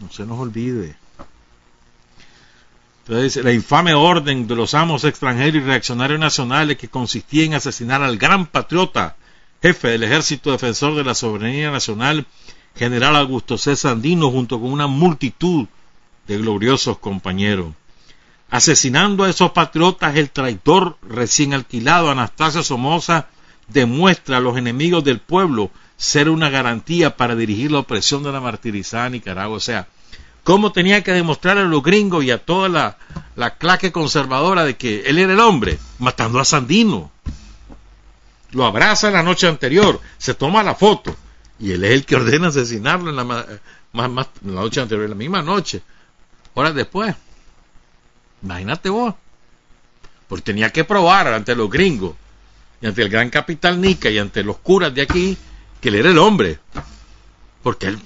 No 0.00 0.10
se 0.10 0.24
nos 0.24 0.38
olvide. 0.38 0.96
Entonces, 3.06 3.42
la 3.42 3.52
infame 3.52 3.94
orden 3.94 4.46
de 4.46 4.54
los 4.54 4.74
amos 4.74 5.04
extranjeros 5.04 5.62
y 5.62 5.64
reaccionarios 5.64 6.20
nacionales 6.20 6.76
que 6.76 6.88
consistía 6.88 7.44
en 7.44 7.54
asesinar 7.54 8.02
al 8.02 8.18
gran 8.18 8.46
patriota, 8.46 9.16
jefe 9.62 9.88
del 9.88 10.04
ejército 10.04 10.52
defensor 10.52 10.94
de 10.94 11.04
la 11.04 11.14
soberanía 11.14 11.70
nacional 11.70 12.26
general 12.76 13.16
Augusto 13.16 13.58
César 13.58 13.92
Andino 13.92 14.30
junto 14.30 14.60
con 14.60 14.72
una 14.72 14.86
multitud 14.86 15.66
de 16.26 16.38
gloriosos 16.38 16.98
compañeros. 16.98 17.74
Asesinando 18.50 19.24
a 19.24 19.30
esos 19.30 19.50
patriotas, 19.50 20.16
el 20.16 20.30
traidor 20.30 20.96
recién 21.02 21.54
alquilado 21.54 22.10
Anastasio 22.10 22.62
Somoza 22.62 23.28
demuestra 23.66 24.36
a 24.36 24.40
los 24.40 24.56
enemigos 24.56 25.02
del 25.04 25.18
pueblo 25.18 25.70
ser 25.98 26.30
una 26.30 26.48
garantía 26.48 27.16
para 27.16 27.34
dirigir 27.34 27.72
la 27.72 27.80
opresión 27.80 28.22
de 28.22 28.32
la 28.32 28.40
martirizada 28.40 29.10
Nicaragua. 29.10 29.56
O 29.56 29.60
sea, 29.60 29.88
¿cómo 30.44 30.72
tenía 30.72 31.02
que 31.02 31.12
demostrar 31.12 31.58
a 31.58 31.64
los 31.64 31.82
gringos 31.82 32.24
y 32.24 32.30
a 32.30 32.38
toda 32.38 32.70
la, 32.70 32.96
la 33.36 33.56
claque 33.56 33.92
conservadora 33.92 34.64
de 34.64 34.76
que 34.76 35.02
él 35.02 35.18
era 35.18 35.34
el 35.34 35.40
hombre? 35.40 35.78
Matando 35.98 36.38
a 36.38 36.44
Sandino. 36.44 37.10
Lo 38.52 38.64
abraza 38.64 39.10
la 39.10 39.22
noche 39.22 39.46
anterior, 39.46 40.00
se 40.16 40.32
toma 40.32 40.62
la 40.62 40.74
foto 40.74 41.14
y 41.58 41.72
él 41.72 41.84
es 41.84 41.90
el 41.90 42.06
que 42.06 42.16
ordena 42.16 42.48
asesinarlo 42.48 43.10
en 43.10 43.16
la, 43.16 43.24
más, 43.24 44.28
la 44.44 44.52
noche 44.52 44.80
anterior, 44.80 45.04
en 45.04 45.10
la 45.10 45.16
misma 45.16 45.42
noche, 45.42 45.82
horas 46.54 46.74
después. 46.74 47.14
Imagínate 48.42 48.88
vos. 48.88 49.14
Porque 50.28 50.44
tenía 50.44 50.70
que 50.70 50.84
probar 50.84 51.26
ante 51.28 51.56
los 51.56 51.68
gringos 51.68 52.14
y 52.80 52.86
ante 52.86 53.02
el 53.02 53.08
gran 53.08 53.28
capital 53.28 53.80
Nica 53.80 54.08
y 54.08 54.18
ante 54.18 54.44
los 54.44 54.58
curas 54.58 54.94
de 54.94 55.02
aquí 55.02 55.36
que 55.80 55.88
él 55.88 55.96
era 55.96 56.10
el 56.10 56.18
hombre. 56.18 56.58
Porque 57.62 57.86
él 57.86 58.00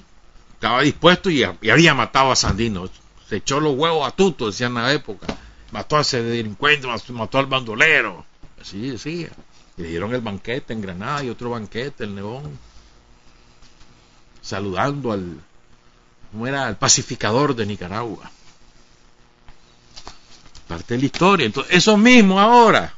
estaba 0.53 0.81
dispuesto 0.81 1.29
y, 1.29 1.43
había 1.43 1.93
matado 1.93 2.31
a 2.31 2.35
Sandino. 2.35 2.89
Se 3.27 3.37
echó 3.37 3.59
los 3.59 3.75
huevos 3.75 4.07
a 4.07 4.11
tuto, 4.11 4.47
decían 4.47 4.75
en 4.77 4.83
la 4.83 4.93
época. 4.93 5.27
Mató 5.71 5.97
a 5.97 6.01
ese 6.01 6.21
delincuente, 6.21 6.87
mató 7.09 7.39
al 7.39 7.47
bandolero. 7.47 8.25
Así 8.61 8.89
decía. 8.89 9.29
Y 9.77 9.81
le 9.81 9.87
dieron 9.89 10.13
el 10.13 10.21
banquete 10.21 10.73
en 10.73 10.81
Granada 10.81 11.23
y 11.23 11.29
otro 11.29 11.49
banquete, 11.49 12.03
el 12.03 12.15
Neón 12.15 12.59
saludando 14.43 15.13
al, 15.13 15.39
¿cómo 16.31 16.45
era? 16.45 16.67
al 16.67 16.77
pacificador 16.77 17.55
de 17.55 17.65
Nicaragua. 17.65 18.29
Parte 20.67 20.93
de 20.93 20.99
la 20.99 21.05
historia. 21.05 21.45
Entonces, 21.45 21.73
esos 21.73 21.97
mismos 21.97 22.39
ahora, 22.39 22.93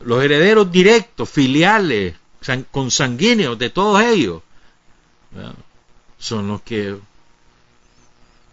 los 0.00 0.22
herederos 0.22 0.70
directos, 0.70 1.28
filiales, 1.28 2.14
consanguíneos 2.70 3.58
de 3.58 3.70
todos 3.70 4.02
ellos, 4.02 4.42
son 6.18 6.48
los 6.48 6.62
que 6.62 6.98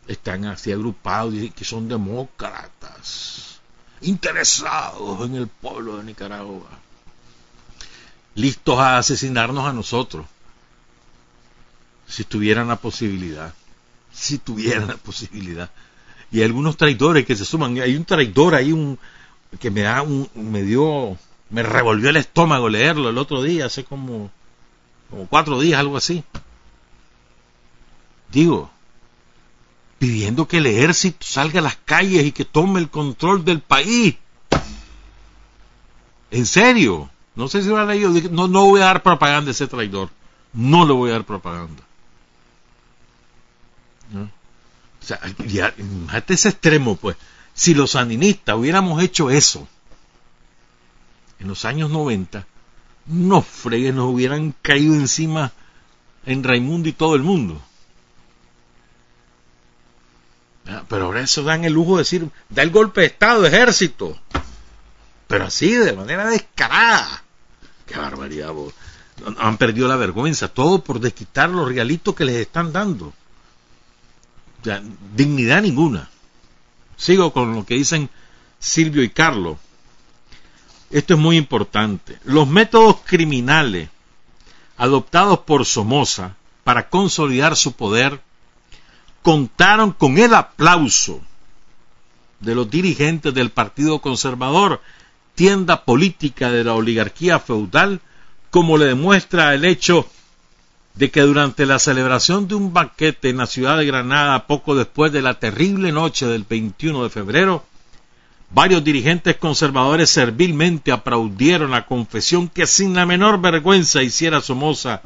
están 0.07 0.45
así 0.45 0.71
agrupados 0.71 1.35
y 1.35 1.51
que 1.51 1.65
son 1.65 1.87
demócratas, 1.87 3.59
interesados 4.01 5.25
en 5.25 5.35
el 5.35 5.47
pueblo 5.47 5.97
de 5.97 6.03
Nicaragua, 6.03 6.69
listos 8.35 8.79
a 8.79 8.97
asesinarnos 8.97 9.65
a 9.65 9.73
nosotros 9.73 10.25
si 12.09 12.23
tuvieran 12.23 12.67
la 12.67 12.75
posibilidad, 12.75 13.53
si 14.11 14.39
tuvieran 14.39 14.87
la 14.87 14.97
posibilidad. 14.97 15.69
Y 16.31 16.39
hay 16.39 16.45
algunos 16.45 16.75
traidores 16.75 17.25
que 17.25 17.35
se 17.35 17.45
suman. 17.45 17.79
Hay 17.79 17.95
un 17.95 18.05
traidor 18.05 18.55
ahí 18.55 18.71
un, 18.71 18.97
que 19.59 19.69
me 19.71 19.81
da 19.81 20.01
un, 20.01 20.29
me 20.35 20.63
dio, 20.63 21.17
me 21.49 21.63
revolvió 21.63 22.09
el 22.09 22.17
estómago 22.17 22.69
leerlo 22.69 23.09
el 23.09 23.17
otro 23.17 23.41
día, 23.41 23.65
hace 23.65 23.83
como, 23.83 24.31
como 25.09 25.27
cuatro 25.27 25.59
días, 25.59 25.79
algo 25.79 25.97
así. 25.97 26.23
Digo, 28.31 28.69
pidiendo 29.97 30.47
que 30.47 30.57
el 30.57 30.67
ejército 30.67 31.25
salga 31.25 31.59
a 31.59 31.63
las 31.63 31.77
calles 31.77 32.25
y 32.25 32.31
que 32.31 32.45
tome 32.45 32.79
el 32.79 32.89
control 32.89 33.43
del 33.43 33.61
país. 33.61 34.15
En 36.31 36.45
serio, 36.45 37.09
no 37.35 37.47
sé 37.47 37.63
si 37.63 37.69
lo 37.69 37.77
han 37.77 37.87
leído, 37.87 38.11
no, 38.29 38.47
no 38.47 38.65
voy 38.65 38.81
a 38.81 38.85
dar 38.85 39.01
propaganda 39.01 39.49
a 39.49 39.51
ese 39.51 39.67
traidor, 39.67 40.09
no 40.53 40.85
le 40.85 40.93
voy 40.93 41.09
a 41.09 41.13
dar 41.13 41.23
propaganda. 41.23 41.83
O 44.13 45.05
sea, 45.05 45.19
ya, 45.47 45.73
imagínate 45.77 46.35
ese 46.35 46.49
extremo, 46.49 46.95
pues. 46.95 47.17
Si 47.55 47.73
los 47.73 47.91
sandinistas 47.91 48.55
hubiéramos 48.55 49.01
hecho 49.01 49.31
eso 49.31 49.67
en 51.39 51.47
los 51.47 51.65
años 51.65 51.89
90, 51.89 52.45
no 53.07 53.41
fregues, 53.41 53.93
nos 53.93 54.13
hubieran 54.13 54.53
caído 54.61 54.93
encima 54.93 55.51
en 56.25 56.43
Raimundo 56.43 56.89
y 56.89 56.93
todo 56.93 57.15
el 57.15 57.23
mundo. 57.23 57.61
Pero 60.87 61.05
ahora 61.05 61.21
eso 61.21 61.43
dan 61.43 61.63
el 61.65 61.73
lujo 61.73 61.93
de 61.93 62.01
decir, 62.01 62.29
da 62.49 62.61
el 62.61 62.69
golpe 62.69 63.01
de 63.01 63.07
Estado, 63.07 63.45
ejército. 63.45 64.19
Pero 65.27 65.45
así, 65.45 65.71
de 65.71 65.93
manera 65.93 66.27
descarada. 66.27 67.23
Qué 67.87 67.97
barbaridad, 67.97 68.51
vos. 68.51 68.73
Han 69.39 69.57
perdido 69.57 69.87
la 69.87 69.95
vergüenza, 69.95 70.47
todo 70.47 70.83
por 70.83 70.99
desquitar 70.99 71.49
los 71.49 71.67
regalitos 71.67 72.15
que 72.15 72.25
les 72.25 72.35
están 72.35 72.71
dando 72.71 73.13
dignidad 75.15 75.61
ninguna. 75.61 76.09
Sigo 76.97 77.31
con 77.31 77.55
lo 77.55 77.65
que 77.65 77.75
dicen 77.75 78.09
Silvio 78.59 79.03
y 79.03 79.09
Carlos. 79.09 79.57
Esto 80.91 81.13
es 81.13 81.19
muy 81.19 81.37
importante. 81.37 82.17
Los 82.23 82.47
métodos 82.47 82.97
criminales 83.05 83.89
adoptados 84.77 85.39
por 85.39 85.65
Somoza 85.65 86.35
para 86.63 86.89
consolidar 86.89 87.55
su 87.55 87.73
poder 87.73 88.21
contaron 89.21 89.91
con 89.91 90.17
el 90.17 90.33
aplauso 90.33 91.21
de 92.39 92.55
los 92.55 92.69
dirigentes 92.69 93.33
del 93.33 93.51
Partido 93.51 93.99
Conservador, 93.99 94.81
tienda 95.35 95.83
política 95.83 96.51
de 96.51 96.63
la 96.63 96.73
oligarquía 96.73 97.39
feudal, 97.39 97.99
como 98.49 98.77
le 98.77 98.85
demuestra 98.85 99.53
el 99.53 99.65
hecho 99.65 100.07
de 100.95 101.11
que 101.11 101.21
durante 101.21 101.65
la 101.65 101.79
celebración 101.79 102.47
de 102.47 102.55
un 102.55 102.73
banquete 102.73 103.29
en 103.29 103.37
la 103.37 103.45
ciudad 103.45 103.77
de 103.77 103.85
Granada 103.85 104.47
poco 104.47 104.75
después 104.75 105.11
de 105.11 105.21
la 105.21 105.39
terrible 105.39 105.91
noche 105.91 106.25
del 106.25 106.43
21 106.43 107.03
de 107.03 107.09
febrero, 107.09 107.63
varios 108.51 108.83
dirigentes 108.83 109.37
conservadores 109.37 110.09
servilmente 110.09 110.91
aplaudieron 110.91 111.71
la 111.71 111.85
confesión 111.85 112.47
que 112.47 112.65
sin 112.65 112.95
la 112.95 113.05
menor 113.05 113.39
vergüenza 113.39 114.01
hiciera 114.01 114.41
Somoza 114.41 115.01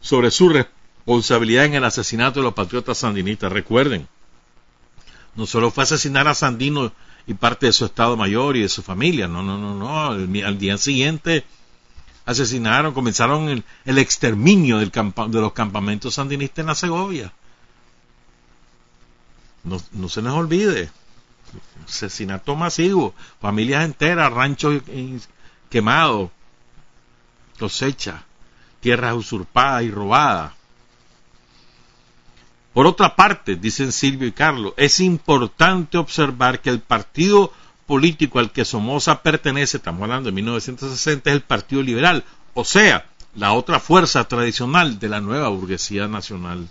sobre 0.00 0.30
su 0.30 0.48
responsabilidad 0.48 1.64
en 1.64 1.74
el 1.74 1.84
asesinato 1.84 2.40
de 2.40 2.44
los 2.44 2.54
patriotas 2.54 2.98
sandinistas. 2.98 3.52
Recuerden, 3.52 4.06
no 5.34 5.46
solo 5.46 5.70
fue 5.70 5.84
asesinar 5.84 6.28
a 6.28 6.34
Sandino 6.34 6.92
y 7.26 7.34
parte 7.34 7.66
de 7.66 7.72
su 7.72 7.84
Estado 7.84 8.16
Mayor 8.16 8.56
y 8.56 8.62
de 8.62 8.68
su 8.68 8.82
familia, 8.82 9.26
no, 9.26 9.42
no, 9.42 9.58
no, 9.58 9.74
no, 9.74 10.10
al 10.10 10.58
día 10.58 10.78
siguiente 10.78 11.44
asesinaron, 12.24 12.92
comenzaron 12.92 13.62
el, 13.84 13.98
exterminio 13.98 14.78
del 14.78 14.90
de 14.90 15.40
los 15.40 15.52
campamentos 15.52 16.14
sandinistas 16.14 16.58
en 16.58 16.66
la 16.66 16.74
Segovia. 16.74 17.32
No, 19.64 19.80
no 19.92 20.08
se 20.08 20.22
nos 20.22 20.34
olvide, 20.34 20.90
asesinato 21.84 22.56
masivo, 22.56 23.14
familias 23.40 23.84
enteras, 23.84 24.32
ranchos 24.32 24.82
quemados, 25.70 26.30
cosechas, 27.58 28.22
tierras 28.80 29.14
usurpadas 29.14 29.84
y 29.84 29.90
robadas. 29.90 30.52
Por 32.72 32.86
otra 32.86 33.16
parte, 33.16 33.56
dicen 33.56 33.90
Silvio 33.90 34.28
y 34.28 34.32
Carlos, 34.32 34.74
es 34.76 35.00
importante 35.00 35.96
observar 35.96 36.60
que 36.60 36.68
el 36.68 36.80
partido 36.80 37.52
político 37.86 38.38
al 38.38 38.52
que 38.52 38.64
Somoza 38.64 39.22
pertenece, 39.22 39.78
estamos 39.78 40.02
hablando 40.02 40.26
de 40.26 40.34
1960, 40.34 41.30
es 41.30 41.36
el 41.36 41.42
Partido 41.42 41.82
Liberal, 41.82 42.24
o 42.52 42.64
sea, 42.64 43.06
la 43.34 43.52
otra 43.52 43.80
fuerza 43.80 44.24
tradicional 44.24 44.98
de 44.98 45.08
la 45.08 45.20
nueva 45.20 45.48
burguesía 45.48 46.08
nacional. 46.08 46.68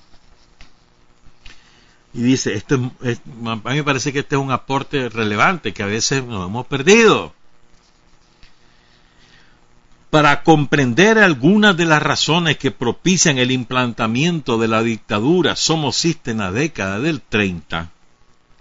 Y 2.15 2.21
dice, 2.21 2.53
esto 2.53 2.75
a 2.75 2.79
mí 2.79 3.75
me 3.75 3.83
parece 3.83 4.13
que 4.13 4.19
este 4.19 4.35
es 4.35 4.41
un 4.41 4.49
aporte 4.49 5.09
relevante 5.09 5.73
que 5.73 5.83
a 5.83 5.87
veces 5.87 6.23
nos 6.23 6.47
hemos 6.47 6.65
perdido. 6.65 7.33
Para 10.11 10.41
comprender 10.43 11.17
algunas 11.17 11.75
de 11.75 11.83
las 11.83 12.01
razones 12.01 12.57
que 12.57 12.71
propician 12.71 13.37
el 13.37 13.51
implantamiento 13.51 14.57
de 14.57 14.69
la 14.69 14.81
dictadura 14.81 15.57
somocista 15.57 16.31
en 16.31 16.37
la 16.37 16.53
década 16.53 17.01
del 17.01 17.21
30, 17.21 17.91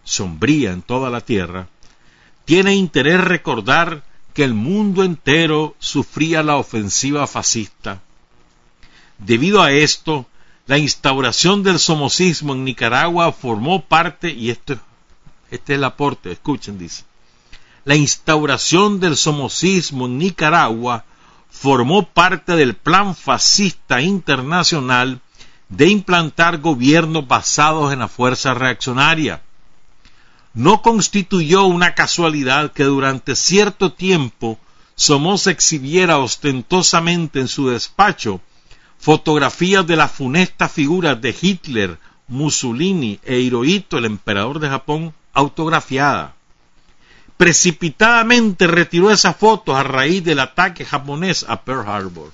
sombría 0.03 0.73
en 0.73 0.83
toda 0.83 1.09
la 1.09 1.21
tierra, 1.21 1.69
tiene 2.45 2.75
interés 2.75 3.23
recordar 3.23 4.03
que 4.33 4.43
el 4.43 4.55
mundo 4.55 5.05
entero 5.05 5.77
sufría 5.79 6.43
la 6.43 6.57
ofensiva 6.57 7.29
fascista. 7.29 8.03
Debido 9.19 9.63
a 9.63 9.71
esto, 9.71 10.27
la 10.67 10.79
instauración 10.79 11.63
del 11.63 11.79
somocismo 11.79 12.55
en 12.55 12.65
Nicaragua 12.65 13.33
formó 13.33 13.85
parte, 13.85 14.31
y 14.31 14.51
esto, 14.51 14.79
este 15.51 15.75
es 15.75 15.79
el 15.79 15.85
aporte, 15.85 16.33
escuchen, 16.33 16.79
dice, 16.79 17.05
la 17.85 17.97
instauración 17.97 18.99
del 18.99 19.17
somocismo 19.17 20.07
en 20.07 20.19
Nicaragua 20.19 21.05
formó 21.51 22.09
parte 22.09 22.57
del 22.57 22.75
plan 22.75 23.15
fascista 23.15 24.01
internacional 24.01 25.21
de 25.69 25.89
implantar 25.89 26.59
gobiernos 26.59 27.29
basados 27.29 27.93
en 27.93 27.99
la 27.99 28.09
fuerza 28.09 28.55
reaccionaria. 28.55 29.43
No 30.55 30.83
constituyó 30.83 31.65
una 31.65 31.95
casualidad 31.95 32.73
que 32.73 32.85
durante 32.85 33.37
cierto 33.37 33.93
tiempo 33.93 34.59
Somoza 34.97 35.51
exhibiera 35.51 36.19
ostentosamente 36.19 37.41
en 37.41 37.49
su 37.49 37.69
despacho 37.69 38.41
fotografías 39.05 39.87
de 39.87 39.97
las 39.97 40.13
funestas 40.13 40.73
figuras 40.73 41.21
de 41.21 41.37
Hitler, 41.39 41.99
Mussolini 42.27 43.21
e 43.23 43.39
Hirohito, 43.39 43.99
el 43.99 44.07
emperador 44.07 44.61
de 44.61 44.71
Japón, 44.71 45.13
autografiada. 45.35 46.35
Precipitadamente 47.37 48.67
retiró 48.67 49.11
esas 49.11 49.37
fotos 49.37 49.77
a 49.77 49.83
raíz 49.83 50.25
del 50.25 50.41
ataque 50.41 50.87
japonés 50.87 51.45
a 51.47 51.61
Pearl 51.61 51.87
Harbor. 51.87 52.33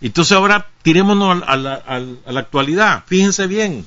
Entonces 0.00 0.36
ahora 0.36 0.66
tirémonos 0.82 1.44
a 1.46 1.56
la, 1.56 1.74
a 1.74 2.32
la 2.32 2.40
actualidad. 2.40 3.04
Fíjense 3.06 3.46
bien, 3.46 3.86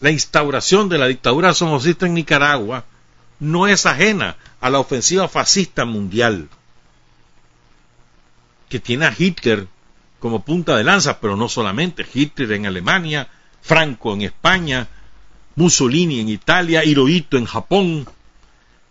la 0.00 0.10
instauración 0.10 0.88
de 0.88 0.98
la 0.98 1.06
dictadura 1.06 1.54
somocista 1.54 2.06
en 2.06 2.14
Nicaragua 2.14 2.84
no 3.38 3.68
es 3.68 3.86
ajena 3.86 4.38
a 4.60 4.70
la 4.70 4.80
ofensiva 4.80 5.28
fascista 5.28 5.84
mundial 5.84 6.48
que 8.72 8.80
tiene 8.80 9.04
a 9.04 9.14
Hitler 9.14 9.68
como 10.18 10.46
punta 10.46 10.78
de 10.78 10.82
lanza, 10.82 11.20
pero 11.20 11.36
no 11.36 11.46
solamente 11.46 12.06
Hitler 12.10 12.52
en 12.52 12.64
Alemania, 12.64 13.28
Franco 13.60 14.14
en 14.14 14.22
España, 14.22 14.88
Mussolini 15.56 16.20
en 16.20 16.30
Italia, 16.30 16.82
Hirohito 16.82 17.36
en 17.36 17.44
Japón, 17.44 18.08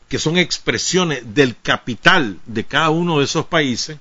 que 0.07 0.19
son 0.19 0.37
expresiones 0.37 1.33
del 1.33 1.57
capital 1.59 2.37
de 2.45 2.63
cada 2.63 2.91
uno 2.91 3.17
de 3.17 3.25
esos 3.25 3.47
países 3.47 3.97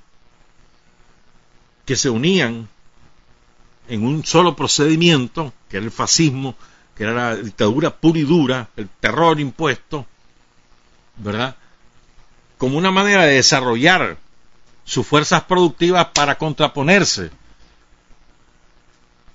que 1.87 1.97
se 1.97 2.11
unían 2.11 2.69
en 3.89 4.05
un 4.05 4.27
solo 4.27 4.55
procedimiento, 4.55 5.55
que 5.71 5.79
era 5.79 5.87
el 5.87 5.93
fascismo, 5.93 6.57
que 6.95 7.05
era 7.05 7.15
la 7.15 7.37
dictadura 7.37 7.97
pura 7.97 8.19
y 8.19 8.25
dura, 8.25 8.69
el 8.77 8.91
terror 9.01 9.41
impuesto, 9.41 10.05
¿verdad? 11.17 11.57
Como 12.59 12.77
una 12.77 12.91
manera 12.91 13.25
de 13.25 13.37
desarrollar 13.37 14.19
sus 14.91 15.07
fuerzas 15.07 15.45
productivas 15.45 16.09
para 16.13 16.37
contraponerse 16.37 17.31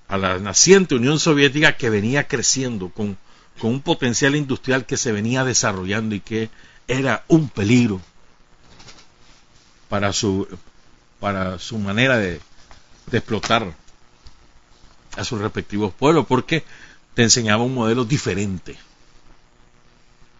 a 0.09 0.17
la 0.17 0.37
naciente 0.37 0.95
Unión 0.95 1.17
Soviética 1.17 1.77
que 1.77 1.89
venía 1.89 2.27
creciendo 2.27 2.89
con, 2.89 3.17
un 3.61 3.81
potencial 3.81 4.35
industrial 4.35 4.85
que 4.85 4.97
se 4.97 5.13
venía 5.13 5.45
desarrollando 5.45 6.13
y 6.13 6.19
que 6.19 6.49
era 6.89 7.23
un 7.29 7.47
peligro 7.47 8.01
para 9.87 10.11
su, 10.11 10.45
para 11.21 11.57
su 11.57 11.77
manera 11.79 12.17
de, 12.17 12.41
de 13.05 13.17
explotar 13.17 13.73
a 15.15 15.23
sus 15.23 15.39
respectivos 15.39 15.93
pueblos, 15.93 16.25
porque 16.27 16.65
te 17.13 17.23
enseñaba 17.23 17.63
un 17.63 17.75
modelo 17.75 18.03
diferente, 18.03 18.77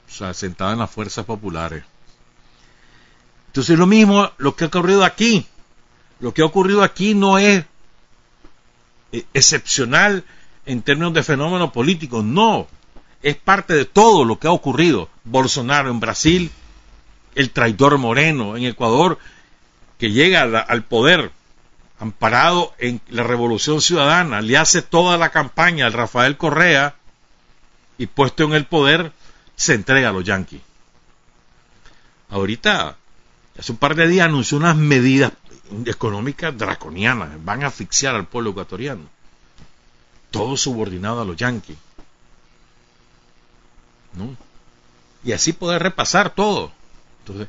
o 0.09 0.11
sea, 0.11 0.33
sentado 0.33 0.73
en 0.73 0.79
las 0.79 0.91
fuerzas 0.91 1.23
populares. 1.23 1.85
Entonces 3.55 3.79
lo 3.79 3.87
mismo 3.87 4.29
lo 4.37 4.53
que 4.53 4.65
ha 4.65 4.67
ocurrido 4.67 5.05
aquí. 5.05 5.45
Lo 6.19 6.33
que 6.33 6.41
ha 6.41 6.45
ocurrido 6.45 6.83
aquí 6.83 7.13
no 7.13 7.37
es 7.37 7.63
eh, 9.13 9.23
excepcional 9.33 10.25
en 10.65 10.81
términos 10.81 11.13
de 11.13 11.23
fenómeno 11.23 11.71
político, 11.71 12.21
no. 12.21 12.67
Es 13.23 13.37
parte 13.37 13.73
de 13.73 13.85
todo 13.85 14.25
lo 14.25 14.39
que 14.39 14.49
ha 14.49 14.51
ocurrido. 14.51 15.07
Bolsonaro 15.23 15.89
en 15.89 16.01
Brasil, 16.01 16.51
el 17.33 17.51
traidor 17.51 17.97
Moreno 17.97 18.57
en 18.57 18.65
Ecuador, 18.65 19.19
que 19.99 20.11
llega 20.11 20.41
al 20.41 20.83
poder 20.83 21.31
amparado 21.97 22.73
en 22.77 22.99
la 23.07 23.23
revolución 23.23 23.79
ciudadana, 23.79 24.41
le 24.41 24.57
hace 24.57 24.81
toda 24.81 25.17
la 25.17 25.29
campaña 25.29 25.85
al 25.85 25.93
Rafael 25.93 26.35
Correa 26.35 26.95
y 27.97 28.07
puesto 28.07 28.43
en 28.43 28.51
el 28.51 28.65
poder, 28.65 29.13
se 29.55 29.75
entrega 29.75 30.09
a 30.09 30.11
los 30.11 30.25
yanquis. 30.25 30.59
Ahorita 32.29 32.97
hace 33.57 33.71
un 33.71 33.77
par 33.77 33.95
de 33.95 34.07
días 34.07 34.25
anunció 34.25 34.57
unas 34.57 34.75
medidas 34.75 35.31
económicas 35.85 36.57
draconianas, 36.57 37.43
van 37.43 37.63
a 37.63 37.67
asfixiar 37.67 38.15
al 38.15 38.27
pueblo 38.27 38.51
ecuatoriano. 38.51 39.03
Todo 40.31 40.57
subordinado 40.57 41.21
a 41.21 41.25
los 41.25 41.37
yanquis. 41.37 41.77
¿No? 44.13 44.35
Y 45.23 45.31
así 45.31 45.53
poder 45.53 45.81
repasar 45.81 46.35
todo. 46.35 46.71
Entonces, 47.19 47.47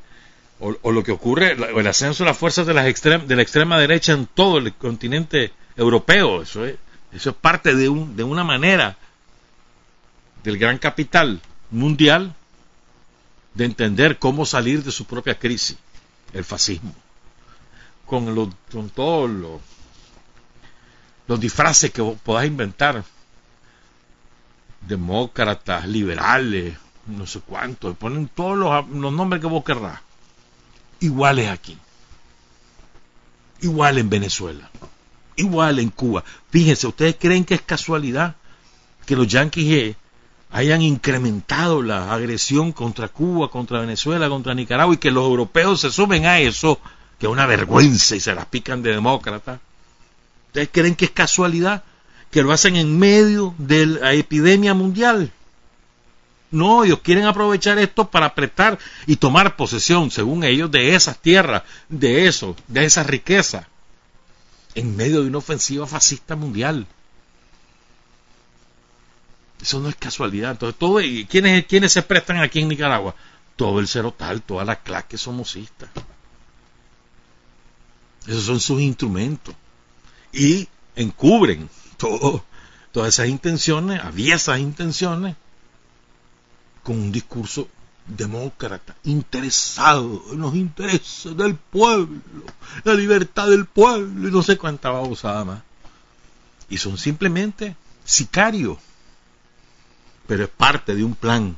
o, 0.59 0.91
lo 0.91 1.03
que 1.03 1.13
ocurre, 1.13 1.53
el 1.53 1.87
ascenso 1.87 2.25
de 2.25 2.31
las 2.31 2.39
fuerzas 2.39 2.67
de, 2.67 2.73
las 2.73 2.85
de 2.85 3.37
la 3.37 3.43
extrema 3.43 3.79
derecha 3.79 4.13
en 4.13 4.27
todo 4.27 4.59
el 4.59 4.73
continente 4.75 5.53
europeo, 5.77 6.43
eso 6.43 6.65
es, 6.65 6.77
eso 7.13 7.31
es 7.31 7.37
parte 7.37 7.75
de, 7.75 7.89
un, 7.91 8.17
de 8.17 8.25
una 8.25 8.43
manera 8.43 8.97
del 10.43 10.57
gran 10.57 10.79
capital 10.79 11.43
mundial 11.71 12.35
de 13.53 13.65
entender 13.67 14.19
cómo 14.19 14.47
salir 14.47 14.83
de 14.83 14.93
su 14.93 15.05
propia 15.05 15.39
crisis 15.39 15.77
el 16.37 16.45
fascismo, 16.45 16.95
con, 18.05 18.55
con 18.71 18.91
todos 18.91 19.31
los, 19.31 21.41
disfraces 21.41 21.91
que 21.91 22.03
podáis 22.23 22.51
inventar, 22.51 23.03
demócratas, 24.83 25.89
liberales, 25.89 26.77
no 27.07 27.27
sé 27.27 27.41
cuánto, 27.41 27.95
ponen 27.95 28.29
todos 28.29 28.57
los, 28.57 28.89
los 28.91 29.13
nombres 29.13 29.41
que 29.41 29.49
vos 29.49 29.65
querrás, 29.65 30.01
iguales 31.01 31.49
aquí, 31.49 31.77
igual 33.61 33.99
en 33.99 34.11
Venezuela, 34.11 34.71
igual 35.37 35.79
en 35.79 35.91
Cuba. 35.91 36.23
Fíjense, 36.51 36.87
¿ustedes 36.87 37.17
creen 37.19 37.45
que 37.45 37.55
es 37.55 37.63
casualidad 37.63 38.37
que 39.07 39.17
los 39.17 39.27
yanquis 39.27 39.97
hayan 40.51 40.83
incrementado 40.83 41.83
la 41.83 42.13
agresión 42.13 42.73
contra 42.73 43.09
Cuba, 43.09 43.51
contra 43.51 43.81
Venezuela, 43.81 44.29
contra 44.29 44.55
Nicaragua 44.55 44.95
y 44.95 44.99
que 44.99 45.11
los 45.11 45.25
europeos 45.25 45.81
se 45.81 45.91
sumen 45.91 46.27
a 46.27 46.39
eso, 46.39 46.81
que 47.19 47.27
es 47.27 47.33
una 47.33 47.47
vergüenza 47.47 48.17
y 48.17 48.21
se 48.21 48.35
las 48.35 48.47
pican 48.47 48.83
de 48.83 48.93
demócrata. 48.93 49.61
¿Ustedes 50.49 50.69
creen 50.73 50.95
que 50.95 51.07
es 51.07 51.11
casualidad 51.11 51.85
que 52.31 52.43
lo 52.43 52.53
hacen 52.53 52.77
en 52.77 52.99
medio 52.99 53.55
de 53.59 53.87
la 53.87 54.13
epidemia 54.13 54.75
mundial? 54.75 55.33
No, 56.51 56.85
ellos 56.85 57.01
quieren 57.01 57.25
aprovechar 57.25 57.79
esto 57.79 58.09
para 58.11 58.27
apretar 58.27 58.79
y 59.07 59.17
tomar 59.17 59.57
posesión, 59.57 60.11
según 60.11 60.45
ellos, 60.45 60.71
de 60.71 60.95
esas 60.95 61.19
tierras, 61.19 61.65
de 61.89 62.29
eso, 62.29 62.57
de 62.69 62.85
esa 62.85 63.03
riqueza, 63.03 63.69
en 64.75 64.97
medio 64.97 65.23
de 65.23 65.29
una 65.29 65.39
ofensiva 65.39 65.87
fascista 65.87 66.37
mundial. 66.37 66.87
Eso 69.67 69.81
no 69.81 69.89
es 69.89 69.97
casualidad. 69.97 70.53
Entonces, 70.53 70.79
todo, 70.79 71.01
¿quiénes, 71.29 71.67
¿quiénes 71.67 71.93
se 71.93 72.03
prestan 72.03 72.37
aquí 72.37 72.61
en 72.61 72.69
Nicaragua? 72.69 73.17
Todo 73.57 73.81
el 73.81 73.89
cerotal, 73.89 74.41
toda 74.43 74.65
la 74.65 74.77
claque 74.77 75.19
somocista. 75.19 75.91
Esos 78.29 78.45
son 78.45 78.61
sus 78.61 78.81
instrumentos. 78.81 79.57
Y 80.33 80.69
encubren 80.95 81.69
todas 81.97 83.09
esas 83.09 83.27
intenciones, 83.27 84.01
había 84.05 84.37
esas 84.37 84.61
intenciones, 84.61 85.35
con 86.85 86.97
un 86.97 87.11
discurso 87.11 87.69
demócrata, 88.07 88.95
interesado 89.03 90.27
en 90.31 90.43
los 90.43 90.55
intereses 90.55 91.37
del 91.37 91.57
pueblo, 91.57 92.21
la 92.85 92.95
libertad 92.95 93.49
del 93.49 93.67
pueblo, 93.67 94.29
y 94.29 94.31
no 94.31 94.45
sé 94.45 94.57
cuánta 94.57 94.93
usada 94.93 95.45
más. 95.45 95.63
Y 96.69 96.79
son 96.79 96.97
simplemente 96.97 97.75
sicarios 98.05 98.79
pero 100.27 100.45
es 100.45 100.51
parte 100.51 100.95
de 100.95 101.05
un 101.05 101.15
plan, 101.15 101.57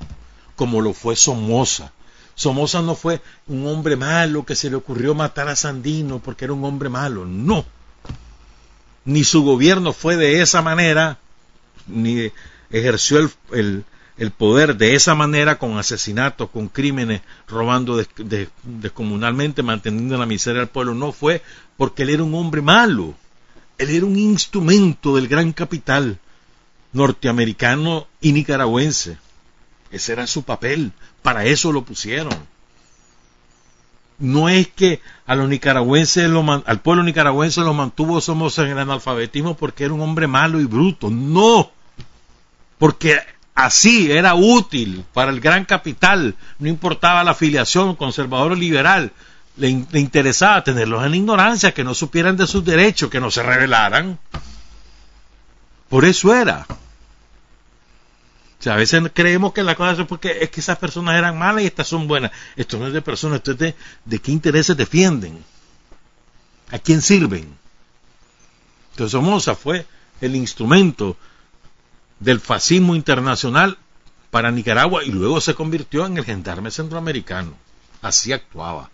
como 0.56 0.80
lo 0.80 0.92
fue 0.92 1.16
Somoza. 1.16 1.92
Somoza 2.34 2.82
no 2.82 2.94
fue 2.94 3.20
un 3.48 3.66
hombre 3.66 3.96
malo 3.96 4.44
que 4.44 4.54
se 4.54 4.70
le 4.70 4.76
ocurrió 4.76 5.14
matar 5.14 5.48
a 5.48 5.56
Sandino 5.56 6.20
porque 6.20 6.44
era 6.44 6.54
un 6.54 6.64
hombre 6.64 6.88
malo, 6.88 7.24
no. 7.24 7.64
Ni 9.04 9.24
su 9.24 9.42
gobierno 9.42 9.92
fue 9.92 10.16
de 10.16 10.40
esa 10.40 10.62
manera, 10.62 11.18
ni 11.86 12.30
ejerció 12.70 13.28
el, 13.50 13.84
poder 14.36 14.76
de 14.76 14.94
esa 14.94 15.14
manera 15.14 15.58
con 15.58 15.78
asesinatos, 15.78 16.50
con 16.50 16.68
crímenes, 16.68 17.22
robando 17.48 18.00
descomunalmente, 18.62 19.62
manteniendo 19.62 20.16
la 20.16 20.26
miseria 20.26 20.60
al 20.60 20.68
pueblo. 20.68 20.94
No 20.94 21.12
fue 21.12 21.42
porque 21.76 22.02
él 22.02 22.10
era 22.10 22.22
un 22.22 22.34
hombre 22.34 22.62
malo. 22.62 23.14
Él 23.78 23.90
era 23.90 24.06
un 24.06 24.18
instrumento 24.18 25.16
del 25.16 25.28
gran 25.28 25.52
capital 25.52 26.18
norteamericano 26.93 28.07
y 28.20 28.32
nicaragüense. 28.32 29.18
Ese 29.91 30.12
era 30.12 30.26
su 30.26 30.43
papel, 30.43 30.93
para 31.22 31.45
eso 31.45 31.72
lo 31.72 31.82
pusieron. 31.82 32.34
No 34.18 34.49
es 34.49 34.68
que 34.68 35.01
a 35.26 35.36
los 35.36 35.49
nicaragüenses, 35.49 36.28
al 36.66 36.80
pueblo 36.80 37.05
nicaragüense 37.05 37.61
lo 37.61 37.72
mantuvo 37.72 38.20
somos 38.20 38.59
en 38.59 38.68
el 38.68 38.78
analfabetismo 38.78 39.57
porque 39.57 39.84
era 39.84 39.95
un 39.95 40.01
hombre 40.01 40.26
malo 40.26 40.61
y 40.61 40.64
bruto, 40.64 41.09
no, 41.09 41.70
porque 42.78 43.20
así 43.55 44.11
era 44.11 44.34
útil 44.34 45.05
para 45.12 45.30
el 45.30 45.41
gran 45.41 45.64
capital, 45.64 46.34
no 46.59 46.68
importaba 46.68 47.22
la 47.22 47.30
afiliación 47.30 47.95
conservador 47.95 48.53
o 48.53 48.57
liberal, 48.57 49.12
le, 49.57 49.84
le 49.91 50.01
interesaba 50.01 50.64
tenerlos 50.64 51.05
en 51.07 51.14
ignorancia, 51.14 51.72
que 51.72 51.84
no 51.84 51.95
supieran 51.95 52.36
de 52.36 52.47
sus 52.49 52.64
derechos, 52.64 53.11
que 53.11 53.20
no 53.20 53.30
se 53.30 53.43
rebelaran. 53.43 54.18
Por 55.89 56.05
eso 56.05 56.34
era. 56.34 56.66
O 58.59 58.62
sea, 58.62 58.74
a 58.74 58.76
veces 58.76 59.03
creemos 59.14 59.53
que 59.53 59.62
la 59.62 59.76
cosa 59.76 60.03
es 60.03 60.09
porque 60.09 60.39
es 60.41 60.51
que 60.51 60.61
esas 60.61 60.78
personas 60.78 61.16
eran 61.16 61.39
malas 61.39 61.62
y 61.62 61.66
estas 61.66 61.86
son 61.86 62.09
buenas. 62.09 62.32
Esto 62.57 62.78
no 62.78 62.89
es 62.89 62.93
de 62.93 63.03
personas, 63.03 63.36
esto 63.36 63.53
es 63.53 63.59
de, 63.59 63.74
de 64.05 64.18
qué 64.18 64.32
intereses 64.32 64.76
defienden. 64.76 65.45
¿A 66.70 66.78
quién 66.78 67.01
sirven? 67.01 67.57
Entonces 68.91 69.12
Somoza 69.12 69.55
fue 69.55 69.86
el 70.20 70.34
instrumento 70.34 71.16
del 72.18 72.41
fascismo 72.41 72.97
internacional 72.97 73.78
para 74.30 74.51
Nicaragua 74.51 75.05
y 75.05 75.11
luego 75.11 75.41
se 75.41 75.55
convirtió 75.55 76.05
en 76.05 76.18
el 76.18 76.24
gendarme 76.24 76.70
centroamericano. 76.72 77.55
Así 78.03 78.32
actuaba. 78.32 78.91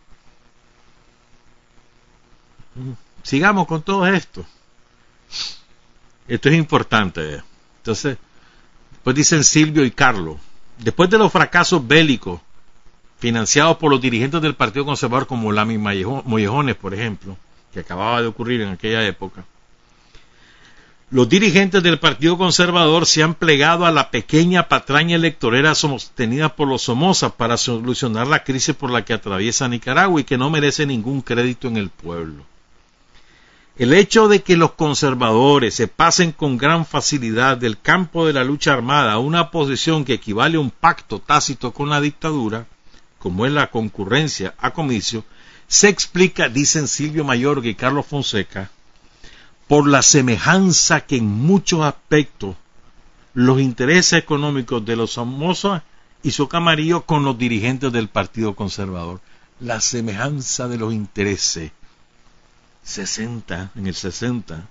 Sigamos 3.22 3.66
con 3.66 3.82
todo 3.82 4.06
esto. 4.06 4.44
Esto 6.26 6.48
es 6.48 6.54
importante. 6.54 7.42
Entonces, 7.78 8.16
pues 9.02 9.14
dicen 9.14 9.44
Silvio 9.44 9.84
y 9.84 9.90
Carlos, 9.90 10.38
después 10.78 11.10
de 11.10 11.18
los 11.18 11.30
fracasos 11.30 11.86
bélicos 11.86 12.40
financiados 13.18 13.76
por 13.76 13.90
los 13.90 14.00
dirigentes 14.00 14.40
del 14.40 14.54
Partido 14.54 14.84
Conservador 14.84 15.26
como 15.26 15.52
Lamy 15.52 15.78
Mollejones, 15.78 16.76
por 16.76 16.94
ejemplo, 16.94 17.36
que 17.72 17.80
acababa 17.80 18.22
de 18.22 18.28
ocurrir 18.28 18.62
en 18.62 18.70
aquella 18.70 19.06
época, 19.06 19.44
los 21.10 21.28
dirigentes 21.28 21.82
del 21.82 22.00
Partido 22.00 22.36
Conservador 22.38 23.06
se 23.06 23.22
han 23.22 23.34
plegado 23.34 23.86
a 23.86 23.92
la 23.92 24.10
pequeña 24.10 24.68
patraña 24.68 25.16
electorera 25.16 25.74
sostenida 25.74 26.56
por 26.56 26.66
los 26.66 26.82
Somoza 26.82 27.36
para 27.36 27.56
solucionar 27.56 28.26
la 28.26 28.42
crisis 28.42 28.74
por 28.74 28.90
la 28.90 29.04
que 29.04 29.12
atraviesa 29.12 29.68
Nicaragua 29.68 30.20
y 30.20 30.24
que 30.24 30.38
no 30.38 30.50
merece 30.50 30.86
ningún 30.86 31.20
crédito 31.20 31.68
en 31.68 31.76
el 31.76 31.90
pueblo. 31.90 32.44
El 33.76 33.92
hecho 33.92 34.28
de 34.28 34.40
que 34.40 34.56
los 34.56 34.74
conservadores 34.74 35.74
se 35.74 35.88
pasen 35.88 36.30
con 36.30 36.56
gran 36.56 36.86
facilidad 36.86 37.56
del 37.56 37.80
campo 37.80 38.24
de 38.24 38.32
la 38.32 38.44
lucha 38.44 38.72
armada 38.72 39.12
a 39.12 39.18
una 39.18 39.50
posición 39.50 40.04
que 40.04 40.14
equivale 40.14 40.58
a 40.58 40.60
un 40.60 40.70
pacto 40.70 41.18
tácito 41.18 41.72
con 41.72 41.90
la 41.90 42.00
dictadura, 42.00 42.68
como 43.18 43.46
es 43.46 43.52
la 43.52 43.72
concurrencia 43.72 44.54
a 44.58 44.72
comicio, 44.72 45.24
se 45.66 45.88
explica, 45.88 46.48
dicen 46.48 46.86
Silvio 46.86 47.24
Mayorga 47.24 47.68
y 47.68 47.74
Carlos 47.74 48.06
Fonseca, 48.06 48.70
por 49.66 49.88
la 49.88 50.02
semejanza 50.02 51.00
que 51.00 51.16
en 51.16 51.26
muchos 51.26 51.82
aspectos 51.82 52.54
los 53.32 53.60
intereses 53.60 54.20
económicos 54.20 54.84
de 54.84 54.94
los 54.94 55.14
Somoza 55.14 55.82
y 56.22 56.30
su 56.30 56.46
camarillo 56.46 57.06
con 57.06 57.24
los 57.24 57.36
dirigentes 57.36 57.90
del 57.90 58.08
Partido 58.08 58.54
Conservador. 58.54 59.20
La 59.58 59.80
semejanza 59.80 60.68
de 60.68 60.78
los 60.78 60.94
intereses 60.94 61.72
60, 62.84 63.72
en 63.74 63.86
el 63.86 63.94
60, 63.94 64.68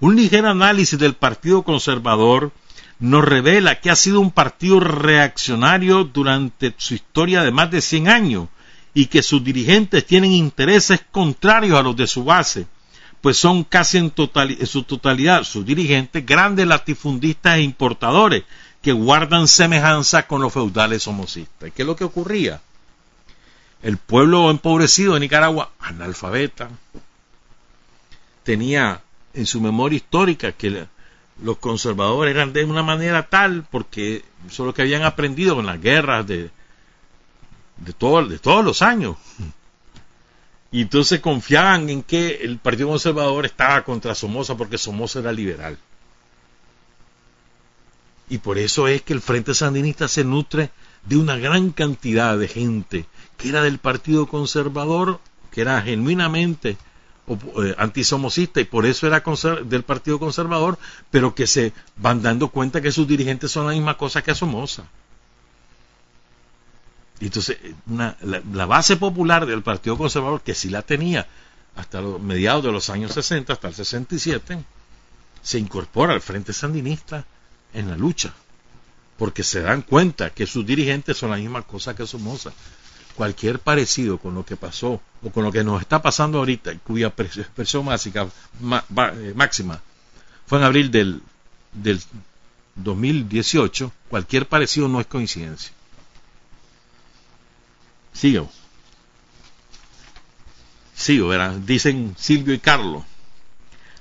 un 0.00 0.16
ligero 0.16 0.48
análisis 0.48 0.98
del 0.98 1.14
Partido 1.14 1.62
Conservador 1.62 2.52
nos 2.98 3.24
revela 3.24 3.80
que 3.80 3.90
ha 3.90 3.96
sido 3.96 4.20
un 4.20 4.30
partido 4.30 4.80
reaccionario 4.80 6.04
durante 6.04 6.74
su 6.78 6.94
historia 6.94 7.42
de 7.42 7.52
más 7.52 7.70
de 7.70 7.80
100 7.80 8.08
años 8.08 8.48
y 8.94 9.06
que 9.06 9.22
sus 9.22 9.44
dirigentes 9.44 10.06
tienen 10.06 10.32
intereses 10.32 11.00
contrarios 11.10 11.78
a 11.78 11.82
los 11.82 11.96
de 11.96 12.06
su 12.06 12.24
base, 12.24 12.66
pues 13.20 13.36
son 13.36 13.62
casi 13.62 13.98
en, 13.98 14.12
en 14.16 14.66
su 14.66 14.82
totalidad 14.82 15.44
sus 15.44 15.64
dirigentes 15.64 16.24
grandes 16.24 16.66
latifundistas 16.66 17.58
e 17.58 17.62
importadores 17.62 18.44
que 18.82 18.92
guardan 18.92 19.48
semejanza 19.48 20.26
con 20.26 20.40
los 20.40 20.52
feudales 20.52 21.06
homocistas. 21.06 21.70
¿Qué 21.74 21.82
es 21.82 21.86
lo 21.86 21.96
que 21.96 22.04
ocurría? 22.04 22.60
El 23.82 23.96
pueblo 23.96 24.50
empobrecido 24.50 25.14
de 25.14 25.20
Nicaragua, 25.20 25.70
analfabeta, 25.78 26.70
tenía 28.48 29.02
en 29.34 29.44
su 29.44 29.60
memoria 29.60 29.98
histórica 29.98 30.52
que 30.52 30.86
los 31.42 31.58
conservadores 31.58 32.34
eran 32.34 32.54
de 32.54 32.64
una 32.64 32.82
manera 32.82 33.28
tal, 33.28 33.66
porque 33.70 34.24
eso 34.46 34.62
es 34.62 34.66
lo 34.66 34.72
que 34.72 34.80
habían 34.80 35.02
aprendido 35.02 35.60
en 35.60 35.66
las 35.66 35.78
guerras 35.78 36.26
de, 36.26 36.44
de, 37.76 37.92
de 37.92 37.92
todos 37.92 38.64
los 38.64 38.80
años. 38.80 39.16
Y 40.70 40.82
entonces 40.82 41.20
confiaban 41.20 41.88
en 41.88 42.02
que 42.02 42.40
el 42.42 42.58
Partido 42.58 42.88
Conservador 42.88 43.46
estaba 43.46 43.84
contra 43.84 44.14
Somoza 44.14 44.54
porque 44.54 44.76
Somoza 44.76 45.20
era 45.20 45.32
liberal. 45.32 45.78
Y 48.28 48.36
por 48.36 48.58
eso 48.58 48.86
es 48.86 49.00
que 49.00 49.14
el 49.14 49.22
Frente 49.22 49.54
Sandinista 49.54 50.08
se 50.08 50.24
nutre 50.24 50.68
de 51.06 51.16
una 51.16 51.38
gran 51.38 51.70
cantidad 51.70 52.36
de 52.36 52.48
gente 52.48 53.06
que 53.38 53.48
era 53.48 53.62
del 53.62 53.78
Partido 53.78 54.26
Conservador, 54.26 55.20
que 55.50 55.62
era 55.62 55.80
genuinamente 55.80 56.76
eh, 57.28 57.74
antisomocista 57.76 58.60
y 58.60 58.64
por 58.64 58.86
eso 58.86 59.06
era 59.06 59.22
del 59.64 59.82
Partido 59.82 60.18
Conservador, 60.18 60.78
pero 61.10 61.34
que 61.34 61.46
se 61.46 61.72
van 61.96 62.22
dando 62.22 62.48
cuenta 62.48 62.80
que 62.80 62.92
sus 62.92 63.06
dirigentes 63.06 63.50
son 63.50 63.66
la 63.66 63.72
misma 63.72 63.96
cosa 63.96 64.22
que 64.22 64.34
Somoza. 64.34 64.84
Y 67.20 67.26
entonces, 67.26 67.58
la, 67.86 68.66
base 68.66 68.96
popular 68.96 69.44
del 69.44 69.62
Partido 69.62 69.98
Conservador, 69.98 70.40
que 70.40 70.54
sí 70.54 70.70
la 70.70 70.82
tenía 70.82 71.26
hasta 71.76 72.00
los 72.00 72.20
mediados 72.20 72.64
de 72.64 72.72
los 72.72 72.90
años 72.90 73.12
60, 73.12 73.52
hasta 73.52 73.68
el 73.68 73.74
67, 73.74 74.64
se 75.42 75.58
incorpora 75.58 76.14
al 76.14 76.20
Frente 76.20 76.52
Sandinista 76.52 77.24
en 77.74 77.88
la 77.88 77.96
lucha, 77.96 78.32
porque 79.16 79.42
se 79.42 79.60
dan 79.60 79.82
cuenta 79.82 80.30
que 80.30 80.46
sus 80.46 80.64
dirigentes 80.64 81.18
son 81.18 81.30
la 81.30 81.36
misma 81.36 81.62
cosa 81.62 81.94
que 81.94 82.06
Somoza 82.06 82.52
cualquier 83.18 83.58
parecido 83.58 84.18
con 84.18 84.36
lo 84.36 84.46
que 84.46 84.54
pasó 84.54 85.00
o 85.24 85.30
con 85.30 85.42
lo 85.42 85.50
que 85.50 85.64
nos 85.64 85.80
está 85.80 86.00
pasando 86.00 86.38
ahorita, 86.38 86.78
cuya 86.84 87.08
expresión 87.08 87.84
máxima, 87.84 88.28
eh, 88.30 89.32
máxima 89.34 89.80
fue 90.46 90.58
en 90.58 90.64
abril 90.64 90.92
del, 90.92 91.20
del 91.72 92.00
2018, 92.76 93.92
cualquier 94.08 94.46
parecido 94.46 94.86
no 94.86 95.00
es 95.00 95.06
coincidencia. 95.08 95.72
Sigo. 98.12 98.48
Sigo, 100.94 101.26
¿verdad? 101.26 101.56
Dicen 101.56 102.14
Silvio 102.16 102.54
y 102.54 102.60
Carlos. 102.60 103.02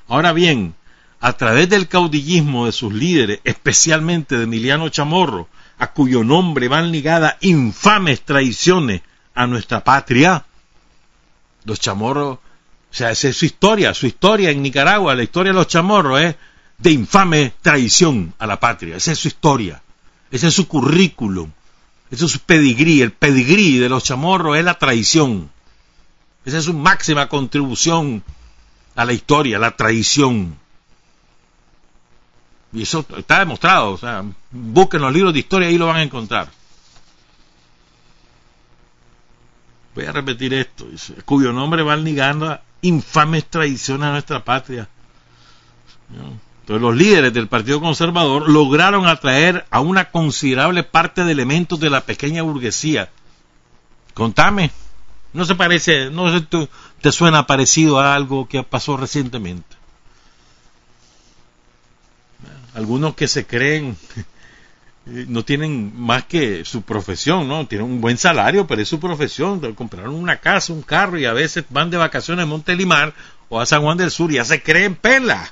Ahora 0.08 0.32
bien, 0.32 0.76
a 1.20 1.34
través 1.34 1.70
del 1.70 1.88
caudillismo 1.88 2.68
de 2.68 2.72
sus 2.72 2.94
líderes, 2.94 3.40
especialmente 3.44 4.38
de 4.38 4.44
Emiliano 4.44 4.90
Chamorro, 4.90 5.50
a 5.80 5.88
cuyo 5.92 6.24
nombre 6.24 6.68
van 6.68 6.92
ligadas 6.92 7.36
infames 7.42 8.22
traiciones 8.22 9.02
a 9.36 9.46
nuestra 9.46 9.84
patria, 9.84 10.46
los 11.66 11.80
chamorros, 11.80 12.38
o 12.38 12.94
sea, 12.94 13.12
esa 13.12 13.30
es 13.30 13.38
su 13.38 13.46
historia, 13.46 13.94
su 13.94 14.08
historia 14.08 14.50
en 14.50 14.64
Nicaragua, 14.64 15.14
la 15.16 15.24
historia 15.24 15.52
de 15.52 15.58
los 15.58 15.68
chamorros 15.68 16.22
es 16.22 16.36
de 16.78 16.92
infame 16.92 17.54
traición 17.62 18.34
a 18.40 18.48
la 18.48 18.60
patria, 18.60 18.96
esa 18.96 19.12
es 19.12 19.20
su 19.20 19.28
historia, 19.28 19.82
ese 20.32 20.48
es 20.48 20.54
su 20.54 20.68
currículum, 20.68 21.52
ese 22.10 22.26
es 22.26 22.32
su 22.32 22.40
pedigrí, 22.40 23.02
el 23.02 23.12
pedigrí 23.12 23.78
de 23.78 23.90
los 23.90 24.04
chamorros 24.04 24.58
es 24.58 24.64
la 24.64 24.80
traición, 24.80 25.52
esa 26.46 26.60
es 26.60 26.66
su 26.66 26.74
máxima 26.74 27.28
contribución 27.28 28.24
a 28.96 29.06
la 29.06 29.14
historia, 29.14 29.60
la 29.60 29.76
traición. 29.76 30.58
Y 32.78 32.84
eso 32.84 33.04
está 33.18 33.40
demostrado, 33.40 33.94
o 33.94 33.98
sea, 33.98 34.24
busquen 34.52 35.02
los 35.02 35.12
libros 35.12 35.34
de 35.34 35.40
historia 35.40 35.68
y 35.68 35.72
ahí 35.72 35.78
lo 35.80 35.88
van 35.88 35.96
a 35.96 36.04
encontrar. 36.04 36.48
Voy 39.96 40.06
a 40.06 40.12
repetir 40.12 40.54
esto, 40.54 40.86
cuyo 41.26 41.52
nombre 41.52 41.82
va 41.82 41.96
ligando 41.96 42.60
infames 42.84 43.46
traiciones 43.46 44.08
a 44.08 44.12
nuestra 44.12 44.44
patria. 44.44 44.88
Entonces 46.62 46.82
los 46.82 46.96
líderes 46.96 47.34
del 47.34 47.48
Partido 47.48 47.82
Conservador 47.82 48.48
lograron 48.48 49.08
atraer 49.08 49.66
a 49.72 49.80
una 49.80 50.12
considerable 50.12 50.84
parte 50.84 51.24
de 51.24 51.32
elementos 51.32 51.80
de 51.80 51.90
la 51.90 52.02
pequeña 52.02 52.44
burguesía. 52.44 53.10
Contame, 54.14 54.70
no 55.34 55.46
se 55.46 55.56
parece, 55.56 56.12
no 56.12 56.28
te 57.02 57.12
suena 57.12 57.48
parecido 57.48 58.00
a 58.00 58.14
algo 58.14 58.48
que 58.48 58.62
pasó 58.62 58.98
recientemente 58.98 59.77
algunos 62.78 63.16
que 63.16 63.28
se 63.28 63.46
creen 63.48 63.98
no 65.06 65.44
tienen 65.44 66.00
más 66.00 66.26
que 66.26 66.64
su 66.64 66.84
profesión, 66.84 67.48
¿no? 67.48 67.66
Tienen 67.66 67.88
un 67.90 68.00
buen 68.00 68.18
salario, 68.20 68.68
pero 68.68 68.82
es 68.84 68.88
su 68.88 69.00
profesión. 69.00 69.60
Compraron 69.74 70.14
una 70.14 70.38
casa, 70.38 70.74
un 70.74 70.84
carro 70.84 71.18
y 71.18 71.26
a 71.26 71.34
veces 71.34 71.66
van 71.70 71.90
de 71.90 71.98
vacaciones 71.98 72.44
a 72.44 72.46
Montelimar 72.46 73.16
o 73.50 73.60
a 73.60 73.66
San 73.66 73.82
Juan 73.82 73.98
del 73.98 74.12
Sur 74.12 74.32
y 74.32 74.36
ya 74.36 74.46
se 74.46 74.62
creen 74.62 74.96
pela. 74.96 75.52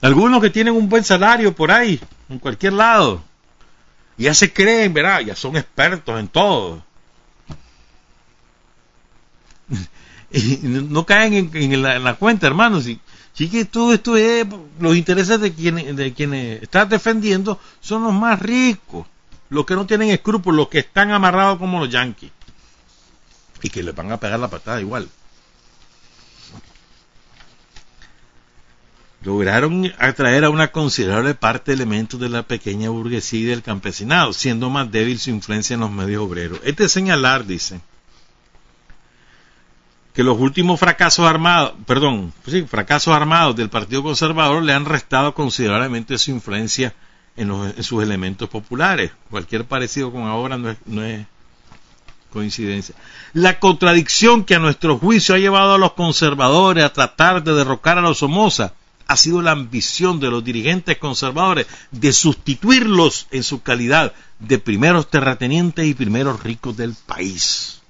Algunos 0.00 0.40
que 0.40 0.50
tienen 0.50 0.74
un 0.74 0.88
buen 0.88 1.04
salario 1.04 1.54
por 1.54 1.70
ahí, 1.70 2.00
en 2.28 2.38
cualquier 2.38 2.72
lado, 2.72 3.22
ya 4.16 4.34
se 4.34 4.52
creen, 4.52 4.94
¿verdad? 4.94 5.20
Ya 5.20 5.36
son 5.36 5.56
expertos 5.56 6.18
en 6.18 6.28
todo. 6.28 6.82
y 10.32 10.58
no 10.62 11.04
caen 11.04 11.50
en, 11.52 11.82
la, 11.82 11.96
en 11.96 12.04
la, 12.04 12.14
cuenta, 12.14 12.46
hermanos. 12.46 12.88
Y, 12.88 12.98
Que 13.36 13.64
todo 13.64 13.92
esto 13.92 14.16
es, 14.16 14.46
los 14.78 14.96
intereses 14.96 15.40
de 15.40 15.52
quienes, 15.52 15.96
de 15.96 16.12
quienes 16.12 16.62
estás 16.62 16.88
defendiendo 16.88 17.58
son 17.80 18.04
los 18.04 18.12
más 18.12 18.40
ricos, 18.40 19.06
los 19.48 19.66
que 19.66 19.74
no 19.74 19.86
tienen 19.86 20.10
escrúpulos, 20.10 20.56
los 20.56 20.68
que 20.68 20.80
están 20.80 21.10
amarrados 21.10 21.58
como 21.58 21.80
los 21.80 21.90
yanquis 21.90 22.30
y 23.62 23.70
que 23.70 23.82
les 23.82 23.94
van 23.94 24.12
a 24.12 24.18
pegar 24.18 24.38
la 24.38 24.48
patada 24.48 24.80
igual. 24.80 25.08
Lograron 29.22 29.92
atraer 29.98 30.44
a 30.44 30.50
una 30.50 30.72
considerable 30.72 31.34
parte 31.34 31.70
de 31.70 31.76
elementos 31.76 32.18
de 32.18 32.28
la 32.28 32.42
pequeña 32.42 32.90
burguesía 32.90 33.40
y 33.40 33.44
del 33.44 33.62
campesinado, 33.62 34.32
siendo 34.32 34.68
más 34.68 34.90
débil 34.90 35.20
su 35.20 35.30
influencia 35.30 35.74
en 35.74 35.80
los 35.80 35.92
medios 35.92 36.22
obreros. 36.22 36.58
Este 36.64 36.88
señalar, 36.88 37.46
dice, 37.46 37.80
que 40.12 40.22
los 40.22 40.38
últimos 40.38 40.78
fracasos 40.78 41.26
armados, 41.26 41.72
perdón, 41.86 42.32
sí, 42.46 42.62
fracasos 42.62 43.14
armados 43.14 43.56
del 43.56 43.70
Partido 43.70 44.02
Conservador 44.02 44.62
le 44.62 44.74
han 44.74 44.84
restado 44.84 45.34
considerablemente 45.34 46.18
su 46.18 46.30
influencia 46.30 46.94
en, 47.36 47.82
sus 47.82 48.02
elementos 48.02 48.48
populares. 48.48 49.10
Cualquier 49.30 49.64
parecido 49.64 50.12
con 50.12 50.24
ahora 50.24 50.58
no 50.58 50.70
es, 50.70 50.76
no 50.84 51.02
es 51.02 51.26
coincidencia. 52.30 52.94
La 53.32 53.58
contradicción 53.58 54.44
que 54.44 54.54
a 54.54 54.58
nuestro 54.58 54.98
juicio 54.98 55.34
ha 55.34 55.38
llevado 55.38 55.74
a 55.74 55.78
los 55.78 55.92
conservadores 55.92 56.84
a 56.84 56.92
tratar 56.92 57.42
de 57.42 57.54
derrocar 57.54 57.98
a 57.98 58.02
los 58.02 58.18
Somoza 58.18 58.74
ha 59.06 59.16
sido 59.16 59.42
la 59.42 59.50
ambición 59.50 60.20
de 60.20 60.30
los 60.30 60.44
dirigentes 60.44 60.96
conservadores 60.98 61.66
de 61.90 62.12
sustituirlos 62.12 63.26
en 63.30 63.42
su 63.42 63.62
calidad 63.62 64.12
de 64.38 64.58
primeros 64.58 65.10
terratenientes 65.10 65.86
y 65.86 65.94
primeros 65.94 66.42
ricos 66.42 66.76
del 66.76 66.94
país 67.06 67.81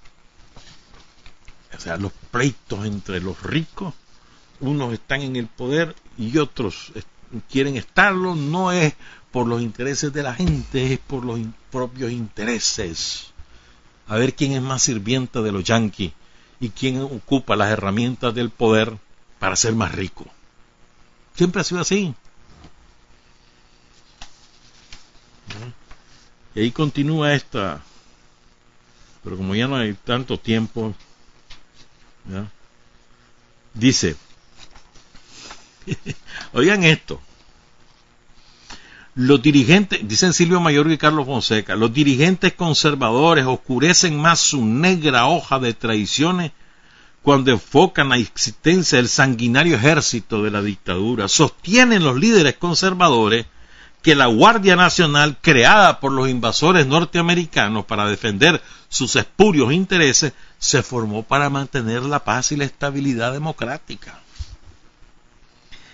o 1.76 1.80
sea, 1.80 1.96
los 1.96 2.12
pleitos 2.30 2.84
entre 2.86 3.20
los 3.20 3.42
ricos, 3.42 3.94
unos 4.60 4.92
están 4.92 5.22
en 5.22 5.36
el 5.36 5.46
poder 5.46 5.94
y 6.18 6.38
otros 6.38 6.92
quieren 7.50 7.76
estarlo, 7.76 8.34
no 8.34 8.72
es 8.72 8.94
por 9.30 9.46
los 9.46 9.62
intereses 9.62 10.12
de 10.12 10.22
la 10.22 10.34
gente, 10.34 10.92
es 10.92 10.98
por 10.98 11.24
los 11.24 11.40
propios 11.70 12.12
intereses. 12.12 13.32
A 14.06 14.16
ver 14.16 14.34
quién 14.34 14.52
es 14.52 14.62
más 14.62 14.82
sirvienta 14.82 15.40
de 15.40 15.52
los 15.52 15.64
yanquis 15.64 16.12
y 16.60 16.70
quién 16.70 17.00
ocupa 17.00 17.56
las 17.56 17.70
herramientas 17.70 18.34
del 18.34 18.50
poder 18.50 18.98
para 19.38 19.56
ser 19.56 19.74
más 19.74 19.92
rico. 19.92 20.26
Siempre 21.34 21.62
ha 21.62 21.64
sido 21.64 21.80
así. 21.80 22.14
Y 26.54 26.60
ahí 26.60 26.70
continúa 26.70 27.32
esta, 27.32 27.82
pero 29.24 29.38
como 29.38 29.54
ya 29.54 29.66
no 29.66 29.76
hay 29.76 29.94
tanto 29.94 30.38
tiempo, 30.38 30.94
Dice, 33.74 34.16
oigan 36.52 36.84
esto, 36.84 37.20
los 39.14 39.42
dirigentes, 39.42 40.00
dicen 40.08 40.32
Silvio 40.32 40.60
Mayor 40.60 40.90
y 40.90 40.96
Carlos 40.96 41.26
Fonseca, 41.26 41.76
los 41.76 41.92
dirigentes 41.92 42.54
conservadores 42.54 43.44
oscurecen 43.44 44.18
más 44.18 44.40
su 44.40 44.64
negra 44.64 45.26
hoja 45.26 45.58
de 45.58 45.74
traiciones 45.74 46.52
cuando 47.22 47.50
enfocan 47.50 48.08
la 48.08 48.16
existencia 48.16 48.96
del 48.96 49.08
sanguinario 49.08 49.76
ejército 49.76 50.42
de 50.42 50.50
la 50.50 50.62
dictadura. 50.62 51.28
Sostienen 51.28 52.04
los 52.04 52.16
líderes 52.16 52.56
conservadores 52.56 53.46
que 54.02 54.14
la 54.14 54.26
Guardia 54.26 54.76
Nacional, 54.76 55.38
creada 55.40 56.00
por 56.00 56.10
los 56.10 56.28
invasores 56.28 56.86
norteamericanos 56.86 57.84
para 57.84 58.06
defender 58.06 58.60
sus 58.88 59.14
espurios 59.14 59.72
intereses, 59.72 60.32
se 60.62 60.84
formó 60.84 61.24
para 61.24 61.50
mantener 61.50 62.04
la 62.04 62.22
paz 62.22 62.52
y 62.52 62.56
la 62.56 62.62
estabilidad 62.62 63.32
democrática. 63.32 64.20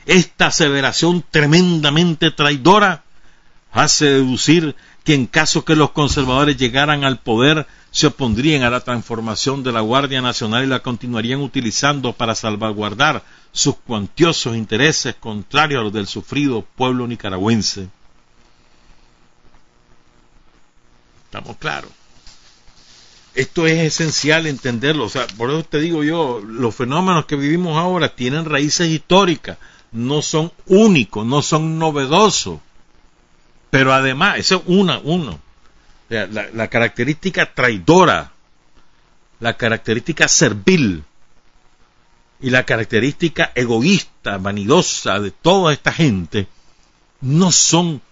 Esta 0.05 0.49
aseveración 0.49 1.25
tremendamente 1.31 2.31
traidora 2.31 3.03
hace 3.73 4.05
deducir 4.05 4.77
que 5.05 5.15
en 5.15 5.27
caso 5.27 5.65
que 5.65 5.75
los 5.75 5.93
conservadores 5.93 6.59
llegaran 6.59 7.03
al 7.03 7.19
poder, 7.19 7.67
se 7.93 8.09
opondrían 8.09 8.63
a 8.63 8.69
la 8.69 8.81
transformación 8.81 9.63
de 9.63 9.73
la 9.73 9.81
Guardia 9.81 10.21
Nacional 10.21 10.65
y 10.65 10.67
la 10.67 10.81
continuarían 10.81 11.41
utilizando 11.41 12.13
para 12.13 12.35
salvaguardar 12.35 13.25
sus 13.53 13.77
cuantiosos 13.77 14.55
intereses 14.55 15.15
contrarios 15.15 15.81
a 15.81 15.85
los 15.85 15.95
del 15.95 16.07
sufrido 16.07 16.61
pueblo 16.77 17.07
nicaragüense. 17.07 17.89
Estamos 21.25 21.57
claros. 21.57 21.98
Esto 23.39 23.69
es 23.69 23.79
esencial 23.79 24.49
entenderlo. 24.49 25.05
O 25.05 25.09
sea, 25.09 25.25
por 25.29 25.51
eso 25.51 25.63
te 25.63 25.79
digo 25.79 26.03
yo, 26.03 26.41
los 26.45 26.75
fenómenos 26.75 27.27
que 27.27 27.37
vivimos 27.37 27.79
ahora 27.79 28.17
tienen 28.17 28.45
raíces 28.45 28.89
históricas, 28.89 29.59
no 29.93 30.23
son 30.23 30.51
únicos, 30.67 31.25
no 31.25 31.41
son 31.41 31.79
novedosos. 31.79 32.59
Pero 33.71 33.95
además, 33.95 34.41
eso 34.41 34.57
es 34.57 34.63
una, 34.67 34.99
uno. 35.05 35.39
La, 36.09 36.27
la 36.27 36.67
característica 36.67 37.55
traidora, 37.55 38.33
la 39.39 39.57
característica 39.57 40.27
servil 40.27 41.05
y 42.41 42.51
la 42.51 42.65
característica 42.65 43.53
egoísta, 43.55 44.39
vanidosa 44.39 45.21
de 45.21 45.31
toda 45.31 45.73
esta 45.73 45.93
gente 45.93 46.49
no 47.21 47.53
son 47.53 48.03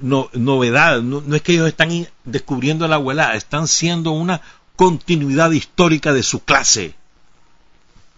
no, 0.00 0.30
novedad, 0.32 1.02
no, 1.02 1.22
es 1.34 1.42
que 1.42 1.52
ellos 1.52 1.68
están 1.68 2.08
descubriendo 2.24 2.88
la 2.88 2.96
abuela, 2.96 3.34
están 3.34 3.68
siendo 3.68 4.12
una 4.12 4.40
continuidad 4.76 5.50
histórica 5.50 6.12
de 6.12 6.22
su 6.22 6.44
clase. 6.44 6.94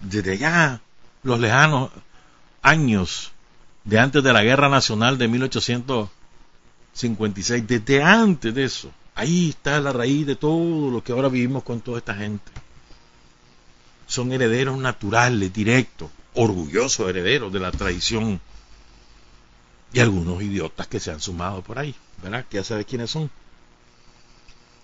Desde 0.00 0.38
ya, 0.38 0.80
los 1.22 1.40
lejanos 1.40 1.90
años 2.62 3.32
de 3.84 3.98
antes 3.98 4.22
de 4.22 4.32
la 4.32 4.42
Guerra 4.42 4.68
Nacional 4.68 5.18
de 5.18 5.28
1856, 5.28 7.66
desde 7.66 8.02
antes 8.02 8.54
de 8.54 8.64
eso, 8.64 8.92
ahí 9.14 9.50
está 9.50 9.80
la 9.80 9.92
raíz 9.92 10.26
de 10.26 10.36
todo 10.36 10.90
lo 10.90 11.02
que 11.02 11.12
ahora 11.12 11.28
vivimos 11.28 11.62
con 11.62 11.80
toda 11.80 11.98
esta 11.98 12.14
gente. 12.14 12.50
Son 14.06 14.32
herederos 14.32 14.78
naturales, 14.78 15.52
directos, 15.52 16.10
orgullosos 16.34 17.08
herederos 17.08 17.52
de 17.52 17.60
la 17.60 17.70
tradición 17.70 18.40
y 19.92 20.00
algunos 20.00 20.42
idiotas 20.42 20.86
que 20.86 21.00
se 21.00 21.10
han 21.10 21.20
sumado 21.20 21.62
por 21.62 21.78
ahí, 21.78 21.94
¿verdad? 22.22 22.44
Que 22.48 22.58
ya 22.58 22.64
sabes 22.64 22.86
quiénes 22.86 23.10
son. 23.10 23.30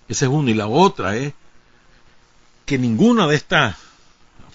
Ese 0.07 0.25
es 0.25 0.31
uno. 0.31 0.49
Y 0.49 0.53
la 0.53 0.67
otra 0.67 1.15
es 1.15 1.33
que 2.65 2.77
ninguna 2.77 3.27
de 3.27 3.35
estas 3.35 3.75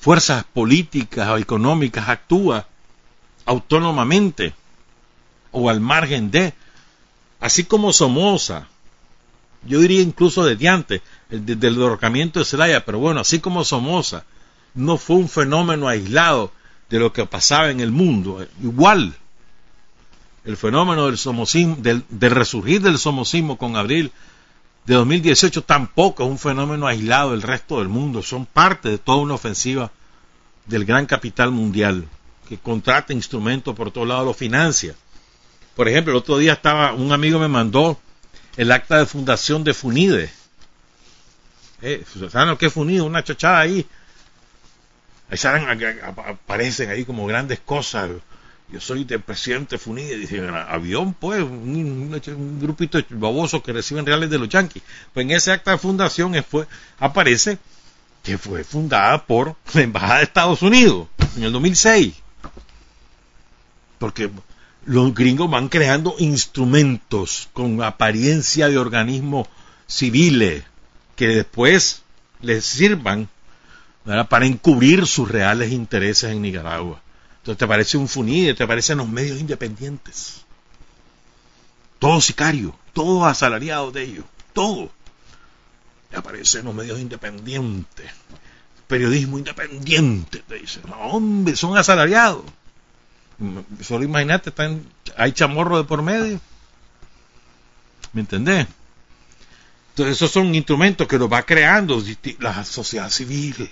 fuerzas 0.01 0.45
políticas 0.45 1.29
o 1.29 1.39
económicas 1.39 2.09
actúa 2.09 2.67
autónomamente 3.47 4.55
o 5.51 5.71
al 5.71 5.81
margen 5.81 6.31
de, 6.31 6.53
así 7.41 7.65
como 7.65 7.93
Somoza, 7.93 8.69
yo 9.67 9.81
diría 9.81 10.03
incluso 10.03 10.45
desde 10.45 10.69
antes, 10.69 11.03
desde 11.31 11.69
el 11.69 11.77
derrocamiento 11.77 12.39
de 12.39 12.45
Zelaya, 12.45 12.85
pero 12.85 12.99
bueno, 12.99 13.21
así 13.21 13.41
como 13.41 13.65
Somoza 13.65 14.25
no 14.75 14.99
fue 14.99 15.17
un 15.17 15.29
fenómeno 15.29 15.89
aislado 15.89 16.53
de 16.91 16.99
lo 16.99 17.13
que 17.13 17.25
pasaba 17.27 17.71
en 17.71 17.81
el 17.81 17.91
mundo, 17.91 18.47
igual 18.63 19.15
el 20.45 20.57
fenómeno 20.57 21.07
del 21.07 21.19
del, 21.83 22.05
del 22.09 22.31
resurgir 22.31 22.83
del 22.83 22.99
somocismo 22.99 23.57
con 23.57 23.77
abril 23.77 24.13
de 24.85 24.95
2018 24.95 25.63
tampoco 25.63 26.25
es 26.25 26.31
un 26.31 26.39
fenómeno 26.39 26.87
aislado 26.87 27.31
del 27.31 27.43
resto 27.43 27.79
del 27.79 27.89
mundo, 27.89 28.23
son 28.23 28.45
parte 28.45 28.91
de 28.91 28.99
toda 28.99 29.19
una 29.19 29.35
ofensiva 29.35 29.91
del 30.67 30.85
gran 30.85 31.07
capital 31.07 31.51
mundial 31.51 32.07
que 32.49 32.59
contrata 32.59 33.15
instrumentos 33.15 33.75
por 33.75 33.91
todos 33.91 34.07
lados, 34.07 34.27
lo 34.27 34.35
financia. 34.35 34.95
Por 35.75 35.89
ejemplo, 35.89 36.13
el 36.13 36.19
otro 36.19 36.37
día 36.37 36.53
estaba, 36.53 36.93
un 36.93 37.13
amigo 37.13 37.39
me 37.39 37.49
mandó 37.49 37.99
el 38.57 38.71
acta 38.71 38.99
de 38.99 39.07
fundación 39.07 39.65
de 39.65 39.73
Funide. 39.73 40.31
Eh, 41.81 42.05
¿Saben 42.31 42.49
lo 42.49 42.59
que 42.59 42.67
es 42.67 42.73
Funide? 42.73 43.01
Una 43.01 43.25
chachada 43.25 43.61
ahí. 43.61 43.87
Ahí 45.31 45.39
salen, 45.39 45.67
aparecen 46.05 46.91
ahí 46.91 47.07
como 47.07 47.27
grandes 47.27 47.61
cosas 47.61 48.11
yo 48.73 48.81
soy 48.81 49.05
de 49.05 49.19
presidente 49.19 49.79
Funide, 49.79 50.17
dice, 50.17 50.47
avión, 50.49 51.15
pues, 51.15 51.43
un, 51.43 52.11
grupito 52.61 52.99
de 52.99 53.63
que 53.63 53.73
reciben 53.73 54.07
reales 54.07 54.31
de 54.31 54.39
los 54.39 54.49
yanquis. 54.49 54.83
Pues 55.13 55.25
en 55.25 55.31
ese 55.33 55.53
acta 55.53 55.73
de 55.73 55.79
fundación 55.79 56.35
fue, 56.43 56.67
aparece 56.99 57.59
que 58.23 58.39
fue 58.39 58.65
fundada 58.65 59.27
por 59.27 59.55
la 59.75 59.83
Embajada 59.83 60.17
de 60.17 60.25
Estados 60.25 60.63
Unidos 60.63 61.09
en 61.37 61.45
el 61.45 61.53
2006. 61.53 62.15
Porque 63.99 64.31
los 64.87 65.15
gringos 65.15 65.51
van 65.51 65.69
creando 65.69 66.17
instrumentos 66.19 67.49
con 67.53 67.83
apariencia 67.83 68.69
de 68.69 68.79
organismos 68.79 69.47
civiles 69.87 70.65
que 71.17 71.29
después 71.29 72.03
les 72.41 72.65
sirvan 72.65 73.29
para 74.29 74.47
encubrir 74.47 75.07
sus 75.07 75.31
reales 75.31 75.71
intereses 75.71 76.31
en 76.31 76.43
Nicaragua. 76.43 77.04
Entonces 77.45 77.59
te 77.59 77.67
parece 77.67 77.99
un 77.99 78.09
funide, 78.09 78.55
te 78.55 78.67
parecen 78.67 78.97
los 78.97 79.07
medios 79.07 79.39
independientes. 79.39 80.47
Todo 81.99 82.19
sicario, 82.23 82.75
todo 82.95 83.27
asalariado 83.27 83.93
de 83.93 84.03
ellos, 84.03 84.25
todo. 84.55 84.91
Te 86.09 86.17
aparecen 86.17 86.65
los 86.65 86.75
medios 86.75 86.99
independientes. 86.99 88.11
Periodismo 88.87 89.37
independiente, 89.37 90.43
te 90.49 90.55
dicen. 90.55 90.85
No, 90.89 90.97
hombre, 90.97 91.55
son 91.55 91.77
asalariados. 91.77 92.45
Solo 93.83 94.05
imagínate, 94.05 94.49
están, 94.49 94.83
hay 95.15 95.33
chamorro 95.33 95.77
de 95.77 95.85
por 95.85 96.01
medio. 96.01 96.41
¿Me 98.15 98.23
entendés? 98.23 98.67
Entonces 99.91 100.17
esos 100.17 100.31
son 100.31 100.55
instrumentos 100.55 101.07
que 101.07 101.19
los 101.19 101.31
va 101.31 101.43
creando 101.43 102.03
la 102.39 102.65
sociedad 102.65 103.11
civil 103.11 103.71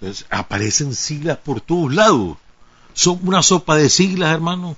entonces, 0.00 0.26
aparecen 0.30 0.94
siglas 0.94 1.38
por 1.38 1.60
todos 1.60 1.92
lados. 1.92 2.36
Son 2.94 3.18
una 3.22 3.42
sopa 3.42 3.76
de 3.76 3.88
siglas, 3.88 4.32
hermano. 4.32 4.76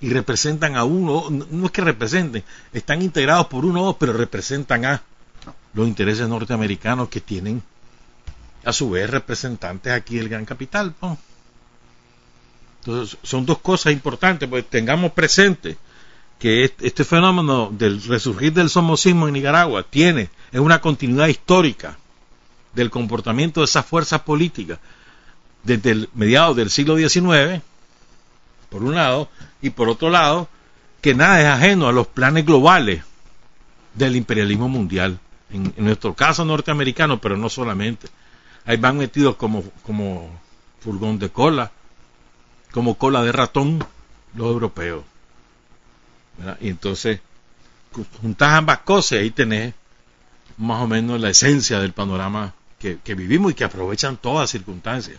Y 0.00 0.10
representan 0.10 0.76
a 0.76 0.84
uno, 0.84 1.28
no 1.28 1.66
es 1.66 1.72
que 1.72 1.82
representen, 1.82 2.42
están 2.72 3.02
integrados 3.02 3.48
por 3.48 3.66
uno, 3.66 3.96
pero 3.98 4.14
representan 4.14 4.86
a 4.86 5.02
los 5.74 5.86
intereses 5.86 6.26
norteamericanos 6.26 7.10
que 7.10 7.20
tienen 7.20 7.62
a 8.64 8.72
su 8.72 8.90
vez 8.90 9.10
representantes 9.10 9.92
aquí 9.92 10.16
del 10.16 10.30
gran 10.30 10.46
capital. 10.46 10.94
Entonces, 12.80 13.18
son 13.22 13.44
dos 13.44 13.58
cosas 13.58 13.92
importantes, 13.92 14.48
pues 14.48 14.64
tengamos 14.70 15.12
presente 15.12 15.76
que 16.38 16.64
este 16.64 17.04
fenómeno 17.04 17.70
del 17.70 18.02
resurgir 18.02 18.54
del 18.54 18.70
somocismo 18.70 19.28
en 19.28 19.34
Nicaragua 19.34 19.82
tiene, 19.82 20.30
es 20.50 20.60
una 20.60 20.80
continuidad 20.80 21.28
histórica 21.28 21.98
del 22.74 22.90
comportamiento 22.90 23.60
de 23.60 23.64
esas 23.64 23.84
fuerzas 23.86 24.20
políticas 24.22 24.78
desde 25.62 25.90
el 25.90 26.08
mediados 26.14 26.56
del 26.56 26.70
siglo 26.70 26.96
XIX, 26.96 27.62
por 28.68 28.82
un 28.82 28.94
lado, 28.94 29.28
y 29.60 29.70
por 29.70 29.88
otro 29.88 30.10
lado, 30.10 30.48
que 31.00 31.14
nada 31.14 31.40
es 31.40 31.46
ajeno 31.46 31.88
a 31.88 31.92
los 31.92 32.06
planes 32.06 32.46
globales 32.46 33.02
del 33.94 34.16
imperialismo 34.16 34.68
mundial, 34.68 35.18
en, 35.50 35.74
nuestro 35.76 36.14
caso 36.14 36.44
norteamericano, 36.44 37.20
pero 37.20 37.36
no 37.36 37.48
solamente. 37.48 38.08
Ahí 38.64 38.76
van 38.76 38.98
metidos 38.98 39.36
como, 39.36 39.64
como 39.84 40.30
furgón 40.80 41.18
de 41.18 41.30
cola, 41.30 41.72
como 42.70 42.96
cola 42.96 43.22
de 43.22 43.32
ratón, 43.32 43.84
los 44.34 44.46
europeos. 44.46 45.04
Y 46.60 46.68
entonces, 46.68 47.20
juntas 48.22 48.52
ambas 48.52 48.78
cosas 48.78 49.12
y 49.12 49.16
ahí 49.16 49.30
tenés 49.30 49.74
más 50.56 50.82
o 50.82 50.86
menos 50.86 51.20
la 51.20 51.30
esencia 51.30 51.80
del 51.80 51.92
panorama 51.92 52.54
que, 52.80 53.14
vivimos 53.14 53.52
y 53.52 53.54
que 53.54 53.64
aprovechan 53.64 54.16
todas 54.16 54.50
circunstancias. 54.50 55.18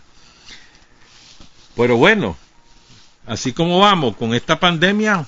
Pero 1.76 1.96
bueno, 1.96 2.36
así 3.26 3.52
como 3.52 3.78
vamos 3.78 4.16
con 4.16 4.34
esta 4.34 4.58
pandemia, 4.58 5.24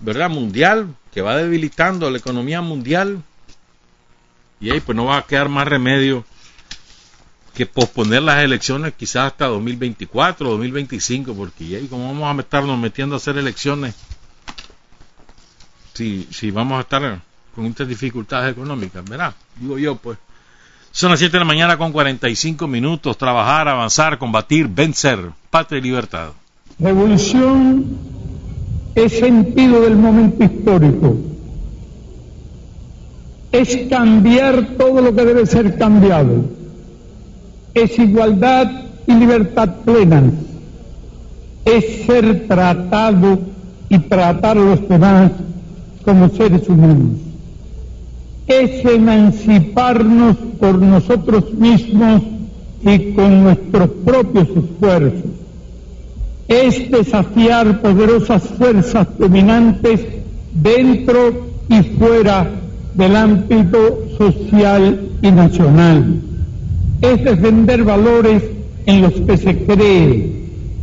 ¿verdad? 0.00 0.28
Mundial, 0.28 0.94
que 1.12 1.22
va 1.22 1.36
debilitando 1.36 2.10
la 2.10 2.18
economía 2.18 2.60
mundial, 2.60 3.22
y 4.60 4.70
ahí 4.70 4.80
pues 4.80 4.94
no 4.94 5.06
va 5.06 5.18
a 5.18 5.26
quedar 5.26 5.48
más 5.48 5.66
remedio 5.66 6.24
que 7.54 7.64
posponer 7.64 8.22
las 8.22 8.44
elecciones 8.44 8.92
quizás 8.94 9.32
hasta 9.32 9.46
2024 9.46 10.46
o 10.46 10.52
2025, 10.52 11.34
porque 11.34 11.76
ahí 11.76 11.86
como 11.88 12.06
vamos 12.06 12.36
a 12.36 12.40
estarnos 12.42 12.78
metiendo 12.78 13.16
a 13.16 13.16
hacer 13.16 13.38
elecciones, 13.38 13.94
si, 15.94 16.28
si 16.30 16.50
vamos 16.50 16.76
a 16.76 16.82
estar 16.82 17.22
con 17.54 17.64
estas 17.64 17.88
dificultades 17.88 18.52
económicas, 18.52 19.02
¿verdad? 19.06 19.34
Digo 19.58 19.78
yo, 19.78 19.96
pues. 19.96 20.18
Son 20.96 21.10
las 21.10 21.18
7 21.18 21.30
de 21.30 21.40
la 21.40 21.44
mañana 21.44 21.76
con 21.76 21.92
45 21.92 22.66
minutos. 22.66 23.18
Trabajar, 23.18 23.68
avanzar, 23.68 24.16
combatir, 24.16 24.66
vencer. 24.66 25.18
Patria 25.50 25.78
y 25.78 25.82
libertad. 25.82 26.28
Revolución 26.78 27.84
es 28.94 29.18
sentido 29.18 29.82
del 29.82 29.94
momento 29.94 30.42
histórico. 30.42 31.18
Es 33.52 33.76
cambiar 33.90 34.68
todo 34.78 35.02
lo 35.02 35.14
que 35.14 35.22
debe 35.26 35.44
ser 35.44 35.76
cambiado. 35.76 36.46
Es 37.74 37.98
igualdad 37.98 38.70
y 39.06 39.12
libertad 39.12 39.74
plena. 39.84 40.22
Es 41.66 42.06
ser 42.06 42.48
tratado 42.48 43.38
y 43.90 43.98
tratar 43.98 44.56
a 44.56 44.62
los 44.62 44.88
demás 44.88 45.30
como 46.06 46.30
seres 46.30 46.66
humanos 46.70 47.25
es 48.46 48.84
emanciparnos 48.84 50.36
por 50.60 50.78
nosotros 50.78 51.52
mismos 51.54 52.22
y 52.82 53.12
con 53.12 53.42
nuestros 53.42 53.90
propios 54.04 54.48
esfuerzos. 54.48 55.30
Es 56.48 56.90
desafiar 56.90 57.80
poderosas 57.80 58.42
fuerzas 58.42 59.08
dominantes 59.18 60.00
dentro 60.52 61.46
y 61.68 61.82
fuera 61.98 62.48
del 62.94 63.16
ámbito 63.16 64.04
social 64.16 65.10
y 65.20 65.30
nacional. 65.30 66.20
Es 67.02 67.24
defender 67.24 67.82
valores 67.82 68.42
en 68.86 69.02
los 69.02 69.12
que 69.12 69.36
se 69.36 69.56
cree 69.64 70.32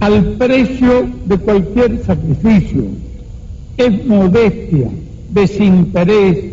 al 0.02 0.34
precio 0.34 1.08
de 1.26 1.38
cualquier 1.38 2.04
sacrificio. 2.04 2.84
Es 3.78 4.06
modestia, 4.06 4.90
desinterés, 5.30 6.53